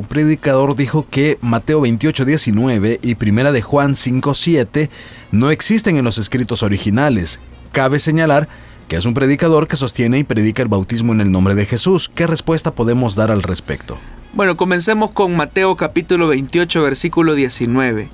un 0.00 0.06
predicador 0.06 0.76
dijo 0.76 1.04
que 1.10 1.36
Mateo 1.42 1.82
28, 1.82 2.24
19 2.24 3.00
y 3.02 3.16
Primera 3.16 3.52
de 3.52 3.60
Juan 3.60 3.94
5, 3.94 4.32
7 4.32 4.88
no 5.30 5.50
existen 5.50 5.98
en 5.98 6.06
los 6.06 6.16
escritos 6.16 6.62
originales. 6.62 7.38
Cabe 7.70 7.98
señalar 7.98 8.48
que 8.88 8.96
es 8.96 9.04
un 9.04 9.12
predicador 9.12 9.68
que 9.68 9.76
sostiene 9.76 10.18
y 10.18 10.24
predica 10.24 10.62
el 10.62 10.68
bautismo 10.68 11.12
en 11.12 11.20
el 11.20 11.30
nombre 11.30 11.54
de 11.54 11.66
Jesús. 11.66 12.10
¿Qué 12.14 12.26
respuesta 12.26 12.74
podemos 12.74 13.14
dar 13.14 13.30
al 13.30 13.42
respecto? 13.42 13.98
Bueno, 14.32 14.56
comencemos 14.56 15.10
con 15.10 15.36
Mateo 15.36 15.76
capítulo 15.76 16.28
28, 16.28 16.82
versículo 16.82 17.34
19. 17.34 18.08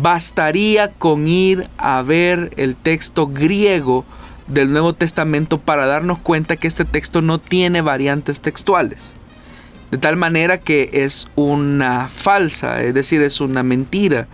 Bastaría 0.00 0.90
con 0.90 1.28
ir 1.28 1.68
a 1.76 2.00
ver 2.00 2.50
el 2.56 2.76
texto 2.76 3.26
griego 3.26 4.06
del 4.46 4.72
Nuevo 4.72 4.94
Testamento 4.94 5.60
para 5.60 5.84
darnos 5.84 6.18
cuenta 6.18 6.56
que 6.56 6.66
este 6.66 6.86
texto 6.86 7.20
no 7.20 7.38
tiene 7.38 7.82
variantes 7.82 8.40
textuales. 8.40 9.16
De 9.90 9.98
tal 9.98 10.16
manera 10.16 10.58
que 10.58 10.90
es 10.92 11.28
una 11.34 12.08
falsa, 12.08 12.82
es 12.82 12.94
decir, 12.94 13.22
es 13.22 13.40
una 13.40 13.62
mentira. 13.62 14.28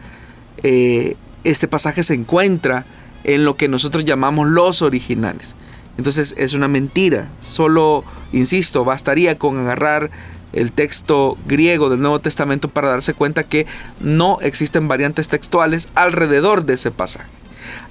Eh, 0.62 1.16
este 1.44 1.68
pasaje 1.68 2.02
se 2.02 2.14
encuentra 2.14 2.84
en 3.24 3.44
lo 3.44 3.56
que 3.56 3.68
nosotros 3.68 4.04
llamamos 4.04 4.48
los 4.48 4.82
originales. 4.82 5.54
Entonces 5.98 6.34
es 6.36 6.52
una 6.52 6.68
mentira. 6.68 7.28
Solo, 7.40 8.04
insisto, 8.32 8.84
bastaría 8.84 9.38
con 9.38 9.58
agarrar 9.58 10.10
el 10.52 10.72
texto 10.72 11.36
griego 11.46 11.88
del 11.88 12.00
Nuevo 12.00 12.20
Testamento 12.20 12.68
para 12.68 12.88
darse 12.88 13.14
cuenta 13.14 13.44
que 13.44 13.66
no 14.00 14.38
existen 14.42 14.88
variantes 14.88 15.28
textuales 15.28 15.88
alrededor 15.94 16.64
de 16.64 16.74
ese 16.74 16.90
pasaje. 16.90 17.28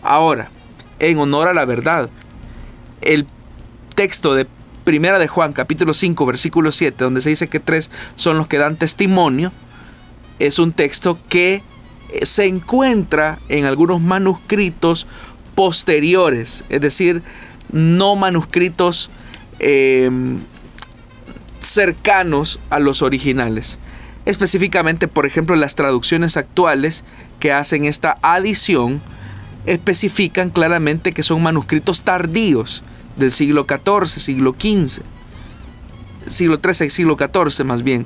Ahora, 0.02 0.50
en 1.00 1.18
honor 1.18 1.48
a 1.48 1.54
la 1.54 1.66
verdad, 1.66 2.10
el 3.02 3.28
texto 3.96 4.36
de 4.36 4.48
Primera 4.86 5.18
de 5.18 5.28
Juan, 5.28 5.52
capítulo 5.52 5.96
5, 5.96 6.28
versículo 6.28 6.72
7, 6.72 7.04
donde 7.04 7.20
se 7.20 7.30
dice 7.30 7.48
que 7.48 7.60
tres 7.60 7.90
son 8.18 8.38
los 8.38 8.48
que 8.48 8.60
dan 8.60 8.76
testimonio, 8.76 9.52
es 10.38 10.60
un 10.60 10.74
texto 10.74 11.18
que 11.28 11.64
eh, 12.10 12.26
se 12.28 12.46
encuentra 12.46 13.40
en 13.50 13.66
algunos 13.66 14.00
manuscritos 14.00 15.08
posteriores, 15.56 16.66
es 16.70 16.82
decir, 16.82 17.24
no 17.72 18.16
manuscritos 18.16 19.10
em, 19.58 20.42
cercanos 21.62 22.60
a 22.70 22.78
los 22.78 23.02
originales. 23.02 23.80
Específicamente, 24.28 25.08
por 25.08 25.26
ejemplo, 25.26 25.56
las 25.56 25.74
traducciones 25.74 26.38
actuales 26.38 27.04
que 27.40 27.52
hacen 27.52 27.86
esta 27.86 28.20
adición 28.22 29.02
especifican 29.66 30.52
claramente 30.52 31.12
que 31.12 31.24
son 31.24 31.42
manuscritos 31.42 32.04
tardíos 32.04 32.84
del 33.16 33.32
siglo 33.32 33.66
XIV, 33.68 34.08
siglo 34.08 34.56
XV, 34.58 35.04
siglo 36.28 36.60
XIII, 36.64 36.90
siglo 36.90 37.18
XIV 37.18 37.66
más 37.66 37.84
bien. 37.84 38.06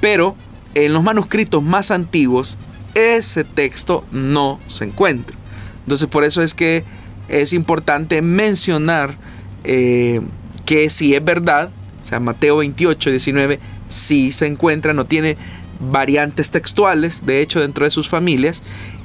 Pero 0.00 0.36
en 0.74 0.92
los 0.92 1.02
manuscritos 1.02 1.62
más 1.62 1.90
antiguos 1.90 2.58
ese 2.94 3.44
texto 3.44 4.04
no 4.10 4.60
se 4.66 4.84
encuentra. 4.84 5.36
Entonces 5.84 6.08
por 6.08 6.24
eso 6.24 6.42
es 6.42 6.54
que 6.54 6.84
es 7.28 7.52
importante 7.52 8.22
mencionar 8.22 9.16
eh, 9.64 10.20
que 10.64 10.90
si 10.90 11.14
es 11.14 11.24
verdad, 11.24 11.70
o 12.02 12.04
sea, 12.04 12.20
Mateo 12.20 12.58
28, 12.58 13.10
19, 13.10 13.60
sí 13.88 14.32
se 14.32 14.46
encuentra, 14.46 14.92
no 14.92 15.06
tiene 15.06 15.36
variantes 15.80 16.50
textuales, 16.50 17.26
de 17.26 17.40
hecho, 17.40 17.60
dentro 17.60 17.84
de 17.84 17.90
sus 17.90 18.08
familias. 18.08 18.62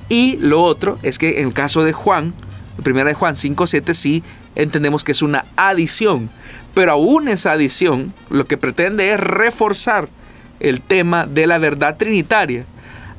Y 0.10 0.38
lo 0.38 0.62
otro 0.64 1.00
es 1.04 1.18
que 1.18 1.39
en 1.39 1.48
el 1.48 1.54
caso 1.54 1.84
de 1.84 1.94
Juan, 1.94 2.34
primera 2.84 3.10
de 3.10 3.14
Juan 3.14 3.36
5, 3.36 3.68
7, 3.68 3.94
sí 3.94 4.24
entendemos 4.56 5.04
que 5.04 5.12
es 5.12 5.22
una 5.22 5.45
adición. 5.56 6.30
Pero 6.74 6.93
aún 6.93 7.28
esa 7.28 7.52
adición 7.52 8.14
lo 8.30 8.45
que 8.45 8.58
pretende 8.58 9.12
es 9.12 9.20
reforzar 9.20 10.08
el 10.60 10.82
tema 10.82 11.26
de 11.26 11.47
la 11.47 11.58
verdad 11.58 11.97
trinitaria. 11.97 12.66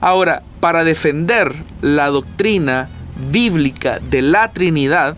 Ahora, 0.00 0.42
para 0.60 0.84
defender 0.84 1.54
la 1.80 2.08
doctrina 2.08 2.88
bíblica 3.30 3.98
de 3.98 4.22
la 4.22 4.52
Trinidad, 4.52 5.16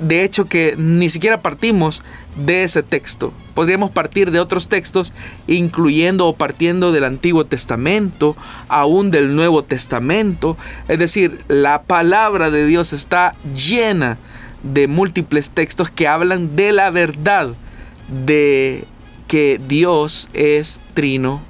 de 0.00 0.24
hecho 0.24 0.46
que 0.46 0.74
ni 0.78 1.08
siquiera 1.08 1.40
partimos 1.40 2.02
de 2.36 2.64
ese 2.64 2.82
texto. 2.82 3.32
Podríamos 3.54 3.90
partir 3.90 4.30
de 4.30 4.40
otros 4.40 4.68
textos, 4.68 5.12
incluyendo 5.46 6.26
o 6.26 6.34
partiendo 6.34 6.92
del 6.92 7.04
Antiguo 7.04 7.46
Testamento, 7.46 8.36
aún 8.68 9.10
del 9.10 9.34
Nuevo 9.34 9.62
Testamento. 9.64 10.56
Es 10.88 10.98
decir, 10.98 11.44
la 11.48 11.82
palabra 11.82 12.50
de 12.50 12.66
Dios 12.66 12.92
está 12.92 13.34
llena 13.54 14.18
de 14.72 14.88
múltiples 14.88 15.50
textos 15.50 15.90
que 15.90 16.08
hablan 16.08 16.56
de 16.56 16.72
la 16.72 16.90
verdad 16.90 17.54
de 18.24 18.84
que 19.26 19.60
Dios 19.66 20.28
es 20.32 20.80
trino 20.94 21.42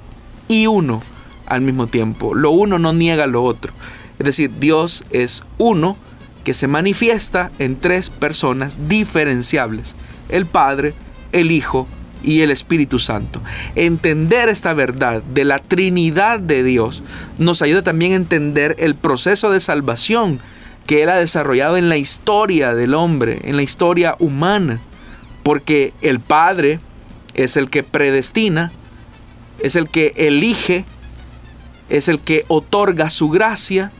y 0.47 0.67
uno 0.67 1.01
al 1.45 1.61
mismo 1.61 1.87
tiempo. 1.87 2.33
Lo 2.33 2.51
uno 2.51 2.79
no 2.79 2.93
niega 2.93 3.27
lo 3.27 3.43
otro. 3.43 3.73
Es 4.19 4.25
decir, 4.25 4.51
Dios 4.59 5.03
es 5.11 5.43
uno 5.57 5.97
que 6.43 6.53
se 6.53 6.67
manifiesta 6.67 7.51
en 7.59 7.75
tres 7.75 8.09
personas 8.09 8.87
diferenciables. 8.87 9.95
El 10.29 10.45
Padre, 10.45 10.93
el 11.31 11.51
Hijo 11.51 11.87
y 12.23 12.41
el 12.41 12.51
Espíritu 12.51 12.99
Santo. 12.99 13.41
Entender 13.75 14.49
esta 14.49 14.73
verdad 14.73 15.21
de 15.21 15.45
la 15.45 15.59
Trinidad 15.59 16.39
de 16.39 16.63
Dios 16.63 17.03
nos 17.37 17.61
ayuda 17.61 17.83
también 17.83 18.13
a 18.13 18.15
entender 18.15 18.75
el 18.79 18.95
proceso 18.95 19.51
de 19.51 19.59
salvación 19.59 20.39
que 20.87 21.03
Él 21.03 21.09
ha 21.09 21.17
desarrollado 21.17 21.77
en 21.77 21.89
la 21.89 21.97
historia 21.97 22.73
del 22.73 22.95
hombre, 22.95 23.41
en 23.43 23.57
la 23.57 23.61
historia 23.61 24.15
humana. 24.17 24.79
Porque 25.43 25.93
el 26.01 26.19
Padre 26.19 26.79
es 27.35 27.57
el 27.57 27.69
que 27.69 27.83
predestina, 27.83 28.71
es 29.59 29.75
el 29.75 29.89
que 29.89 30.13
elige, 30.15 30.85
es 31.89 32.07
el 32.07 32.19
que 32.19 32.45
otorga 32.47 33.09
su 33.09 33.29
gracia, 33.29 33.91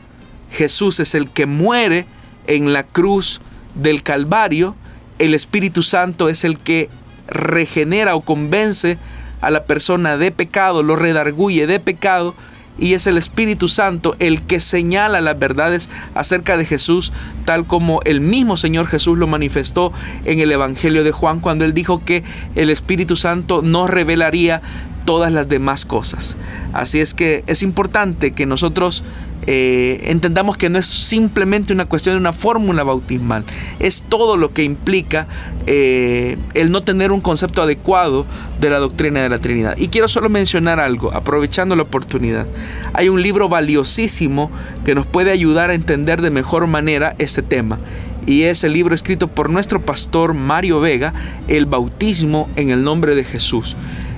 Jesús 0.50 0.98
es 0.98 1.14
el 1.14 1.30
que 1.30 1.46
muere 1.46 2.06
en 2.46 2.72
la 2.72 2.82
cruz 2.84 3.40
del 3.74 4.02
Calvario, 4.02 4.74
el 5.18 5.34
Espíritu 5.34 5.82
Santo 5.82 6.28
es 6.28 6.44
el 6.44 6.58
que 6.58 6.88
regenera 7.26 8.16
o 8.16 8.22
convence 8.22 8.98
a 9.40 9.50
la 9.50 9.64
persona 9.64 10.16
de 10.16 10.30
pecado, 10.30 10.82
lo 10.82 10.96
redarguye 10.96 11.66
de 11.66 11.80
pecado, 11.80 12.34
y 12.78 12.94
es 12.94 13.06
el 13.06 13.18
Espíritu 13.18 13.68
Santo 13.68 14.14
el 14.18 14.42
que 14.42 14.60
señala 14.60 15.20
las 15.20 15.38
verdades 15.38 15.90
acerca 16.14 16.56
de 16.56 16.64
Jesús, 16.64 17.12
tal 17.44 17.66
como 17.66 18.00
el 18.04 18.20
mismo 18.20 18.56
Señor 18.56 18.86
Jesús 18.86 19.18
lo 19.18 19.26
manifestó 19.26 19.92
en 20.24 20.40
el 20.40 20.52
Evangelio 20.52 21.04
de 21.04 21.12
Juan 21.12 21.40
cuando 21.40 21.64
él 21.64 21.74
dijo 21.74 22.04
que 22.04 22.22
el 22.54 22.70
Espíritu 22.70 23.16
Santo 23.16 23.62
nos 23.62 23.90
revelaría 23.90 24.62
todas 25.08 25.32
las 25.32 25.48
demás 25.48 25.86
cosas. 25.86 26.36
Así 26.74 27.00
es 27.00 27.14
que 27.14 27.42
es 27.46 27.62
importante 27.62 28.32
que 28.32 28.44
nosotros 28.44 29.02
eh, 29.46 30.02
entendamos 30.10 30.58
que 30.58 30.68
no 30.68 30.78
es 30.78 30.84
simplemente 30.84 31.72
una 31.72 31.86
cuestión 31.86 32.14
de 32.14 32.20
una 32.20 32.34
fórmula 32.34 32.82
bautismal, 32.82 33.42
es 33.78 34.02
todo 34.06 34.36
lo 34.36 34.52
que 34.52 34.64
implica 34.64 35.26
eh, 35.66 36.36
el 36.52 36.70
no 36.70 36.82
tener 36.82 37.10
un 37.10 37.22
concepto 37.22 37.62
adecuado 37.62 38.26
de 38.60 38.68
la 38.68 38.80
doctrina 38.80 39.22
de 39.22 39.30
la 39.30 39.38
Trinidad. 39.38 39.78
Y 39.78 39.88
quiero 39.88 40.08
solo 40.08 40.28
mencionar 40.28 40.78
algo, 40.78 41.10
aprovechando 41.14 41.74
la 41.74 41.84
oportunidad. 41.84 42.46
Hay 42.92 43.08
un 43.08 43.22
libro 43.22 43.48
valiosísimo 43.48 44.50
que 44.84 44.94
nos 44.94 45.06
puede 45.06 45.30
ayudar 45.30 45.70
a 45.70 45.74
entender 45.74 46.20
de 46.20 46.30
mejor 46.30 46.66
manera 46.66 47.16
este 47.18 47.40
tema 47.40 47.78
y 48.26 48.42
es 48.42 48.62
el 48.62 48.74
libro 48.74 48.94
escrito 48.94 49.28
por 49.28 49.48
nuestro 49.48 49.80
pastor 49.80 50.34
Mario 50.34 50.80
Vega, 50.80 51.14
El 51.48 51.64
bautismo 51.64 52.46
en 52.56 52.68
el 52.68 52.84
nombre 52.84 53.14
de 53.14 53.24
Jesús 53.24 53.74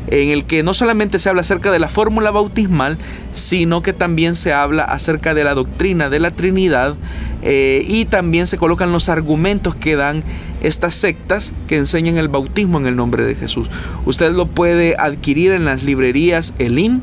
en 0.08 0.30
el 0.30 0.44
que 0.44 0.62
no 0.62 0.74
solamente 0.74 1.18
se 1.18 1.28
habla 1.28 1.42
acerca 1.42 1.70
de 1.70 1.78
la 1.78 1.88
fórmula 1.88 2.30
bautismal, 2.30 2.98
sino 3.32 3.82
que 3.82 3.92
también 3.92 4.34
se 4.34 4.52
habla 4.52 4.84
acerca 4.84 5.34
de 5.34 5.44
la 5.44 5.54
doctrina 5.54 6.10
de 6.10 6.18
la 6.18 6.30
Trinidad 6.30 6.96
eh, 7.42 7.84
y 7.86 8.04
también 8.06 8.46
se 8.46 8.58
colocan 8.58 8.92
los 8.92 9.08
argumentos 9.08 9.76
que 9.76 9.96
dan 9.96 10.24
estas 10.62 10.94
sectas 10.94 11.52
que 11.68 11.76
enseñan 11.76 12.18
el 12.18 12.28
bautismo 12.28 12.78
en 12.78 12.86
el 12.86 12.96
nombre 12.96 13.24
de 13.24 13.34
Jesús. 13.34 13.70
Usted 14.04 14.32
lo 14.32 14.46
puede 14.46 14.96
adquirir 14.98 15.52
en 15.52 15.64
las 15.64 15.82
librerías 15.82 16.54
Elim 16.58 17.00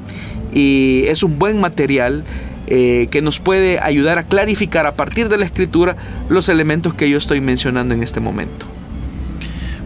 y 0.54 1.06
es 1.08 1.24
un 1.24 1.40
buen 1.40 1.60
material 1.60 2.24
eh, 2.68 3.08
que 3.10 3.22
nos 3.22 3.40
puede 3.40 3.80
ayudar 3.80 4.18
a 4.18 4.24
clarificar 4.24 4.86
a 4.86 4.96
partir 4.96 5.30
de 5.30 5.38
la 5.38 5.46
escritura 5.46 5.96
los 6.30 6.50
elementos 6.50 6.94
que 6.94 7.10
yo 7.10 7.18
estoy 7.18 7.42
mencionando 7.42 7.94
en 7.94 8.04
este 8.04 8.20
momento. 8.20 8.77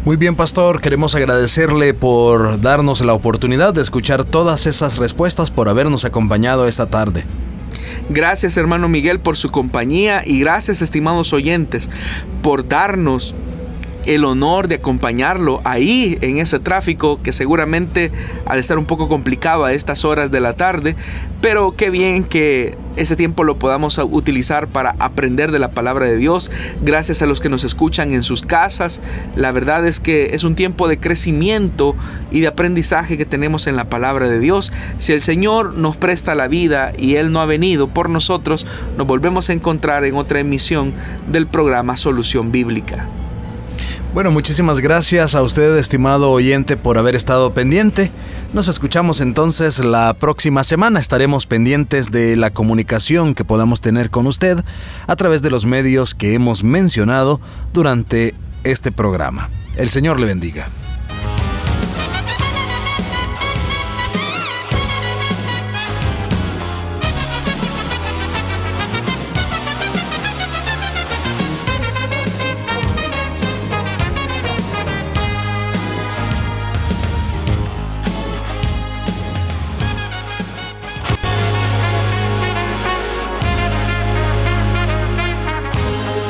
Muy 0.04 0.18
bien, 0.18 0.36
pastor, 0.36 0.82
queremos 0.82 1.14
agradecerle 1.14 1.93
por 1.93 2.60
darnos 2.60 3.02
la 3.02 3.14
oportunidad 3.14 3.72
de 3.72 3.84
escuchar 3.84 4.24
todas 4.24 4.66
esas 4.66 4.97
respuestas, 4.97 5.52
por 5.52 5.70
habernos 5.70 6.06
acompañado 6.06 6.68
esta 6.68 6.88
tarde. 6.88 7.24
Gracias, 8.10 8.58
hermano 8.58 8.89
Miguel, 8.89 9.20
por 9.20 9.38
su 9.38 9.52
compañía 9.52 10.24
y 10.26 10.39
gracias, 10.39 10.82
estimados 10.82 11.34
oyentes, 11.34 11.88
por 12.41 12.68
darnos 12.68 13.36
el 14.06 14.26
honor 14.26 14.68
de 14.68 14.76
acompañarlo 14.76 15.62
ahí 15.64 16.18
en 16.22 16.38
ese 16.38 16.60
tráfico 16.60 17.22
que 17.22 17.34
seguramente 17.34 18.12
al 18.45 18.60
estar 18.60 18.78
un 18.78 18.86
poco 18.86 19.08
complicado 19.08 19.66
a 19.66 19.74
estas 19.74 20.06
horas 20.06 20.32
de 20.32 20.39
la 20.39 20.54
tarde, 20.54 20.95
pero 21.41 21.76
qué 21.76 21.89
bien 21.89 22.24
que 22.24 22.78
ese 22.95 23.16
tiempo 23.16 23.43
lo 23.43 23.56
podamos 23.56 23.97
utilizar 23.97 24.68
para 24.68 24.95
aprender 24.99 25.52
de 25.52 25.60
la 25.60 25.72
palabra 25.72 26.06
de 26.06 26.18
Dios. 26.18 26.52
Gracias 26.82 27.22
a 27.22 27.26
los 27.26 27.41
que 27.41 27.49
nos 27.49 27.64
escuchan 27.64 28.12
en 28.12 28.24
sus 28.24 28.43
casas. 28.43 29.02
La 29.36 29.52
verdad 29.52 29.88
es 29.88 29.99
que 29.99 30.32
es 30.34 30.43
un 30.43 30.56
tiempo 30.56 30.88
de 30.88 30.99
crecimiento 30.99 31.95
y 32.32 32.41
de 32.41 32.47
aprendizaje 32.47 33.18
que 33.18 33.26
tenemos 33.26 33.68
en 33.68 33.76
la 33.76 33.86
palabra 33.86 34.30
de 34.30 34.39
Dios. 34.39 34.72
Si 34.99 35.14
el 35.14 35.22
Señor 35.22 35.76
nos 35.76 35.97
presta 35.97 36.36
la 36.36 36.47
vida 36.47 36.93
y 36.97 37.16
Él 37.16 37.32
no 37.32 37.41
ha 37.41 37.45
venido 37.45 37.88
por 37.88 38.10
nosotros, 38.10 38.66
nos 38.97 39.08
volvemos 39.08 39.49
a 39.49 39.54
encontrar 39.54 40.06
en 40.06 40.16
otra 40.16 40.39
emisión 40.39 40.93
del 41.28 41.47
programa 41.47 41.97
Solución 41.97 42.52
Bíblica. 42.52 43.08
Bueno, 44.14 44.30
muchísimas 44.30 44.82
gracias 44.82 45.36
a 45.36 45.41
usted, 45.41 45.78
estimado 45.78 46.32
oyente, 46.32 46.76
por 46.76 46.97
haber 46.97 47.16
estado 47.16 47.53
pendiente. 47.53 48.12
Nos 48.53 48.68
escuchamos 48.68 49.22
entonces 49.22 49.80
la 49.80 50.14
próxima 50.14 50.66
semana. 50.66 50.99
Estaremos 50.99 51.45
pendientes 51.45 52.12
de 52.12 52.36
la 52.36 52.49
comunicación 52.49 53.34
que 53.34 53.45
podamos 53.45 53.80
tener 53.80 54.09
con 54.09 54.28
usted 54.28 54.66
a 55.07 55.16
través 55.16 55.41
de 55.41 55.49
los 55.49 55.66
medios 55.66 56.14
que 56.14 56.34
hemos 56.34 56.66
mencionado 56.66 57.39
durante 57.72 58.36
este 58.66 58.91
programa. 58.91 59.49
El 59.78 59.88
Señor 59.88 60.20
le 60.20 60.26
bendiga. 60.26 60.68